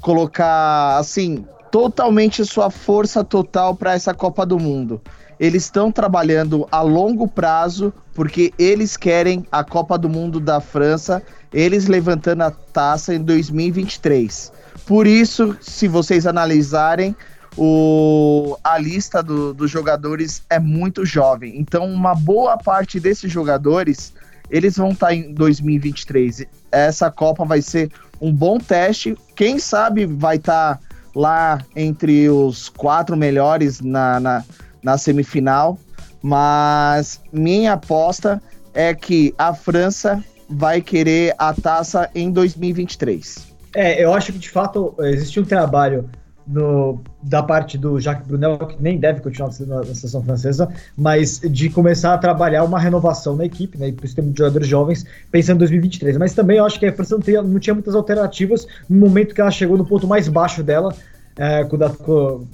colocar 0.00 0.98
assim 0.98 1.44
totalmente 1.70 2.44
sua 2.44 2.70
força 2.70 3.22
total 3.22 3.74
para 3.74 3.94
essa 3.94 4.14
Copa 4.14 4.44
do 4.44 4.58
Mundo. 4.58 5.00
Eles 5.38 5.64
estão 5.64 5.92
trabalhando 5.92 6.66
a 6.70 6.82
longo 6.82 7.28
prazo 7.28 7.92
porque 8.12 8.52
eles 8.58 8.96
querem 8.96 9.46
a 9.52 9.62
Copa 9.62 9.96
do 9.96 10.08
Mundo 10.08 10.40
da 10.40 10.60
França, 10.60 11.22
eles 11.52 11.86
levantando 11.86 12.42
a 12.42 12.50
taça 12.50 13.14
em 13.14 13.22
2023. 13.22 14.52
Por 14.84 15.06
isso, 15.06 15.56
se 15.60 15.86
vocês 15.86 16.26
analisarem, 16.26 17.14
o, 17.56 18.56
a 18.64 18.78
lista 18.78 19.22
do, 19.22 19.54
dos 19.54 19.70
jogadores 19.70 20.42
é 20.50 20.58
muito 20.58 21.04
jovem. 21.04 21.58
Então, 21.58 21.86
uma 21.86 22.14
boa 22.14 22.56
parte 22.56 22.98
desses 22.98 23.30
jogadores 23.30 24.12
eles 24.50 24.76
vão 24.76 24.90
estar 24.90 25.08
tá 25.08 25.14
em 25.14 25.32
2023. 25.32 26.46
Essa 26.72 27.10
Copa 27.10 27.44
vai 27.44 27.60
ser 27.62 27.90
um 28.20 28.32
bom 28.32 28.58
teste. 28.58 29.16
Quem 29.36 29.58
sabe 29.58 30.06
vai 30.06 30.36
estar 30.36 30.76
tá 30.76 30.87
lá 31.18 31.60
entre 31.74 32.30
os 32.30 32.68
quatro 32.68 33.16
melhores 33.16 33.80
na, 33.80 34.20
na, 34.20 34.44
na 34.80 34.96
semifinal, 34.96 35.76
mas 36.22 37.20
minha 37.32 37.72
aposta 37.72 38.40
é 38.72 38.94
que 38.94 39.34
a 39.36 39.52
França 39.52 40.22
vai 40.48 40.80
querer 40.80 41.34
a 41.36 41.52
taça 41.52 42.08
em 42.14 42.30
2023. 42.30 43.48
É, 43.74 44.02
eu 44.02 44.14
acho 44.14 44.32
que 44.32 44.38
de 44.38 44.48
fato 44.48 44.94
existe 45.00 45.40
um 45.40 45.44
trabalho 45.44 46.08
no, 46.48 47.00
da 47.22 47.42
parte 47.42 47.76
do 47.76 48.00
Jacques 48.00 48.26
Brunel, 48.26 48.58
que 48.58 48.82
nem 48.82 48.98
deve 48.98 49.20
continuar 49.20 49.50
na, 49.60 49.76
na 49.76 49.94
seleção 49.94 50.22
francesa, 50.22 50.68
mas 50.96 51.40
de 51.40 51.68
começar 51.68 52.14
a 52.14 52.18
trabalhar 52.18 52.64
uma 52.64 52.78
renovação 52.78 53.36
na 53.36 53.44
equipe, 53.44 53.76
né? 53.76 53.92
Por 53.92 54.04
isso 54.04 54.14
tem 54.14 54.24
muitos 54.24 54.38
jogadores 54.38 54.66
jovens 54.66 55.04
pensando 55.30 55.56
em 55.56 55.58
2023. 55.58 56.16
Mas 56.16 56.34
também 56.34 56.56
eu 56.56 56.64
acho 56.64 56.80
que 56.80 56.86
a 56.86 56.92
França 56.92 57.16
não 57.16 57.22
tinha, 57.22 57.42
não 57.42 57.58
tinha 57.58 57.74
muitas 57.74 57.94
alternativas 57.94 58.66
no 58.88 58.98
momento 58.98 59.34
que 59.34 59.40
ela 59.40 59.50
chegou 59.50 59.76
no 59.76 59.84
ponto 59.84 60.06
mais 60.06 60.26
baixo 60.26 60.62
dela, 60.62 60.94
é, 61.36 61.64
quando 61.64 61.82
ela 61.82 61.92
ficou. 61.92 62.46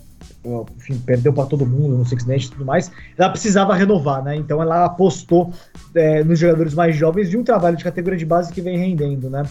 Enfim, 0.77 0.99
perdeu 0.99 1.33
para 1.33 1.47
todo 1.47 1.65
mundo 1.65 1.97
no 1.97 2.05
Six 2.05 2.27
Nations 2.27 2.49
e 2.49 2.51
tudo 2.51 2.67
mais, 2.67 2.91
ela 3.17 3.31
precisava 3.31 3.75
renovar, 3.75 4.23
né? 4.23 4.37
Então 4.37 4.61
ela 4.61 4.85
apostou 4.85 5.51
é, 5.95 6.23
nos 6.23 6.39
jogadores 6.39 6.75
mais 6.75 6.95
jovens 6.95 7.31
de 7.31 7.39
um 7.39 7.43
trabalho 7.43 7.79
de 7.79 7.85
categoria 7.85 8.19
de 8.19 8.27
base 8.27 8.53
que 8.53 8.61
vem 8.61 8.77
rendendo, 8.77 9.31
né? 9.31 9.43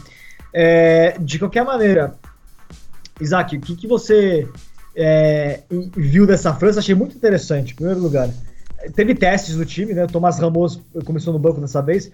É, 0.54 1.18
de 1.20 1.40
qualquer 1.40 1.66
maneira, 1.66 2.14
Isaac, 3.20 3.56
o 3.56 3.62
que, 3.62 3.76
que 3.76 3.88
você 3.88 4.48
é, 4.96 5.62
viu 5.96 6.26
dessa 6.26 6.54
França? 6.54 6.80
Achei 6.80 6.96
muito 6.96 7.16
interessante, 7.16 7.74
em 7.74 7.76
primeiro 7.76 8.00
lugar. 8.00 8.30
Teve 8.96 9.16
testes 9.16 9.56
no 9.56 9.64
time, 9.64 9.94
né? 9.94 10.04
O 10.04 10.08
Tomás 10.08 10.38
Ramos 10.38 10.82
começou 11.06 11.32
no 11.32 11.40
banco 11.40 11.62
dessa 11.62 11.82
vez. 11.82 12.12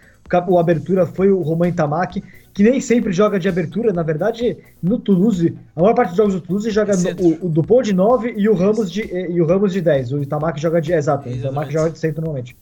O, 0.48 0.54
o 0.54 0.60
abertura 0.60 1.06
foi 1.06 1.32
o 1.32 1.42
Romain 1.42 1.72
Tamaki, 1.72 2.24
que 2.54 2.62
nem 2.62 2.80
sempre 2.80 3.12
joga 3.12 3.40
de 3.40 3.50
abertura. 3.50 3.92
Na 3.92 4.04
verdade, 4.04 4.56
no 4.82 5.00
Toulouse, 5.00 5.58
a 5.76 5.82
maior 5.82 5.96
parte 5.96 6.10
dos 6.10 6.18
jogos 6.18 6.34
do 6.36 6.42
Toulouse 6.42 6.70
joga 6.70 6.96
no, 6.96 7.10
o, 7.10 7.46
o 7.48 7.50
Dupont 7.50 7.84
de 7.84 7.94
9 7.94 8.36
e 8.38 8.48
o 8.48 8.54
Ramos 8.54 8.92
de, 8.92 9.02
e 9.02 9.42
o 9.42 9.48
Ramos 9.48 9.74
de 9.74 9.82
10. 9.82 10.12
O 10.12 10.22
Itamaki 10.22 10.62
joga 10.62 10.80
de. 10.80 10.94
Exato, 10.94 11.28
o 11.28 11.32
Itamaki 11.32 11.74
joga 11.74 11.90
de 11.90 11.98
centro 11.98 12.22
normalmente. 12.22 12.56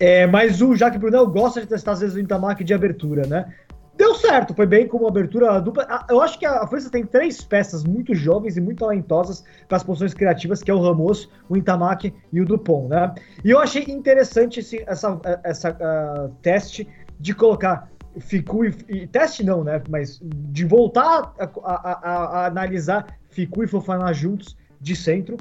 É, 0.00 0.26
mas 0.26 0.60
o 0.62 0.74
Jacques 0.74 0.98
Brunel 0.98 1.26
gosta 1.28 1.60
de 1.60 1.66
testar 1.66 1.92
às 1.92 2.00
vezes 2.00 2.16
o 2.16 2.18
Itamaki 2.18 2.64
de 2.64 2.72
abertura, 2.72 3.26
né? 3.26 3.52
Deu 3.96 4.14
certo, 4.14 4.54
foi 4.54 4.66
bem 4.66 4.88
como 4.88 5.06
abertura 5.06 5.60
dupla. 5.60 5.86
Eu 6.08 6.20
acho 6.22 6.38
que 6.38 6.46
a 6.46 6.66
França 6.66 6.90
tem 6.90 7.04
três 7.04 7.42
peças 7.42 7.84
muito 7.84 8.14
jovens 8.14 8.56
e 8.56 8.60
muito 8.60 8.78
talentosas 8.78 9.44
para 9.68 9.76
as 9.76 9.82
posições 9.82 10.14
criativas, 10.14 10.62
que 10.62 10.70
é 10.70 10.74
o 10.74 10.80
Ramos, 10.80 11.28
o 11.48 11.56
Intamaki 11.56 12.14
e 12.32 12.40
o 12.40 12.44
Dupont, 12.44 12.88
né? 12.88 13.14
E 13.44 13.50
eu 13.50 13.58
achei 13.58 13.84
interessante 13.84 14.60
esse 14.60 14.82
essa, 14.86 15.20
essa 15.44 15.70
uh, 15.70 16.28
teste 16.40 16.88
de 17.20 17.34
colocar 17.34 17.90
Ficu 18.18 18.64
e, 18.64 18.74
e, 18.88 19.06
teste 19.06 19.44
não, 19.44 19.62
né? 19.62 19.82
Mas 19.88 20.20
de 20.22 20.64
voltar 20.64 21.34
a, 21.38 21.44
a, 21.44 21.92
a, 21.92 22.24
a 22.40 22.46
analisar 22.46 23.06
Ficu 23.28 23.62
e 23.62 23.66
Fofana 23.66 24.12
juntos 24.12 24.56
de 24.82 24.96
centro. 24.96 25.36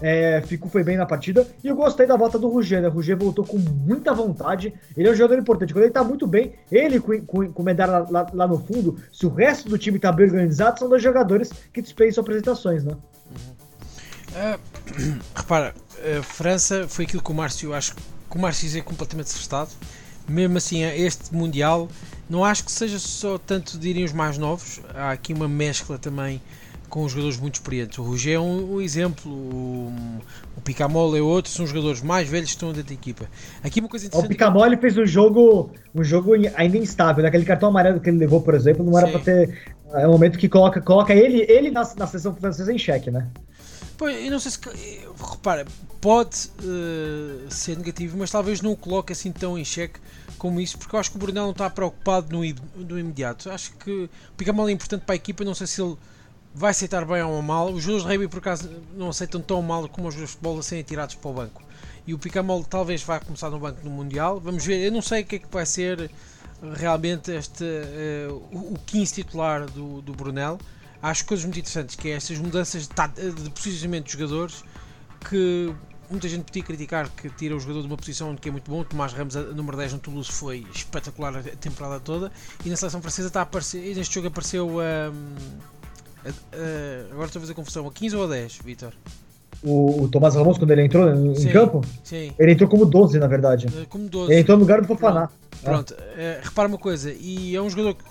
É, 0.00 0.42
Fico 0.46 0.68
foi 0.68 0.84
bem 0.84 0.96
na 0.96 1.04
partida. 1.04 1.46
E 1.62 1.68
eu 1.68 1.74
gostei 1.74 2.06
da 2.06 2.16
volta 2.16 2.38
do 2.38 2.48
Ruger, 2.48 2.80
né? 2.80 2.88
O 2.88 2.92
Ruger 2.92 3.16
voltou 3.16 3.44
com 3.44 3.58
muita 3.58 4.14
vontade. 4.14 4.72
Ele 4.96 5.08
é 5.08 5.12
um 5.12 5.14
jogador 5.14 5.40
importante. 5.40 5.72
Quando 5.72 5.84
ele 5.84 5.92
tá 5.92 6.04
muito 6.04 6.26
bem, 6.26 6.54
ele 6.70 7.00
com, 7.00 7.20
com, 7.22 7.52
com 7.52 7.62
medalha 7.62 8.06
lá, 8.08 8.26
lá, 8.32 8.46
no 8.46 8.58
fundo, 8.58 8.96
se 9.12 9.26
o 9.26 9.28
resto 9.28 9.68
do 9.68 9.76
time 9.76 9.98
tá 9.98 10.12
bem 10.12 10.26
organizado, 10.26 10.78
são 10.78 10.88
dois 10.88 11.02
jogadores 11.02 11.50
que 11.72 11.82
dispensam 11.82 12.22
apresentações, 12.22 12.84
né? 12.84 12.96
Uh, 14.30 15.18
repara, 15.34 15.74
a 16.18 16.22
França 16.22 16.86
foi 16.88 17.04
aquilo 17.04 17.22
que 17.22 17.30
o 17.30 17.34
Márcio, 17.34 17.74
acho 17.74 17.94
que 17.94 18.36
o 18.36 18.38
Márcio 18.38 18.78
é 18.78 18.82
completamente 18.82 19.26
acertado. 19.26 19.70
mesmo 20.28 20.56
assim, 20.56 20.82
este 20.82 21.34
Mundial, 21.34 21.88
não 22.28 22.44
acho 22.44 22.64
que 22.64 22.72
seja 22.72 22.98
só 22.98 23.38
tanto 23.38 23.78
direm 23.78 24.04
os 24.04 24.12
mais 24.12 24.38
novos, 24.38 24.80
há 24.94 25.12
aqui 25.12 25.32
uma 25.32 25.48
mescla 25.48 25.98
também 25.98 26.40
com 26.94 27.08
jogadores 27.08 27.36
muito 27.38 27.56
experientes. 27.56 27.98
O 27.98 28.04
Roger 28.04 28.36
é 28.36 28.38
um, 28.38 28.76
um 28.76 28.80
exemplo, 28.80 29.28
o, 29.28 29.92
o 30.56 30.60
Picamol 30.60 31.16
é 31.16 31.20
outro, 31.20 31.50
são 31.50 31.66
jogadores 31.66 32.00
mais 32.00 32.28
velhos 32.28 32.50
que 32.50 32.54
estão 32.54 32.68
dentro 32.68 32.86
da 32.86 32.94
equipa. 32.94 33.26
Aqui 33.64 33.80
uma 33.80 33.88
coisa 33.88 34.06
interessante. 34.06 34.26
O 34.26 34.28
Picamol 34.28 34.64
é 34.64 34.76
fez 34.76 34.96
um 34.96 35.04
jogo, 35.04 35.72
um 35.92 36.04
jogo 36.04 36.34
ainda 36.54 36.78
instável. 36.78 37.24
Né? 37.24 37.30
Aquele 37.30 37.44
cartão 37.44 37.70
amarelo 37.70 37.98
que 37.98 38.08
ele 38.08 38.18
levou, 38.18 38.40
por 38.40 38.54
exemplo, 38.54 38.84
não 38.84 38.96
era 38.96 39.08
para 39.08 39.18
ter. 39.18 39.74
É 39.92 40.06
um 40.06 40.12
momento 40.12 40.38
que 40.38 40.48
coloca, 40.48 40.80
coloca 40.80 41.12
ele, 41.12 41.44
ele 41.48 41.68
na, 41.68 41.80
na 41.96 42.06
seleção 42.06 42.32
francesa 42.32 42.72
em 42.72 42.78
xeque, 42.78 43.10
né? 43.10 43.26
Pois, 43.98 44.24
eu 44.24 44.30
não 44.30 44.38
sei 44.38 44.52
se. 44.52 44.58
Repara, 45.32 45.64
pode 46.00 46.48
uh, 46.60 47.50
ser 47.50 47.76
negativo, 47.76 48.16
mas 48.16 48.30
talvez 48.30 48.62
não 48.62 48.70
o 48.70 48.76
coloque 48.76 49.12
assim 49.12 49.32
tão 49.32 49.58
em 49.58 49.64
xeque 49.64 49.98
como 50.38 50.60
isso, 50.60 50.78
porque 50.78 50.94
eu 50.94 51.00
acho 51.00 51.10
que 51.10 51.16
o 51.16 51.18
Brunel 51.18 51.42
não 51.42 51.50
está 51.50 51.68
preocupado 51.68 52.28
no, 52.30 52.44
no 52.84 52.96
imediato. 52.96 53.50
Acho 53.50 53.72
que 53.78 53.90
o 53.90 54.08
Picamol 54.36 54.68
é 54.68 54.72
importante 54.72 55.02
para 55.04 55.14
a 55.14 55.16
equipa, 55.16 55.42
não 55.42 55.54
sei 55.54 55.66
se 55.66 55.82
ele 55.82 55.96
vai 56.54 56.70
aceitar 56.70 57.04
bem 57.04 57.22
ou 57.22 57.42
mal. 57.42 57.72
Os 57.72 57.82
jogadores 57.82 58.04
de 58.04 58.08
rugby, 58.08 58.28
por 58.28 58.38
acaso, 58.38 58.70
não 58.96 59.08
aceitam 59.08 59.40
tão 59.40 59.60
mal 59.60 59.88
como 59.88 60.06
os 60.06 60.14
jogadores 60.14 60.30
de 60.30 60.36
futebol 60.36 60.58
a 60.58 60.62
serem 60.62 60.84
tirados 60.84 61.16
para 61.16 61.30
o 61.30 61.34
banco. 61.34 61.62
E 62.06 62.14
o 62.14 62.18
Picamol 62.18 62.62
talvez 62.62 63.02
vá 63.02 63.18
começar 63.18 63.50
no 63.50 63.58
banco 63.58 63.80
no 63.82 63.90
Mundial. 63.90 64.38
Vamos 64.38 64.64
ver, 64.64 64.84
eu 64.84 64.92
não 64.92 65.02
sei 65.02 65.22
o 65.22 65.26
que 65.26 65.36
é 65.36 65.38
que 65.38 65.48
vai 65.50 65.66
ser 65.66 66.00
eh, 66.02 66.10
realmente 66.74 67.32
este, 67.32 67.64
uh, 67.64 68.34
o 68.52 68.78
15 68.86 69.14
titular 69.14 69.66
do, 69.66 70.00
do 70.02 70.12
Brunel. 70.12 70.58
Acho 71.02 71.24
coisas 71.24 71.44
muito 71.44 71.58
interessantes, 71.58 71.96
que 71.96 72.08
é 72.08 72.12
estas 72.12 72.38
mudanças 72.38 72.86
de, 72.86 73.42
de 73.42 73.50
posicionamento 73.50 74.04
dos 74.04 74.12
jogadores 74.12 74.64
que 75.28 75.74
muita 76.10 76.28
gente 76.28 76.44
podia 76.44 76.62
criticar 76.62 77.08
que 77.10 77.30
tira 77.30 77.56
o 77.56 77.60
jogador 77.60 77.80
de 77.80 77.86
uma 77.86 77.96
posição 77.96 78.30
onde 78.30 78.46
é 78.46 78.52
muito 78.52 78.70
bom. 78.70 78.80
O 78.80 78.84
Tomás 78.84 79.12
Ramos, 79.12 79.36
a 79.36 79.42
número 79.42 79.76
10 79.76 79.94
no 79.94 79.98
Toulouse, 79.98 80.30
foi 80.30 80.66
espetacular 80.74 81.36
a 81.36 81.42
temporada 81.42 81.98
toda. 82.00 82.30
E 82.64 82.68
na 82.68 82.76
seleção 82.76 83.00
francesa 83.00 83.28
está 83.28 83.40
a 83.40 83.42
aparecer, 83.42 83.94
neste 83.96 84.14
jogo 84.14 84.28
apareceu 84.28 84.68
um, 84.68 84.80
Uh, 86.30 87.12
agora 87.12 87.26
estou 87.26 87.40
a 87.40 87.42
fazer 87.42 87.54
confusão. 87.54 87.86
A 87.86 87.92
15 87.92 88.16
ou 88.16 88.24
a 88.24 88.26
10, 88.28 88.58
Vitor? 88.64 88.92
O, 89.62 90.02
o 90.02 90.08
Tomás 90.08 90.34
Ramos, 90.34 90.58
quando 90.58 90.70
ele 90.72 90.82
entrou 90.82 91.08
em 91.08 91.34
sim, 91.34 91.50
campo, 91.50 91.80
sim. 92.02 92.32
ele 92.38 92.52
entrou 92.52 92.68
como 92.68 92.84
12, 92.84 93.18
na 93.18 93.26
verdade. 93.26 93.66
Uh, 93.66 93.86
como 93.88 94.08
12. 94.08 94.32
Ele 94.32 94.40
entrou 94.40 94.56
no 94.56 94.62
lugar 94.62 94.80
do 94.80 94.86
Fofaná. 94.86 95.28
Pronto, 95.62 95.94
pronto. 95.94 95.94
Uh, 95.94 96.44
repara 96.44 96.68
uma 96.68 96.78
coisa, 96.78 97.12
e 97.12 97.54
é 97.54 97.62
um 97.62 97.70
jogador 97.70 97.94
que, 97.94 98.04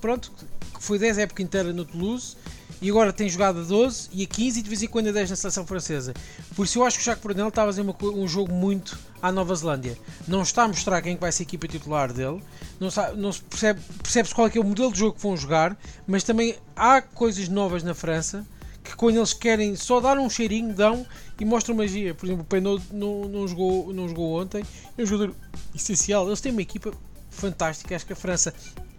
pronto, 0.00 0.32
que 0.74 0.82
foi 0.82 0.98
10 0.98 1.18
época 1.18 1.42
inteira 1.42 1.72
no 1.72 1.84
Toulouse 1.84 2.36
e 2.80 2.90
agora 2.90 3.12
tem 3.12 3.28
jogado 3.28 3.60
a 3.60 3.62
12 3.62 4.10
e 4.12 4.22
a 4.22 4.26
15 4.26 4.60
e 4.60 4.62
de 4.62 4.68
vez 4.68 4.82
em 4.82 4.88
quando 4.88 5.08
a 5.08 5.12
10 5.12 5.30
na 5.30 5.36
seleção 5.36 5.66
francesa. 5.66 6.14
Por 6.54 6.64
isso 6.64 6.78
eu 6.78 6.84
acho 6.84 6.98
que 6.98 7.02
o 7.02 7.04
Jacques 7.04 7.22
Brunel 7.22 7.48
está 7.48 7.62
a 7.62 7.66
fazer 7.66 7.82
uma, 7.82 7.96
um 8.02 8.28
jogo 8.28 8.52
muito 8.52 8.98
à 9.22 9.32
Nova 9.32 9.54
Zelândia. 9.54 9.98
Não 10.26 10.42
está 10.42 10.64
a 10.64 10.68
mostrar 10.68 11.00
quem 11.02 11.14
é 11.14 11.16
vai 11.16 11.32
ser 11.32 11.42
a 11.42 11.46
equipa 11.46 11.68
titular 11.68 12.12
dele, 12.12 12.42
não, 12.78 12.88
não 13.16 13.32
se 13.32 13.42
percebe, 13.42 13.80
percebe-se 14.02 14.34
qual 14.34 14.48
é, 14.48 14.52
é, 14.54 14.60
o 14.60 14.64
modelo 14.64 14.92
de 14.92 14.98
jogo 14.98 15.16
que 15.16 15.22
vão 15.22 15.36
jogar, 15.36 15.76
mas 16.06 16.24
também 16.24 16.56
há 16.76 17.00
coisas 17.00 17.48
novas 17.48 17.82
na 17.82 17.94
França 17.94 18.46
que 18.84 18.94
quando 18.94 19.16
eles 19.16 19.32
querem 19.32 19.74
só 19.74 19.98
dar 19.98 20.18
um 20.18 20.28
cheirinho, 20.28 20.74
dão 20.74 21.06
e 21.40 21.44
mostram 21.44 21.74
magia. 21.74 22.14
Por 22.14 22.26
exemplo, 22.26 22.42
o 22.42 22.44
Penot 22.44 22.84
não, 22.92 23.24
não, 23.24 23.48
jogou, 23.48 23.92
não 23.94 24.06
jogou 24.06 24.40
ontem, 24.40 24.62
é 24.96 25.02
um 25.02 25.06
jogador 25.06 25.34
essencial. 25.74 26.26
Eles 26.26 26.40
têm 26.42 26.52
uma 26.52 26.60
equipa 26.60 26.92
fantástica. 27.30 27.96
Acho 27.96 28.04
que 28.04 28.12
a 28.12 28.16
França 28.16 28.52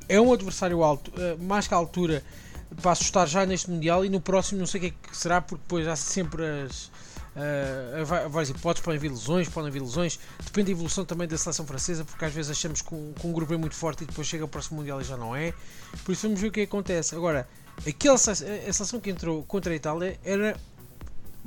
é 0.10 0.20
um 0.20 0.34
adversário 0.34 0.84
alto, 0.84 1.12
eh, 1.18 1.36
mais 1.40 1.68
que 1.68 1.74
a 1.74 1.78
altura 1.78 2.24
para 2.82 2.91
assustar 2.91 3.28
já 3.28 3.45
neste 3.45 3.70
Mundial 3.70 4.03
e 4.05 4.09
no 4.09 4.20
próximo 4.20 4.59
não 4.59 4.68
sei 4.68 4.80
o 4.80 4.82
que, 4.82 4.88
é 4.88 5.09
que 5.09 5.18
será, 5.18 5.41
porque 5.41 5.61
depois 5.63 5.88
há 5.88 5.95
sempre 5.95 6.43
as. 6.63 6.91
Uh, 7.36 8.30
várias 8.30 8.49
hipóteses, 8.49 8.86
podem 8.86 8.97
haver 8.97 9.11
lesões, 9.11 9.49
podem 9.49 9.70
haver 9.70 9.82
lesões, 9.82 10.18
depende 10.41 10.68
da 10.68 10.72
evolução 10.72 11.03
também 11.03 11.28
da 11.28 11.38
seleção 11.38 11.68
francesa, 11.68 12.05
porque 12.05 12.24
às 12.24 12.34
vezes 12.34 12.49
achamos 12.49 12.82
que 12.82 12.95
um, 12.95 13.11
que 13.11 13.28
um 13.28 13.34
grupo 13.34 13.53
é 13.53 13.57
muito 13.57 13.76
forte 13.76 14.05
e 14.05 14.07
depois 14.07 14.26
chega 14.26 14.45
ao 14.45 14.47
próximo 14.47 14.78
Mundial 14.78 15.01
e 15.01 15.03
já 15.03 15.18
não 15.18 15.36
é. 15.36 15.53
Por 16.05 16.13
isso 16.13 16.28
vamos 16.28 16.39
ver 16.39 16.47
o 16.47 16.51
que 16.51 16.61
acontece. 16.61 17.13
Agora, 17.13 17.45
aquela 17.86 18.16
a 18.16 18.18
seleção 18.18 19.01
que 19.01 19.09
entrou 19.09 19.43
contra 19.43 19.74
a 19.74 19.76
Itália 19.76 20.18
era 20.24 20.55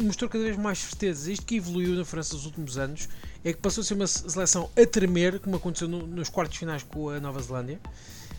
mostrou 0.04 0.28
cada 0.28 0.44
vez 0.44 0.56
mais 0.56 0.78
certeza. 0.78 1.32
Isto 1.32 1.44
que 1.44 1.56
evoluiu 1.56 1.94
na 1.94 2.04
França 2.04 2.34
nos 2.34 2.44
últimos 2.44 2.78
anos 2.78 3.08
é 3.44 3.52
que 3.52 3.58
passou 3.58 3.82
a 3.82 3.84
ser 3.84 3.94
uma 3.94 4.06
seleção 4.06 4.70
a 4.76 4.86
tremer, 4.86 5.40
como 5.40 5.56
aconteceu 5.56 5.88
no, 5.88 6.06
nos 6.06 6.28
quartos 6.28 6.58
finais 6.58 6.82
com 6.82 7.10
a 7.10 7.20
Nova 7.20 7.40
Zelândia. 7.40 7.80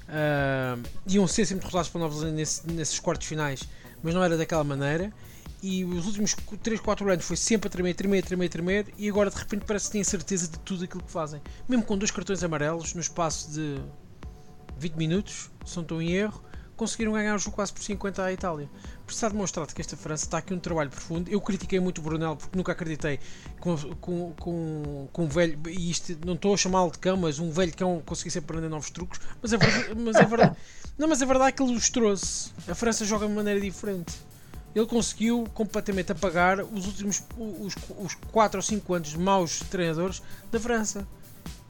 Uh, 0.10 0.82
iam 1.06 1.28
ser 1.28 1.46
sempre 1.46 1.62
derrotados 1.62 1.90
pela 1.90 2.06
Nova 2.06 2.16
Zelândia 2.16 2.38
nesse, 2.38 2.68
nesses 2.68 3.00
quartos 3.00 3.28
finais, 3.28 3.62
mas 4.02 4.14
não 4.14 4.24
era 4.24 4.36
daquela 4.36 4.64
maneira. 4.64 5.14
E 5.62 5.84
os 5.84 6.06
últimos 6.08 6.36
3, 6.64 6.80
4 6.80 7.12
anos 7.12 7.26
foi 7.26 7.36
sempre 7.36 7.68
a 7.68 7.70
tremer, 7.70 7.94
tremer, 7.94 8.24
tremer, 8.24 8.50
tremer. 8.50 8.94
E 8.98 9.10
agora 9.10 9.30
de 9.30 9.38
repente 9.38 9.66
parece 9.66 9.88
que 9.88 9.92
têm 9.92 10.04
certeza 10.04 10.48
de 10.48 10.58
tudo 10.60 10.86
aquilo 10.86 11.04
que 11.04 11.12
fazem. 11.12 11.42
Mesmo 11.68 11.84
com 11.84 11.98
dois 11.98 12.12
cartões 12.12 12.44
amarelos 12.44 12.94
no 12.94 13.02
espaço 13.02 13.52
de 13.52 13.78
20 14.78 14.94
minutos, 14.94 15.50
se 15.66 15.76
não 15.76 15.84
estou 15.84 16.02
em 16.02 16.14
erro, 16.14 16.42
conseguiram 16.78 17.12
ganhar 17.12 17.36
o 17.36 17.38
jogo 17.38 17.58
quase 17.58 17.74
por 17.74 17.84
50 17.84 18.24
à 18.24 18.32
Itália. 18.32 18.70
Está 19.10 19.30
demonstrado 19.30 19.74
que 19.74 19.82
esta 19.82 19.98
França 19.98 20.26
está 20.26 20.38
aqui 20.38 20.54
um 20.54 20.60
trabalho 20.60 20.90
profundo. 20.90 21.30
Eu 21.30 21.42
critiquei 21.42 21.80
muito 21.80 22.00
o 22.00 22.02
Brunel 22.02 22.36
porque 22.36 22.58
nunca 22.58 22.72
acreditei 22.72 23.20
com, 23.60 23.76
com, 23.96 24.34
com, 24.34 25.08
com 25.12 25.24
um 25.24 25.28
velho, 25.28 25.60
e 25.68 25.90
isto 25.90 26.18
não 26.26 26.34
estou 26.34 26.54
a 26.54 26.58
chamá-lo 26.58 26.92
de 26.92 27.00
cão, 27.00 27.18
mas 27.18 27.40
um 27.40 27.52
velho 27.52 27.76
cão 27.76 28.02
conseguisse 28.06 28.40
aprender 28.40 28.70
novos 28.70 28.90
truques. 28.90 29.20
Mas 29.42 29.54
é 29.54 29.58
verdade, 29.58 29.96
mas 29.96 30.16
é 30.16 30.26
verdade, 30.26 30.56
não, 30.98 31.08
mas 31.08 31.22
é 31.22 31.26
verdade 31.26 31.54
que 31.54 31.64
ele 31.64 31.76
os 31.76 31.90
trouxe. 31.90 32.52
A 32.68 32.76
França 32.76 33.06
joga 33.06 33.28
de 33.28 33.34
maneira 33.34 33.60
diferente. 33.60 34.14
Ele 34.76 34.86
conseguiu 34.86 35.46
completamente 35.54 36.12
apagar 36.12 36.64
os 36.64 36.86
últimos 36.86 37.24
os, 37.38 37.76
os 37.98 38.14
4 38.32 38.60
ou 38.60 38.62
5 38.62 38.94
anos 38.94 39.10
de 39.10 39.18
maus 39.18 39.60
treinadores 39.70 40.22
da 40.52 40.60
França. 40.60 41.08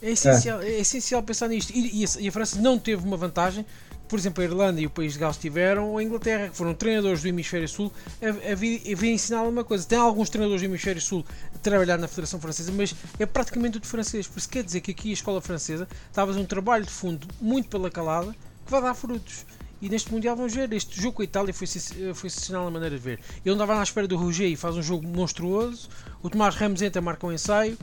É 0.01 0.11
essencial, 0.11 0.61
é. 0.61 0.69
é 0.69 0.79
essencial 0.79 1.23
pensar 1.23 1.47
nisto. 1.47 1.71
E, 1.71 2.01
e, 2.01 2.05
a, 2.05 2.21
e 2.21 2.27
a 2.27 2.31
França 2.31 2.59
não 2.59 2.77
teve 2.77 3.05
uma 3.05 3.17
vantagem 3.17 3.65
por 4.09 4.17
exemplo, 4.17 4.41
a 4.41 4.45
Irlanda 4.45 4.81
e 4.81 4.87
o 4.87 4.89
País 4.89 5.13
de 5.13 5.19
Gales 5.19 5.37
tiveram, 5.37 5.95
a 5.95 6.03
Inglaterra, 6.03 6.49
que 6.49 6.57
foram 6.57 6.73
treinadores 6.73 7.21
do 7.21 7.27
Hemisfério 7.27 7.69
Sul, 7.69 7.93
a, 8.21 8.25
a, 8.25 9.07
ensinar 9.07 9.43
uma 9.43 9.63
coisa. 9.63 9.85
Tem 9.87 9.99
alguns 9.99 10.29
treinadores 10.29 10.61
do 10.61 10.65
Hemisfério 10.65 10.99
Sul 10.99 11.23
a 11.53 11.57
trabalhar 11.59 11.97
na 11.97 12.07
Federação 12.07 12.41
Francesa, 12.41 12.71
mas 12.71 12.95
é 13.19 13.25
praticamente 13.27 13.73
tudo 13.73 13.85
francês. 13.85 14.27
Por 14.27 14.39
isso 14.39 14.49
quer 14.49 14.63
dizer 14.63 14.81
que 14.81 14.91
aqui 14.91 15.11
a 15.11 15.13
escola 15.13 15.39
francesa 15.39 15.87
está 16.09 16.23
a 16.23 16.27
fazer 16.27 16.39
um 16.39 16.45
trabalho 16.45 16.83
de 16.83 16.91
fundo 16.91 17.27
muito 17.39 17.69
pela 17.69 17.91
calada 17.91 18.35
que 18.65 18.71
vai 18.71 18.81
dar 18.81 18.95
frutos. 18.95 19.45
E 19.81 19.87
neste 19.87 20.11
Mundial 20.11 20.35
vamos 20.35 20.53
ver, 20.53 20.73
este 20.73 20.99
jogo 20.99 21.17
com 21.17 21.21
a 21.21 21.25
Itália 21.25 21.53
foi, 21.53 21.67
foi 21.67 22.27
excepcional 22.27 22.65
na 22.65 22.71
maneira 22.71 22.97
de 22.97 23.01
ver. 23.01 23.19
Não 23.45 23.53
estava 23.53 23.79
à 23.79 23.83
espera 23.83 24.07
do 24.07 24.17
Roger 24.17 24.49
e 24.49 24.55
faz 24.55 24.75
um 24.75 24.81
jogo 24.81 25.07
monstruoso. 25.07 25.87
O 26.21 26.29
Tomás 26.29 26.55
Ramos 26.55 26.81
entra, 26.81 27.01
marca 27.01 27.25
um 27.25 27.31
ensaio. 27.31 27.77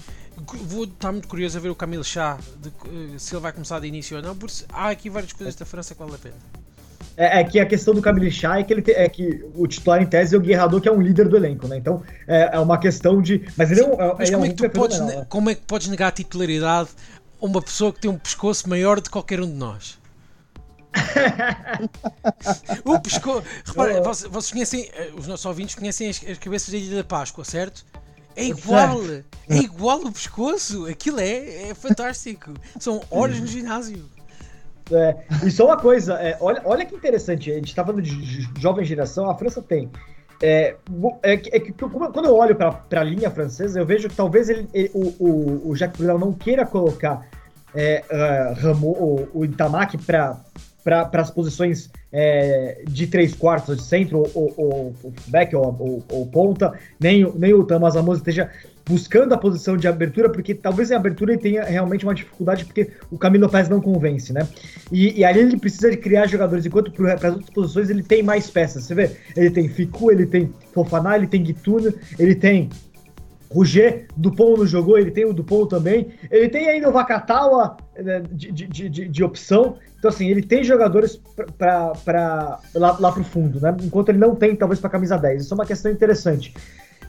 Vou 0.64 0.84
estar 0.84 1.12
muito 1.12 1.28
curioso 1.28 1.57
a 1.57 1.61
ver 1.61 1.70
o 1.70 1.74
Camilo 1.74 2.05
Chá, 2.05 2.39
de, 2.61 2.68
eh, 2.68 3.18
se 3.18 3.34
ele 3.34 3.41
vai 3.41 3.53
começar 3.53 3.80
de 3.80 3.87
início 3.87 4.16
ou 4.16 4.22
não, 4.22 4.37
porque 4.37 4.64
há 4.70 4.91
aqui 4.91 5.09
várias 5.09 5.32
coisas 5.32 5.55
da 5.55 5.64
França 5.64 5.95
que 5.95 6.01
vale 6.01 6.14
a 6.14 6.18
pena. 6.18 6.34
É, 7.16 7.41
é, 7.41 7.45
que 7.45 7.59
a 7.59 7.64
questão 7.64 7.95
do 7.95 8.03
Camilo 8.03 8.30
Chá 8.30 8.59
é 8.59 8.62
que, 8.62 8.72
ele 8.72 8.82
te, 8.82 8.93
é 8.93 9.09
que 9.09 9.43
o 9.55 9.66
titular 9.66 10.03
em 10.03 10.07
tese 10.07 10.34
é 10.34 10.39
o 10.39 10.41
Guerrador, 10.41 10.82
que 10.82 10.89
é 10.89 10.93
um 10.93 11.01
líder 11.01 11.28
do 11.28 11.37
elenco, 11.37 11.66
né? 11.66 11.78
Então 11.78 12.03
é, 12.28 12.51
é 12.53 12.59
uma 12.59 12.78
questão 12.78 13.22
de. 13.22 13.43
Mas 13.57 13.70
ele 13.70 13.80
é 13.80 13.87
um. 13.87 13.97
Mas 14.18 14.30
como, 14.30 14.45
é, 14.45 14.49
um 14.49 14.51
é 14.51 14.55
que 14.55 14.55
tu 14.55 14.70
podes, 14.70 15.01
né? 15.01 15.26
como 15.28 15.51
é 15.51 15.55
que 15.55 15.62
podes 15.62 15.89
negar 15.89 16.09
a 16.09 16.12
titularidade 16.12 16.91
a 17.41 17.47
uma 17.47 17.62
pessoa 17.62 17.91
que 17.91 18.01
tem 18.01 18.11
um 18.11 18.18
pescoço 18.18 18.68
maior 18.68 19.01
de 19.01 19.09
qualquer 19.09 19.41
um 19.41 19.47
de 19.47 19.55
nós? 19.55 19.99
o 22.84 23.01
pescoço. 23.01 23.45
Repara, 23.64 24.03
vocês, 24.03 24.30
vocês, 24.30 24.53
conhecem, 24.53 24.91
eh, 24.93 25.11
os 25.16 25.26
nossos 25.26 25.47
ouvintes 25.47 25.74
conhecem 25.74 26.11
as, 26.11 26.22
as 26.22 26.39
cabeças 26.39 26.68
da 26.70 26.76
Ilha 26.76 26.97
da 26.97 27.05
Páscoa, 27.05 27.45
certo? 27.45 27.84
É 28.37 28.45
igual, 28.45 29.01
é 29.49 29.57
igual 29.57 29.99
o 30.01 30.12
pescoço. 30.12 30.87
Aquilo 30.87 31.18
é, 31.18 31.70
é 31.70 31.74
fantástico. 31.74 32.53
São 32.78 33.03
horas 33.11 33.41
no 33.41 33.47
ginásio. 33.47 34.05
É, 34.93 35.16
e 35.45 35.51
só 35.51 35.66
uma 35.66 35.76
coisa, 35.76 36.14
é, 36.14 36.37
olha, 36.41 36.62
olha 36.64 36.84
que 36.84 36.95
interessante, 36.95 37.51
a 37.51 37.55
gente 37.55 37.68
está 37.68 37.84
falando 37.84 38.03
de 38.03 38.49
jovem 38.61 38.84
geração, 38.84 39.28
a 39.28 39.37
França 39.37 39.61
tem. 39.61 39.91
É, 40.41 40.76
é, 41.22 41.32
é 41.32 41.61
que 41.61 41.72
quando 41.72 42.26
eu 42.26 42.37
olho 42.37 42.55
para 42.55 43.01
a 43.01 43.03
linha 43.03 43.30
francesa, 43.30 43.80
eu 43.80 43.87
vejo 43.87 44.09
que 44.09 44.14
talvez 44.14 44.49
ele, 44.49 44.68
ele, 44.72 44.91
o, 44.95 45.09
o, 45.18 45.70
o 45.70 45.76
Jacques 45.76 45.99
Brunel 45.99 46.18
não 46.18 46.32
queira 46.32 46.64
colocar 46.64 47.26
é, 47.74 48.05
uh, 48.11 48.61
Ramon, 48.61 48.93
o, 48.93 49.28
o 49.34 49.45
Itamaki 49.45 49.99
para 49.99 50.39
para 50.87 51.20
as 51.20 51.32
posições 51.32 51.91
é, 52.12 52.84
de 52.89 53.09
três 53.09 53.34
quartos 53.34 53.76
de 53.76 53.82
centro, 53.82 54.18
ou, 54.18 54.55
ou, 54.57 54.95
ou 55.03 55.12
back 55.26 55.55
ou, 55.57 55.64
ou, 55.80 56.05
ou, 56.09 56.26
ponta, 56.26 56.74
nem, 57.01 57.28
nem 57.34 57.53
o 57.53 57.64
Thomas 57.64 57.97
Amos 57.97 58.18
esteja 58.18 58.49
buscando 58.89 59.34
a 59.34 59.37
posição 59.37 59.76
de 59.76 59.89
abertura, 59.89 60.30
porque 60.30 60.55
talvez 60.55 60.93
em 60.93 60.95
abertura 60.95 61.32
ele 61.32 61.43
tenha 61.43 61.64
realmente 61.64 62.05
uma 62.05 62.14
dificuldade, 62.14 62.64
porque 62.64 62.93
o 63.11 63.18
Camilo 63.18 63.47
Lopes 63.47 63.68
não 63.68 63.80
convence, 63.80 64.32
né? 64.32 64.47
E, 64.93 65.18
e 65.18 65.24
ali 65.24 65.41
ele 65.41 65.59
precisa 65.59 65.91
de 65.91 65.97
criar 65.97 66.28
jogadores, 66.28 66.64
enquanto 66.64 66.93
para 66.93 67.14
as 67.14 67.34
outras 67.34 67.51
posições 67.51 67.91
ele 67.91 68.05
tem 68.05 68.22
mais 68.22 68.49
peças. 68.49 68.84
Você 68.84 68.95
vê, 68.95 69.11
ele 69.37 69.51
tem 69.51 69.68
Ficu, 69.68 70.12
ele 70.12 70.24
tem 70.24 70.55
Fofaná, 70.72 71.16
ele 71.16 71.26
tem 71.26 71.43
Guituna, 71.43 71.93
ele 72.16 72.37
tem 72.37 72.70
Roger, 73.53 74.07
Dupont 74.16 74.59
não 74.59 74.66
jogou, 74.66 74.99
ele 74.99 75.11
tem 75.11 75.24
o 75.24 75.32
Dupont 75.32 75.68
também. 75.68 76.09
Ele 76.30 76.49
tem 76.49 76.68
ainda 76.68 76.88
o 76.88 76.92
Vakatawa 76.92 77.76
né, 77.97 78.22
de, 78.30 78.53
de, 78.53 78.88
de, 78.88 79.09
de, 79.09 79.24
opção. 79.24 79.76
Então, 79.99 80.11
assim, 80.11 80.28
ele 80.28 80.42
tem 80.42 80.64
jogadores 80.64 81.20
para 81.59 82.61
lá, 82.74 82.97
lá 82.99 83.12
pro 83.12 83.24
fundo, 83.24 83.61
né? 83.61 83.76
Enquanto 83.82 84.09
ele 84.11 84.18
não 84.18 84.34
tem, 84.34 84.55
talvez, 84.55 84.80
para 84.80 84.90
camisa 84.90 85.16
10. 85.16 85.42
Isso 85.42 85.55
é 85.55 85.57
uma 85.57 85.66
questão 85.66 85.90
interessante. 85.90 86.55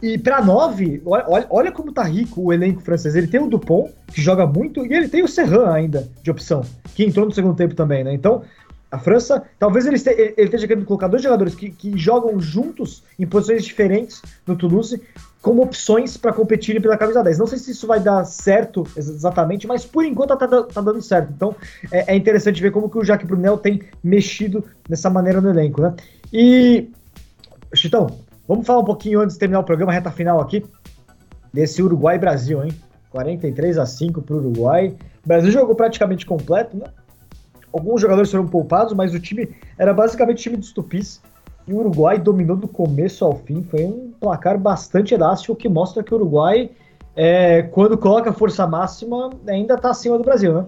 E 0.02 0.18
para 0.18 0.44
nove, 0.44 1.02
olha, 1.06 1.48
olha 1.50 1.72
como 1.72 1.92
tá 1.92 2.04
rico 2.04 2.42
o 2.42 2.54
elenco 2.54 2.82
francês. 2.82 3.16
Ele 3.16 3.28
tem 3.28 3.42
o 3.42 3.48
Dupont, 3.48 3.92
que 4.14 4.22
joga 4.22 4.46
muito, 4.46 4.86
e 4.86 4.94
ele 4.94 5.10
tem 5.10 5.24
o 5.24 5.28
Serran 5.28 5.72
ainda, 5.72 6.08
de 6.22 6.30
opção, 6.30 6.62
que 6.94 7.04
entrou 7.04 7.26
no 7.26 7.34
segundo 7.34 7.56
tempo 7.56 7.74
também, 7.74 8.04
né? 8.04 8.14
Então, 8.14 8.44
a 8.92 8.98
França, 8.98 9.44
talvez 9.60 9.86
ele, 9.86 9.96
este, 9.96 10.10
ele 10.10 10.34
esteja 10.38 10.68
querendo 10.68 10.86
colocar 10.86 11.08
dois 11.08 11.22
jogadores 11.22 11.56
que, 11.56 11.70
que 11.70 11.98
jogam 11.98 12.40
juntos 12.40 13.04
em 13.20 13.26
posições 13.26 13.64
diferentes 13.64 14.22
no 14.46 14.56
Toulouse, 14.56 15.02
como 15.42 15.62
opções 15.62 16.18
para 16.18 16.34
competirem 16.34 16.82
pela 16.82 16.98
camisa 16.98 17.24
10. 17.24 17.38
Não 17.38 17.48
sei 17.48 17.58
se 17.58 17.72
isso 17.72 17.86
vai 17.88 18.00
dar 18.00 18.24
certo 18.26 18.84
exatamente, 18.96 19.68
mas 19.68 19.86
por 19.86 20.04
enquanto 20.06 20.36
tá, 20.36 20.48
tá 20.48 20.82
dando 20.82 21.02
certo. 21.02 21.32
Então 21.36 21.56
é, 21.92 22.14
é, 22.14 22.16
interessante 22.16 22.62
ver 22.62 22.72
como 22.72 22.90
que 22.90 22.98
o 22.98 23.04
Jacques 23.04 23.28
Brunel 23.28 23.58
tem 23.58 23.82
mexido 24.04 24.64
dessa 24.88 25.10
maneira 25.10 25.42
no 25.42 25.50
elenco, 25.50 25.82
né? 25.82 25.94
E, 26.34 26.90
Chitão, 27.74 28.26
Vamos 28.48 28.66
falar 28.66 28.80
um 28.80 28.86
pouquinho 28.86 29.20
antes 29.20 29.34
de 29.36 29.40
terminar 29.40 29.60
o 29.60 29.64
programa, 29.64 29.92
reta 29.92 30.10
final 30.10 30.40
aqui, 30.40 30.64
desse 31.54 31.84
Uruguai-Brasil, 31.84 32.64
hein? 32.64 32.72
43 33.10 33.78
a 33.78 33.86
5 33.86 34.22
para 34.22 34.36
o 34.36 34.40
Uruguai. 34.40 34.96
O 35.24 35.28
Brasil 35.28 35.52
jogou 35.52 35.76
praticamente 35.76 36.26
completo, 36.26 36.78
né? 36.78 36.86
Alguns 37.72 38.02
jogadores 38.02 38.32
foram 38.32 38.48
poupados, 38.48 38.94
mas 38.94 39.14
o 39.14 39.20
time 39.20 39.50
era 39.78 39.94
basicamente 39.94 40.44
time 40.44 40.58
de 40.58 40.66
estupis. 40.66 41.22
E 41.68 41.74
o 41.74 41.78
Uruguai 41.78 42.18
dominou 42.18 42.56
do 42.56 42.68
começo 42.68 43.26
ao 43.26 43.36
fim. 43.36 43.62
Foi 43.64 43.84
um 43.84 44.12
placar 44.20 44.58
bastante 44.58 45.14
elástico, 45.14 45.56
que 45.56 45.68
mostra 45.68 46.02
que 46.02 46.14
o 46.14 46.18
Uruguai, 46.18 46.70
é, 47.16 47.64
quando 47.64 47.98
coloca 47.98 48.32
força 48.32 48.66
máxima, 48.66 49.30
ainda 49.48 49.74
está 49.74 49.90
acima 49.90 50.18
do 50.18 50.24
Brasil, 50.24 50.54
né? 50.54 50.66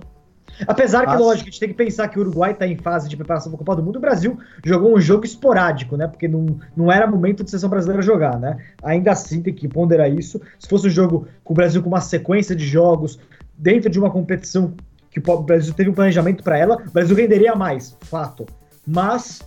Apesar 0.67 1.05
que, 1.05 1.15
lógico, 1.15 1.47
a 1.47 1.51
gente 1.51 1.59
tem 1.59 1.69
que 1.69 1.75
pensar 1.75 2.07
que 2.07 2.17
o 2.19 2.21
Uruguai 2.21 2.51
está 2.51 2.67
em 2.67 2.75
fase 2.75 3.07
de 3.07 3.15
preparação 3.15 3.51
para 3.51 3.57
a 3.57 3.59
Copa 3.59 3.75
do 3.77 3.83
Mundo, 3.83 3.95
o 3.95 4.01
Brasil 4.01 4.37
jogou 4.65 4.93
um 4.93 4.99
jogo 4.99 5.25
esporádico, 5.25 5.95
né? 5.95 6.07
Porque 6.07 6.27
não, 6.27 6.59
não 6.75 6.91
era 6.91 7.07
momento 7.07 7.43
de 7.43 7.49
seleção 7.49 7.69
brasileira 7.69 8.01
jogar, 8.01 8.37
né? 8.37 8.57
Ainda 8.83 9.11
assim 9.11 9.41
tem 9.41 9.53
que 9.53 9.67
ponderar 9.67 10.11
isso. 10.11 10.41
Se 10.57 10.67
fosse 10.67 10.87
um 10.87 10.89
jogo 10.89 11.27
com 11.43 11.53
o 11.53 11.55
Brasil 11.55 11.81
com 11.81 11.87
uma 11.87 12.01
sequência 12.01 12.55
de 12.55 12.65
jogos 12.65 13.19
dentro 13.57 13.89
de 13.89 13.99
uma 13.99 14.09
competição 14.09 14.73
que 15.11 15.19
o 15.19 15.41
Brasil 15.41 15.73
teve 15.73 15.89
um 15.89 15.93
planejamento 15.93 16.43
para 16.43 16.57
ela, 16.57 16.77
o 16.87 16.91
Brasil 16.91 17.15
renderia 17.15 17.55
mais, 17.55 17.95
fato. 18.01 18.45
Mas 18.85 19.41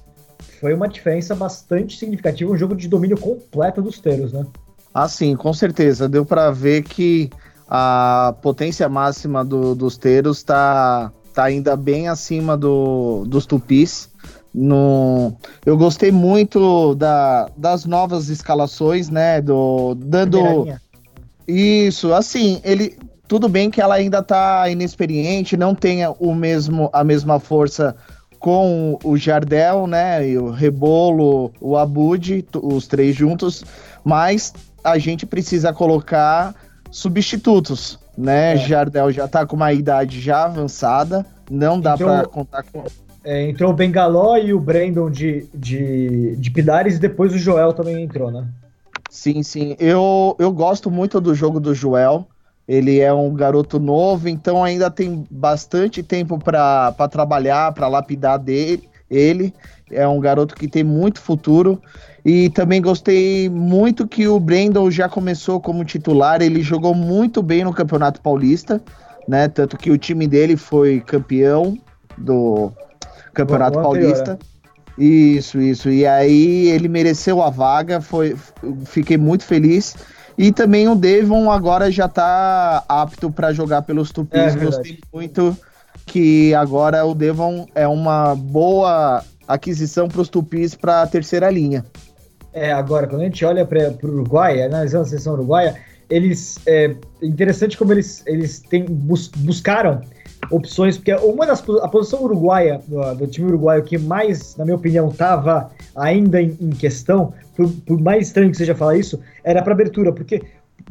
foi 0.60 0.74
uma 0.74 0.88
diferença 0.88 1.34
bastante 1.34 1.98
significativa, 1.98 2.50
um 2.50 2.56
jogo 2.56 2.74
de 2.74 2.88
domínio 2.88 3.18
completo 3.18 3.80
dos 3.80 3.98
teros, 3.98 4.32
né? 4.32 4.46
Ah, 4.94 5.08
sim, 5.08 5.34
com 5.36 5.52
certeza. 5.52 6.08
Deu 6.08 6.24
para 6.24 6.50
ver 6.50 6.82
que 6.82 7.30
a 7.68 8.34
potência 8.42 8.88
máxima 8.88 9.44
do, 9.44 9.74
dos 9.74 9.96
teros 9.96 10.38
está 10.38 11.10
tá 11.32 11.44
ainda 11.44 11.74
bem 11.76 12.08
acima 12.08 12.56
do, 12.56 13.24
dos 13.26 13.46
tupis. 13.46 14.10
No, 14.54 15.34
eu 15.64 15.78
gostei 15.78 16.12
muito 16.12 16.94
da, 16.94 17.48
das 17.56 17.86
novas 17.86 18.28
escalações, 18.28 19.08
né? 19.08 19.40
Do 19.40 19.94
dando 19.94 20.68
isso, 21.48 22.12
assim, 22.12 22.60
ele 22.62 22.98
tudo 23.32 23.48
bem 23.48 23.70
que 23.70 23.80
ela 23.80 23.94
ainda 23.94 24.22
tá 24.22 24.68
inexperiente, 24.68 25.56
não 25.56 25.74
tenha 25.74 26.10
o 26.10 26.34
mesmo 26.34 26.90
a 26.92 27.02
mesma 27.02 27.40
força 27.40 27.96
com 28.38 28.98
o 29.02 29.16
Jardel, 29.16 29.86
né? 29.86 30.28
E 30.28 30.36
o 30.36 30.50
Rebolo, 30.50 31.50
o 31.58 31.78
Abud, 31.78 32.46
os 32.62 32.86
três 32.86 33.16
juntos, 33.16 33.64
mas 34.04 34.52
a 34.84 34.98
gente 34.98 35.24
precisa 35.24 35.72
colocar 35.72 36.54
substitutos, 36.90 37.98
né? 38.18 38.52
É. 38.52 38.56
Jardel 38.58 39.10
já 39.10 39.26
tá 39.26 39.46
com 39.46 39.56
uma 39.56 39.72
idade 39.72 40.20
já 40.20 40.44
avançada, 40.44 41.24
não 41.50 41.80
dá 41.80 41.94
então, 41.94 42.08
para 42.08 42.26
contar 42.26 42.62
com. 42.64 42.84
É, 43.24 43.48
entrou 43.48 43.70
o 43.70 43.74
Bengaló 43.74 44.36
e 44.36 44.52
o 44.52 44.60
Brandon 44.60 45.10
de, 45.10 45.46
de, 45.54 46.36
de 46.36 46.50
Pilares 46.50 46.96
e 46.96 46.98
depois 46.98 47.32
o 47.32 47.38
Joel 47.38 47.72
também 47.72 48.04
entrou, 48.04 48.30
né? 48.30 48.46
Sim, 49.08 49.42
sim. 49.42 49.74
Eu, 49.78 50.36
eu 50.38 50.52
gosto 50.52 50.90
muito 50.90 51.18
do 51.18 51.34
jogo 51.34 51.58
do 51.58 51.74
Joel. 51.74 52.28
Ele 52.66 53.00
é 53.00 53.12
um 53.12 53.34
garoto 53.34 53.78
novo, 53.78 54.28
então 54.28 54.62
ainda 54.62 54.90
tem 54.90 55.26
bastante 55.30 56.02
tempo 56.02 56.38
para 56.38 56.92
trabalhar, 57.10 57.72
para 57.72 57.88
lapidar 57.88 58.38
dele, 58.38 58.88
ele. 59.10 59.52
É 59.90 60.08
um 60.08 60.20
garoto 60.20 60.54
que 60.54 60.66
tem 60.68 60.82
muito 60.82 61.20
futuro. 61.20 61.80
E 62.24 62.48
também 62.50 62.80
gostei 62.80 63.48
muito 63.48 64.06
que 64.06 64.28
o 64.28 64.38
Brandon 64.38 64.90
já 64.90 65.08
começou 65.08 65.60
como 65.60 65.84
titular, 65.84 66.40
ele 66.40 66.62
jogou 66.62 66.94
muito 66.94 67.42
bem 67.42 67.64
no 67.64 67.74
Campeonato 67.74 68.20
Paulista, 68.20 68.80
né? 69.26 69.48
Tanto 69.48 69.76
que 69.76 69.90
o 69.90 69.98
time 69.98 70.26
dele 70.28 70.56
foi 70.56 71.00
campeão 71.00 71.76
do 72.16 72.72
Campeonato 73.34 73.82
Paulista. 73.82 74.38
É. 74.98 75.02
Isso, 75.02 75.60
isso. 75.60 75.90
E 75.90 76.06
aí 76.06 76.68
ele 76.68 76.86
mereceu 76.86 77.42
a 77.42 77.50
vaga, 77.50 78.00
foi, 78.00 78.36
fiquei 78.84 79.16
muito 79.16 79.44
feliz. 79.44 79.96
E 80.36 80.52
também 80.52 80.88
o 80.88 80.94
Devon 80.94 81.50
agora 81.50 81.90
já 81.90 82.06
está 82.06 82.84
apto 82.88 83.30
para 83.30 83.52
jogar 83.52 83.82
pelos 83.82 84.10
Tupis. 84.10 84.56
É, 84.56 84.56
Gostei 84.56 84.98
muito 85.12 85.56
que 86.06 86.54
agora 86.54 87.04
o 87.04 87.14
Devon 87.14 87.66
é 87.74 87.86
uma 87.86 88.34
boa 88.34 89.22
aquisição 89.46 90.08
para 90.08 90.20
os 90.20 90.28
Tupis 90.28 90.74
para 90.74 91.02
a 91.02 91.06
terceira 91.06 91.50
linha 91.50 91.84
é, 92.52 92.70
agora, 92.72 93.06
quando 93.06 93.22
a 93.22 93.24
gente 93.24 93.44
olha 93.44 93.64
para 93.64 93.94
o 94.02 94.08
Uruguai, 94.08 94.62
analisando 94.62 95.04
a 95.04 95.06
seleção 95.06 95.32
uruguaia, 95.32 95.76
eles. 96.10 96.58
É 96.66 96.94
interessante 97.22 97.78
como 97.78 97.92
eles, 97.92 98.22
eles 98.26 98.60
têm, 98.60 98.84
bus, 98.84 99.28
buscaram 99.28 100.02
opções, 100.50 100.96
porque 100.96 101.14
uma 101.14 101.46
das 101.46 101.62
a 101.82 101.88
posição 101.88 102.22
uruguaia, 102.22 102.80
do, 102.86 103.26
time 103.26 103.48
uruguaio, 103.48 103.82
que 103.82 103.98
mais, 103.98 104.56
na 104.56 104.64
minha 104.64 104.76
opinião, 104.76 105.08
estava 105.08 105.70
ainda 105.94 106.40
em, 106.40 106.56
em 106.60 106.70
questão, 106.70 107.32
por, 107.56 107.68
por, 107.86 108.00
mais 108.00 108.28
estranho 108.28 108.50
que 108.50 108.56
seja 108.56 108.74
falar 108.74 108.96
isso, 108.96 109.20
era 109.44 109.62
para 109.62 109.72
abertura, 109.72 110.12
porque 110.12 110.42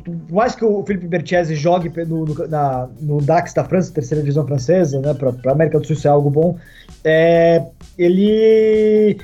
por 0.04 0.34
mais 0.34 0.56
que 0.56 0.64
o 0.64 0.84
Felipe 0.86 1.08
Bertiese 1.08 1.56
jogue 1.56 1.92
no, 2.06 2.26
no, 2.26 2.48
na, 2.48 2.88
no 3.02 3.22
Dax 3.22 3.54
da 3.54 3.64
França, 3.64 3.94
terceira 3.94 4.22
divisão 4.22 4.48
francesa, 4.48 5.00
né, 5.00 5.14
para 5.14 5.34
a 5.46 5.54
América 5.54 5.80
do 5.80 5.86
Sul 5.86 5.96
isso 5.96 6.08
é 6.08 6.12
algo 6.12 6.30
bom, 6.30 6.58
é, 7.04 7.64
ele 7.98 9.18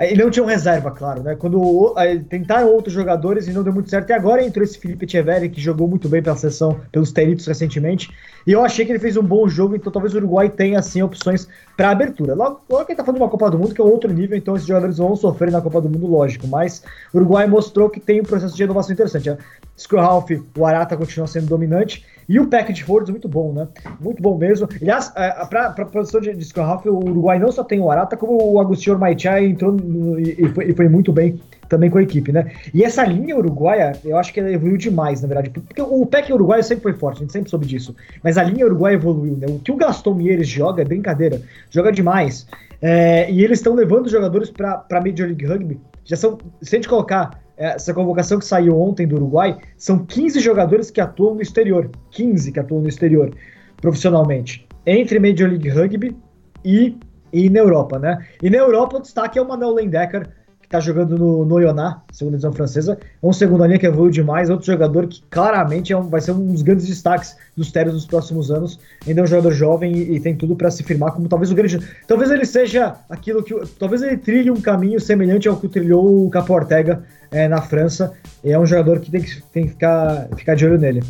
ele 0.00 0.22
não 0.22 0.30
tinha 0.30 0.42
um 0.42 0.48
reserva, 0.48 0.90
claro, 0.90 1.22
né? 1.22 1.36
Quando 1.36 1.94
tentaram 2.28 2.68
outros 2.68 2.92
jogadores 2.92 3.46
e 3.46 3.52
não 3.52 3.62
deu 3.62 3.72
muito 3.72 3.88
certo. 3.88 4.10
E 4.10 4.12
agora 4.12 4.44
entrou 4.44 4.64
esse 4.64 4.76
Felipe 4.76 5.04
Echeverri, 5.06 5.48
que 5.48 5.60
jogou 5.60 5.86
muito 5.86 6.08
bem 6.08 6.20
pela 6.20 6.36
seleção, 6.36 6.80
pelos 6.90 7.12
Teritos 7.12 7.46
recentemente. 7.46 8.10
E 8.46 8.52
eu 8.52 8.64
achei 8.64 8.84
que 8.84 8.90
ele 8.90 8.98
fez 8.98 9.16
um 9.16 9.22
bom 9.22 9.48
jogo, 9.48 9.76
então 9.76 9.92
talvez 9.92 10.12
o 10.12 10.16
Uruguai 10.16 10.48
tenha, 10.48 10.80
assim, 10.80 11.00
opções 11.00 11.46
para 11.76 11.90
abertura. 11.90 12.34
Logo, 12.34 12.60
logo 12.68 12.84
que 12.84 12.92
ele 12.92 12.96
tá 12.96 13.04
falando 13.04 13.18
de 13.18 13.22
uma 13.22 13.30
Copa 13.30 13.50
do 13.50 13.58
Mundo, 13.58 13.72
que 13.74 13.80
é 13.80 13.84
outro 13.84 14.12
nível, 14.12 14.36
então 14.36 14.56
esses 14.56 14.66
jogadores 14.66 14.98
vão 14.98 15.14
sofrer 15.14 15.52
na 15.52 15.60
Copa 15.60 15.80
do 15.80 15.88
Mundo, 15.88 16.06
lógico. 16.06 16.46
Mas 16.48 16.82
o 17.12 17.18
Uruguai 17.18 17.46
mostrou 17.46 17.88
que 17.88 18.00
tem 18.00 18.20
um 18.20 18.24
processo 18.24 18.56
de 18.56 18.62
renovação 18.62 18.92
interessante. 18.92 19.30
A 19.30 19.38
Skrhalf, 19.76 20.28
o 20.58 20.66
Arata 20.66 20.96
continua 20.96 21.26
sendo 21.26 21.46
dominante. 21.46 22.04
E 22.28 22.38
o 22.38 22.46
package 22.46 22.82
forwards 22.82 23.10
muito 23.10 23.28
bom, 23.28 23.52
né? 23.52 23.68
Muito 24.00 24.22
bom 24.22 24.36
mesmo. 24.36 24.68
Aliás, 24.80 25.12
é, 25.16 25.44
para 25.46 25.66
a 25.66 25.84
posição 25.84 26.20
de, 26.20 26.34
de 26.34 26.60
Half, 26.60 26.86
o 26.86 26.96
Uruguai 26.96 27.38
não 27.38 27.52
só 27.52 27.62
tem 27.64 27.80
o 27.80 27.90
Arata, 27.90 28.16
como 28.16 28.52
o 28.52 28.60
Agostinho 28.60 28.98
Maichá 28.98 29.42
entrou 29.42 29.72
no, 29.72 30.18
e, 30.18 30.48
foi, 30.48 30.70
e 30.70 30.74
foi 30.74 30.88
muito 30.88 31.12
bem 31.12 31.40
também 31.68 31.90
com 31.90 31.98
a 31.98 32.02
equipe, 32.02 32.30
né? 32.30 32.52
E 32.72 32.84
essa 32.84 33.04
linha 33.04 33.36
uruguaia, 33.36 33.92
eu 34.04 34.16
acho 34.16 34.32
que 34.32 34.40
ela 34.40 34.50
evoluiu 34.50 34.76
demais, 34.76 35.22
na 35.22 35.28
verdade. 35.28 35.50
Porque 35.50 35.80
o 35.80 36.06
pack 36.06 36.32
uruguaio 36.32 36.62
sempre 36.62 36.82
foi 36.82 36.92
forte, 36.92 37.18
a 37.18 37.20
gente 37.20 37.32
sempre 37.32 37.50
soube 37.50 37.66
disso. 37.66 37.94
Mas 38.22 38.38
a 38.38 38.44
linha 38.44 38.66
uruguaia 38.66 38.94
evoluiu, 38.94 39.36
né? 39.36 39.46
O 39.48 39.58
que 39.58 39.72
o 39.72 39.76
Gaston 39.76 40.14
Mieres 40.14 40.48
joga 40.48 40.82
é 40.82 40.84
brincadeira. 40.84 41.40
Joga 41.70 41.90
demais. 41.90 42.46
É, 42.80 43.30
e 43.30 43.42
eles 43.42 43.58
estão 43.58 43.74
levando 43.74 44.08
jogadores 44.08 44.50
para 44.50 44.84
Major 44.90 45.26
League 45.26 45.44
Rugby. 45.44 45.80
Já 46.04 46.16
são, 46.16 46.38
se 46.60 46.76
a 46.76 46.78
gente 46.78 46.88
colocar 46.88 47.30
é, 47.30 47.43
essa 47.56 47.94
convocação 47.94 48.38
que 48.38 48.44
saiu 48.44 48.80
ontem 48.80 49.06
do 49.06 49.16
Uruguai, 49.16 49.56
são 49.76 50.04
15 50.04 50.40
jogadores 50.40 50.90
que 50.90 51.00
atuam 51.00 51.34
no 51.34 51.42
exterior. 51.42 51.90
15 52.10 52.52
que 52.52 52.60
atuam 52.60 52.80
no 52.80 52.88
exterior, 52.88 53.34
profissionalmente. 53.80 54.66
Entre 54.86 55.18
Major 55.18 55.48
League 55.48 55.68
Rugby 55.68 56.16
e, 56.64 56.96
e 57.32 57.48
na 57.48 57.60
Europa, 57.60 57.98
né? 57.98 58.26
E 58.42 58.50
na 58.50 58.58
Europa 58.58 58.96
o 58.96 59.00
destaque 59.00 59.38
é 59.38 59.42
o 59.42 59.48
Manuel 59.48 59.74
Lendecker, 59.74 60.28
que 60.60 60.68
tá 60.68 60.80
jogando 60.80 61.18
no, 61.18 61.44
no 61.44 61.60
Ioná, 61.60 62.02
segunda 62.10 62.36
divisão 62.36 62.52
francesa. 62.52 62.98
É 63.22 63.26
um 63.26 63.32
segunda 63.32 63.66
linha 63.66 63.78
que 63.78 63.86
evoluiu 63.86 64.10
demais, 64.10 64.48
outro 64.50 64.66
jogador 64.66 65.06
que 65.06 65.22
claramente 65.30 65.92
é 65.92 65.96
um, 65.96 66.08
vai 66.08 66.20
ser 66.20 66.32
um 66.32 66.46
dos 66.46 66.62
grandes 66.62 66.86
destaques 66.86 67.36
dos 67.56 67.70
Térios 67.70 67.94
nos 67.94 68.06
próximos 68.06 68.50
anos. 68.50 68.80
Ainda 69.06 69.20
é 69.20 69.24
um 69.24 69.26
jogador 69.26 69.52
jovem 69.52 69.92
e, 69.92 70.16
e 70.16 70.20
tem 70.20 70.34
tudo 70.34 70.56
para 70.56 70.70
se 70.70 70.82
firmar 70.82 71.12
como 71.12 71.28
talvez 71.28 71.50
o 71.50 71.54
grande. 71.54 71.78
Talvez 72.08 72.30
ele 72.30 72.46
seja 72.46 72.94
aquilo 73.08 73.42
que. 73.42 73.54
Talvez 73.78 74.02
ele 74.02 74.16
trilhe 74.16 74.50
um 74.50 74.60
caminho 74.60 74.98
semelhante 74.98 75.48
ao 75.48 75.56
que 75.56 75.68
trilhou 75.68 76.26
o 76.26 76.30
Capo 76.30 76.54
Ortega 76.54 77.04
é, 77.34 77.48
na 77.48 77.60
França. 77.60 78.14
E 78.42 78.52
é 78.52 78.58
um 78.58 78.64
jogador 78.64 79.00
que 79.00 79.10
tem 79.10 79.20
que, 79.20 79.42
tem 79.52 79.64
que 79.64 79.70
ficar, 79.70 80.28
ficar 80.36 80.54
de 80.54 80.64
olho 80.64 80.78
nele. 80.78 81.02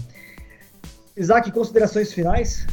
Isaac, 1.16 1.52
considerações 1.52 2.12
finais? 2.12 2.66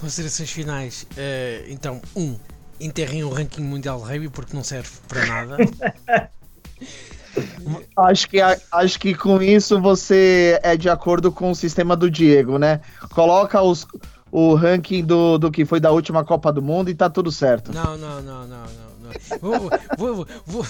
Considerações 0.00 0.50
finais. 0.50 1.06
Uh, 1.12 1.64
então, 1.68 2.02
um, 2.16 2.36
enterrem 2.80 3.22
o 3.22 3.30
ranking 3.30 3.62
mundial 3.62 4.00
de 4.00 4.04
rugby 4.06 4.28
porque 4.28 4.54
não 4.54 4.64
serve 4.64 4.90
para 5.06 5.24
nada. 5.26 5.56
acho, 7.96 8.28
que, 8.28 8.38
acho 8.40 8.98
que 8.98 9.14
com 9.14 9.40
isso 9.40 9.80
você 9.80 10.58
é 10.62 10.76
de 10.76 10.90
acordo 10.90 11.30
com 11.30 11.52
o 11.52 11.54
sistema 11.54 11.96
do 11.96 12.10
Diego, 12.10 12.58
né? 12.58 12.80
Coloca 13.14 13.62
os, 13.62 13.86
o 14.32 14.54
ranking 14.54 15.04
do, 15.04 15.38
do 15.38 15.52
que 15.52 15.64
foi 15.64 15.78
da 15.78 15.92
última 15.92 16.24
Copa 16.24 16.52
do 16.52 16.60
Mundo 16.60 16.90
e 16.90 16.94
tá 16.94 17.08
tudo 17.08 17.30
certo. 17.30 17.72
Não, 17.72 17.96
não, 17.96 18.20
não, 18.20 18.46
não, 18.46 18.66
não. 18.66 18.66
não. 19.02 19.38
Vou, 19.40 19.70
vou, 19.96 20.14
vou, 20.16 20.26
Vou 20.46 20.66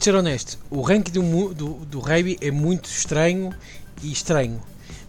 ser 0.00 0.14
honesto, 0.14 0.58
o 0.70 0.80
ranking 0.80 1.12
do, 1.12 1.54
do, 1.54 1.68
do 1.86 2.00
rugby 2.00 2.38
é 2.40 2.50
muito 2.50 2.86
estranho 2.86 3.52
e 4.02 4.12
estranho 4.12 4.60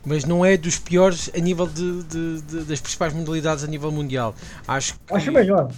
mas 0.05 0.23
não 0.23 0.45
é 0.45 0.55
dos 0.55 0.79
piores 0.79 1.29
a 1.35 1.39
nível 1.39 1.67
de, 1.67 2.03
de, 2.03 2.41
de, 2.41 2.63
das 2.63 2.79
principais 2.79 3.13
modalidades 3.13 3.65
a 3.65 3.67
nível 3.67 3.91
mundial. 3.91 4.33
Acho 4.65 4.93
que... 4.93 5.13
Acho 5.13 5.33
melhor. 5.33 5.69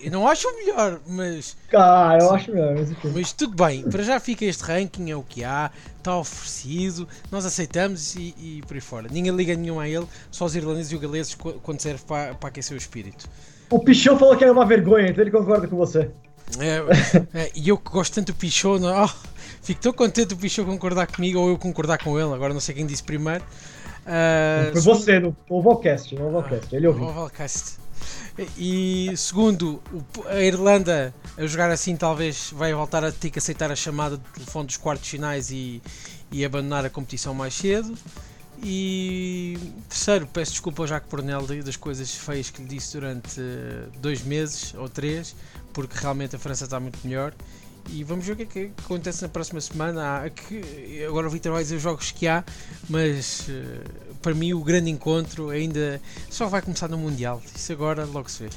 Eu 0.00 0.10
não 0.10 0.28
acho 0.28 0.48
o 0.48 0.56
melhor, 0.56 1.00
mas. 1.06 1.56
Ah, 1.72 2.16
eu 2.20 2.30
acho 2.32 2.50
melhor. 2.52 2.74
Mas, 2.74 3.14
mas, 3.14 3.32
tudo 3.32 3.54
bem, 3.54 3.82
para 3.82 4.02
já 4.02 4.20
fica 4.20 4.44
este 4.44 4.62
ranking, 4.62 5.10
é 5.10 5.16
o 5.16 5.22
que 5.22 5.44
há, 5.44 5.70
está 5.96 6.16
oferecido, 6.16 7.08
nós 7.30 7.44
aceitamos 7.44 8.14
e, 8.14 8.34
e 8.38 8.62
por 8.66 8.74
aí 8.74 8.80
fora. 8.80 9.08
Ninguém 9.10 9.34
liga 9.34 9.54
nenhum 9.54 9.80
a 9.80 9.88
ele, 9.88 10.06
só 10.30 10.44
os 10.44 10.54
irlandeses 10.54 10.92
e 10.92 10.94
os 10.94 11.00
galeses 11.00 11.34
quando 11.34 11.80
serve 11.80 12.02
para, 12.06 12.34
para 12.34 12.48
aquecer 12.48 12.74
o 12.74 12.78
espírito. 12.78 13.28
O 13.70 13.78
Pichon 13.80 14.18
falou 14.18 14.36
que 14.36 14.44
era 14.44 14.52
uma 14.52 14.66
vergonha, 14.66 15.08
então 15.08 15.22
ele 15.22 15.30
concorda 15.30 15.66
com 15.66 15.76
você. 15.76 16.10
É, 16.58 17.38
é, 17.38 17.52
e 17.54 17.68
eu 17.68 17.76
que 17.76 17.90
gosto 17.90 18.14
tanto 18.14 18.32
do 18.32 18.36
Pichon, 18.36 18.80
oh, 18.82 19.08
fico 19.62 19.80
tão 19.80 19.92
contente 19.92 20.28
do 20.28 20.36
Pichon 20.36 20.64
concordar 20.64 21.06
comigo 21.06 21.38
ou 21.38 21.48
eu 21.50 21.58
concordar 21.58 21.98
com 21.98 22.18
ele, 22.18 22.32
agora 22.32 22.54
não 22.54 22.60
sei 22.60 22.74
quem 22.74 22.86
disse 22.86 23.02
primeiro. 23.02 23.44
Uh, 24.06 24.72
Foi 24.72 24.80
você, 24.80 25.18
no 25.18 25.36
Ovalcast, 25.48 26.14
no 26.14 26.28
Ovalcast, 26.28 26.74
ele 26.74 26.86
ouviu. 26.86 27.04
Ovalcast. 27.04 27.76
E 28.56 29.12
segundo, 29.16 29.82
a 30.26 30.40
Irlanda 30.40 31.12
a 31.36 31.46
jogar 31.46 31.70
assim 31.70 31.96
talvez 31.96 32.50
vai 32.52 32.72
voltar 32.72 33.04
a 33.04 33.12
ter 33.12 33.30
que 33.30 33.38
aceitar 33.38 33.70
a 33.70 33.76
chamada 33.76 34.16
de 34.16 34.22
telefone 34.32 34.66
dos 34.66 34.76
quartos 34.76 35.08
finais 35.08 35.50
e, 35.50 35.82
e 36.30 36.44
abandonar 36.44 36.84
a 36.84 36.90
competição 36.90 37.34
mais 37.34 37.54
cedo. 37.54 37.96
E 38.62 39.56
terceiro, 39.88 40.26
peço 40.26 40.52
desculpa 40.52 40.82
ao 40.82 40.86
Jacques 40.86 41.08
Pornel 41.08 41.46
das 41.62 41.76
coisas 41.76 42.12
feias 42.14 42.50
que 42.50 42.62
lhe 42.62 42.68
disse 42.68 42.94
durante 42.94 43.40
dois 44.00 44.22
meses 44.22 44.74
ou 44.74 44.88
três, 44.88 45.34
porque 45.72 45.98
realmente 45.98 46.36
a 46.36 46.38
França 46.38 46.64
está 46.64 46.78
muito 46.80 46.98
melhor. 47.04 47.32
E 47.90 48.04
vamos 48.04 48.26
ver 48.26 48.32
o 48.32 48.36
que 48.36 48.42
é 48.42 48.46
que 48.46 48.70
acontece 48.84 49.22
na 49.22 49.28
próxima 49.28 49.60
semana. 49.60 50.24
Há, 50.24 50.30
que, 50.30 51.04
agora 51.06 51.26
o 51.26 51.30
Vitor 51.30 51.52
vai 51.52 51.62
dizer 51.62 51.76
os 51.76 51.82
jogos 51.82 52.10
que 52.10 52.28
há, 52.28 52.44
mas 52.88 53.48
uh, 53.48 54.14
para 54.20 54.34
mim 54.34 54.52
o 54.52 54.62
grande 54.62 54.90
encontro 54.90 55.48
ainda 55.48 56.00
só 56.30 56.46
vai 56.46 56.60
começar 56.60 56.88
no 56.88 56.98
Mundial. 56.98 57.40
Isso 57.54 57.72
agora 57.72 58.04
logo 58.04 58.28
se 58.30 58.44
vê. 58.44 58.50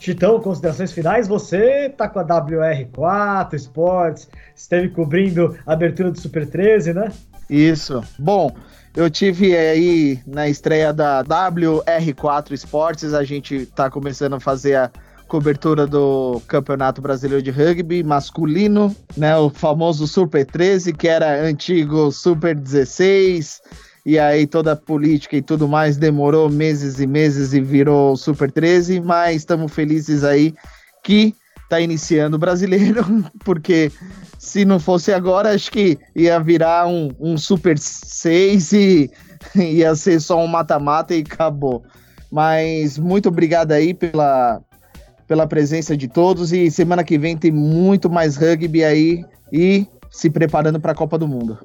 Chitão, 0.00 0.40
considerações 0.40 0.92
finais. 0.92 1.28
Você 1.28 1.88
tá 1.90 2.08
com 2.08 2.18
a 2.18 2.24
WR4 2.24 3.54
Sports, 3.54 4.28
esteve 4.54 4.88
cobrindo 4.88 5.56
a 5.64 5.72
abertura 5.72 6.10
do 6.10 6.20
Super 6.20 6.46
13, 6.46 6.92
né? 6.92 7.12
Isso. 7.48 8.02
Bom, 8.18 8.54
eu 8.94 9.08
tive 9.08 9.56
aí 9.56 10.20
na 10.26 10.48
estreia 10.48 10.92
da 10.92 11.22
WR4 11.24 12.52
Sports, 12.52 13.14
a 13.14 13.22
gente 13.22 13.66
tá 13.66 13.88
começando 13.88 14.34
a 14.34 14.40
fazer 14.40 14.74
a 14.74 14.90
cobertura 15.28 15.86
do 15.86 16.40
Campeonato 16.46 17.02
Brasileiro 17.02 17.42
de 17.42 17.50
Rugby 17.50 18.02
masculino, 18.02 18.94
né, 19.16 19.36
o 19.36 19.50
famoso 19.50 20.06
Super 20.06 20.46
13, 20.46 20.92
que 20.92 21.08
era 21.08 21.42
antigo 21.42 22.12
Super 22.12 22.54
16, 22.54 23.60
e 24.04 24.18
aí 24.18 24.46
toda 24.46 24.72
a 24.72 24.76
política 24.76 25.36
e 25.36 25.42
tudo 25.42 25.66
mais 25.66 25.96
demorou 25.96 26.48
meses 26.48 27.00
e 27.00 27.06
meses 27.06 27.52
e 27.52 27.60
virou 27.60 28.16
Super 28.16 28.50
13, 28.50 29.00
mas 29.00 29.38
estamos 29.38 29.72
felizes 29.72 30.22
aí 30.22 30.54
que 31.02 31.34
tá 31.68 31.80
iniciando 31.80 32.36
o 32.36 32.38
brasileiro, 32.38 33.04
porque 33.44 33.90
se 34.38 34.64
não 34.64 34.78
fosse 34.78 35.12
agora, 35.12 35.54
acho 35.54 35.72
que 35.72 35.98
ia 36.14 36.38
virar 36.38 36.86
um, 36.86 37.10
um 37.18 37.36
Super 37.36 37.76
6 37.78 38.72
e 38.72 39.10
ia 39.56 39.94
ser 39.96 40.20
só 40.20 40.42
um 40.42 40.46
mata-mata 40.46 41.14
e 41.14 41.20
acabou. 41.20 41.84
Mas 42.30 42.98
muito 42.98 43.28
obrigado 43.28 43.72
aí 43.72 43.94
pela, 43.94 44.60
pela 45.26 45.46
presença 45.46 45.96
de 45.96 46.08
todos 46.08 46.52
e 46.52 46.70
semana 46.70 47.02
que 47.02 47.18
vem 47.18 47.36
tem 47.36 47.50
muito 47.50 48.08
mais 48.08 48.36
rugby 48.36 48.84
aí 48.84 49.24
e 49.52 49.86
se 50.10 50.30
preparando 50.30 50.80
para 50.80 50.92
a 50.92 50.94
Copa 50.94 51.18
do 51.18 51.28
Mundo. 51.28 51.58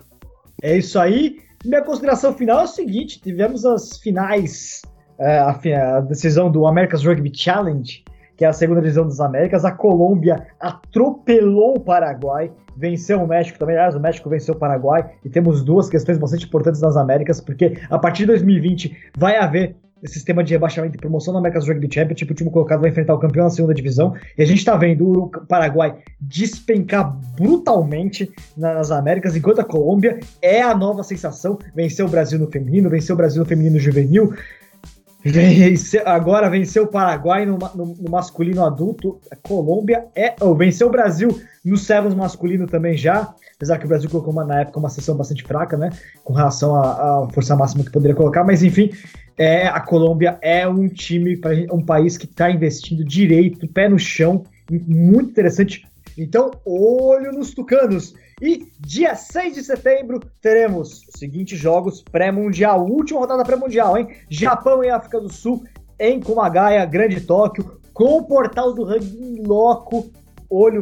É 0.61 0.77
isso 0.77 0.99
aí. 0.99 1.37
Minha 1.63 1.81
consideração 1.81 2.33
final 2.33 2.61
é 2.61 2.63
o 2.63 2.67
seguinte: 2.67 3.21
tivemos 3.21 3.65
as 3.65 3.97
finais, 3.97 4.81
é, 5.19 5.39
a, 5.39 5.99
decisão 6.01 6.51
do 6.51 6.65
America's 6.65 7.03
Rugby 7.03 7.31
Challenge, 7.33 8.03
que 8.35 8.43
é 8.43 8.47
a 8.47 8.53
segunda 8.53 8.81
divisão 8.81 9.05
das 9.05 9.19
Américas. 9.19 9.63
A 9.63 9.71
Colômbia 9.71 10.47
atropelou 10.59 11.77
o 11.77 11.79
Paraguai, 11.79 12.51
venceu 12.75 13.21
o 13.21 13.27
México 13.27 13.59
também. 13.59 13.75
Aliás, 13.75 13.95
o 13.95 13.99
México 13.99 14.29
venceu 14.29 14.55
o 14.55 14.57
Paraguai. 14.57 15.11
E 15.23 15.29
temos 15.29 15.63
duas 15.63 15.89
questões 15.89 16.17
bastante 16.17 16.45
importantes 16.45 16.81
nas 16.81 16.97
Américas, 16.97 17.39
porque 17.39 17.77
a 17.89 17.99
partir 17.99 18.23
de 18.23 18.27
2020 18.27 19.11
vai 19.17 19.37
haver 19.37 19.75
sistema 20.07 20.43
de 20.43 20.53
rebaixamento 20.53 20.95
e 20.95 20.99
promoção 20.99 21.33
da 21.33 21.39
America's 21.39 21.67
Rugby 21.67 21.87
Championship, 21.91 22.31
o 22.31 22.33
último 22.33 22.51
colocado 22.51 22.81
vai 22.81 22.89
enfrentar 22.89 23.13
o 23.13 23.19
campeão 23.19 23.45
da 23.45 23.49
segunda 23.49 23.73
divisão, 23.73 24.15
e 24.37 24.41
a 24.41 24.45
gente 24.45 24.59
está 24.59 24.75
vendo 24.75 25.11
o 25.11 25.29
Paraguai 25.47 25.97
despencar 26.19 27.15
brutalmente 27.35 28.31
nas 28.57 28.91
Américas, 28.91 29.35
enquanto 29.35 29.59
a 29.59 29.63
Colômbia 29.63 30.19
é 30.41 30.61
a 30.61 30.75
nova 30.75 31.03
sensação, 31.03 31.57
venceu 31.75 32.05
o 32.05 32.09
Brasil 32.09 32.39
no 32.39 32.47
feminino, 32.47 32.89
venceu 32.89 33.13
o 33.13 33.17
Brasil 33.17 33.41
no 33.41 33.47
feminino 33.47 33.79
juvenil, 33.79 34.33
agora 36.05 36.49
venceu 36.49 36.83
o 36.83 36.87
Paraguai 36.87 37.45
no, 37.45 37.57
no, 37.75 37.85
no, 37.85 38.09
masculino 38.09 38.65
adulto, 38.65 39.19
a 39.31 39.35
Colômbia 39.35 40.05
é, 40.15 40.35
oh, 40.41 40.55
venceu 40.55 40.87
o 40.87 40.91
Brasil 40.91 41.39
no 41.63 41.77
Sevens 41.77 42.15
masculino 42.15 42.65
também 42.65 42.97
já, 42.97 43.33
apesar 43.55 43.77
que 43.77 43.85
o 43.85 43.87
Brasil 43.87 44.09
colocou 44.09 44.33
uma, 44.33 44.43
na 44.43 44.61
época 44.61 44.79
uma 44.79 44.89
sessão 44.89 45.15
bastante 45.15 45.43
fraca, 45.43 45.77
né, 45.77 45.91
com 46.23 46.33
relação 46.33 46.75
à 46.75 47.27
força 47.33 47.55
máxima 47.55 47.83
que 47.83 47.91
poderia 47.91 48.15
colocar, 48.15 48.43
mas 48.43 48.63
enfim, 48.63 48.89
é, 49.37 49.67
a 49.67 49.79
Colômbia 49.79 50.37
é 50.41 50.67
um 50.67 50.87
time, 50.87 51.39
um 51.71 51.83
país 51.83 52.17
que 52.17 52.25
está 52.25 52.49
investindo 52.49 53.03
direito, 53.03 53.67
pé 53.67 53.87
no 53.87 53.99
chão, 53.99 54.43
muito 54.69 55.31
interessante. 55.31 55.85
Então, 56.17 56.51
olho 56.65 57.31
nos 57.31 57.53
tucanos. 57.53 58.13
E 58.41 58.71
dia 58.79 59.13
6 59.13 59.53
de 59.53 59.63
setembro 59.63 60.19
teremos 60.41 61.03
os 61.07 61.19
seguintes 61.19 61.59
jogos 61.59 62.01
pré-mundial, 62.01 62.83
última 62.83 63.19
rodada 63.19 63.43
pré-mundial, 63.43 63.97
hein? 63.97 64.07
Japão 64.29 64.83
e 64.83 64.89
África 64.89 65.19
do 65.21 65.31
Sul 65.31 65.63
em 65.99 66.19
Kumagaya, 66.19 66.83
Grande 66.85 67.21
Tóquio, 67.21 67.79
com 67.93 68.17
o 68.17 68.23
portal 68.23 68.73
do 68.73 68.83
rugby 68.83 69.39
em 69.39 69.45
loco, 69.45 70.11
olho, 70.49 70.81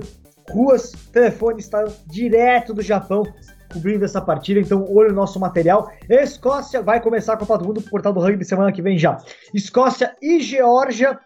ruas, 0.49 0.93
telefone 1.11 1.59
está 1.59 1.83
direto 2.07 2.73
do 2.73 2.81
Japão 2.81 3.23
cobrindo 3.71 4.03
essa 4.03 4.21
partida, 4.21 4.59
então 4.59 4.85
olho 4.91 5.09
no 5.09 5.15
nosso 5.15 5.39
material. 5.39 5.91
Escócia 6.09 6.81
vai 6.81 7.01
começar 7.01 7.33
a 7.33 7.37
Copa 7.37 7.57
do 7.57 7.65
Mundo, 7.65 7.81
portal 7.81 8.13
do 8.13 8.19
rugby 8.19 8.43
semana 8.43 8.71
que 8.71 8.81
vem 8.81 8.97
já. 8.97 9.17
Escócia 9.53 10.15
e 10.21 10.39
Geórgia 10.39 11.19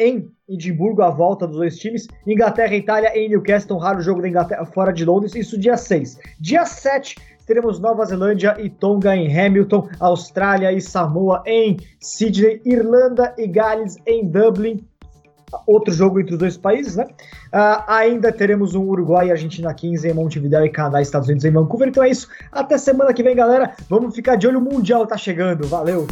em 0.00 0.32
Edimburgo, 0.48 1.02
a 1.02 1.10
volta 1.10 1.46
dos 1.46 1.58
dois 1.58 1.76
times. 1.76 2.08
Inglaterra 2.26 2.74
e 2.74 2.78
Itália 2.78 3.16
em 3.16 3.28
Newcastle, 3.28 3.76
um 3.76 3.78
raro 3.78 4.00
jogo 4.00 4.22
da 4.22 4.28
Inglaterra 4.28 4.64
fora 4.64 4.92
de 4.92 5.04
Londres, 5.04 5.34
isso 5.34 5.60
dia 5.60 5.76
6. 5.76 6.18
Dia 6.40 6.64
7, 6.64 7.16
teremos 7.46 7.78
Nova 7.78 8.04
Zelândia 8.06 8.56
e 8.58 8.70
Tonga 8.70 9.14
em 9.14 9.38
Hamilton, 9.38 9.88
Austrália 10.00 10.72
e 10.72 10.80
Samoa 10.80 11.42
em 11.46 11.76
Sydney, 12.00 12.62
Irlanda 12.64 13.34
e 13.36 13.46
Gales 13.46 13.98
em 14.06 14.26
Dublin, 14.26 14.82
outro 15.66 15.92
jogo 15.92 16.18
entre 16.18 16.32
os 16.32 16.38
dois 16.38 16.56
países, 16.56 16.96
né? 16.96 17.04
Uh, 17.52 17.82
ainda 17.86 18.32
teremos 18.32 18.74
um 18.74 18.82
Uruguai 18.82 19.28
e 19.28 19.30
Argentina 19.32 19.74
15 19.74 20.08
em 20.08 20.14
Montevideo 20.14 20.64
e 20.64 20.70
Canadá 20.70 21.00
e 21.00 21.02
Estados 21.02 21.28
Unidos 21.28 21.44
em 21.44 21.50
Vancouver. 21.50 21.88
Então 21.88 22.02
é 22.02 22.08
isso. 22.08 22.28
Até 22.50 22.78
semana 22.78 23.12
que 23.12 23.22
vem, 23.22 23.36
galera. 23.36 23.74
Vamos 23.88 24.14
ficar 24.14 24.36
de 24.36 24.46
olho. 24.46 24.60
O 24.60 24.62
Mundial 24.62 25.06
tá 25.06 25.16
chegando. 25.16 25.66
Valeu! 25.66 26.06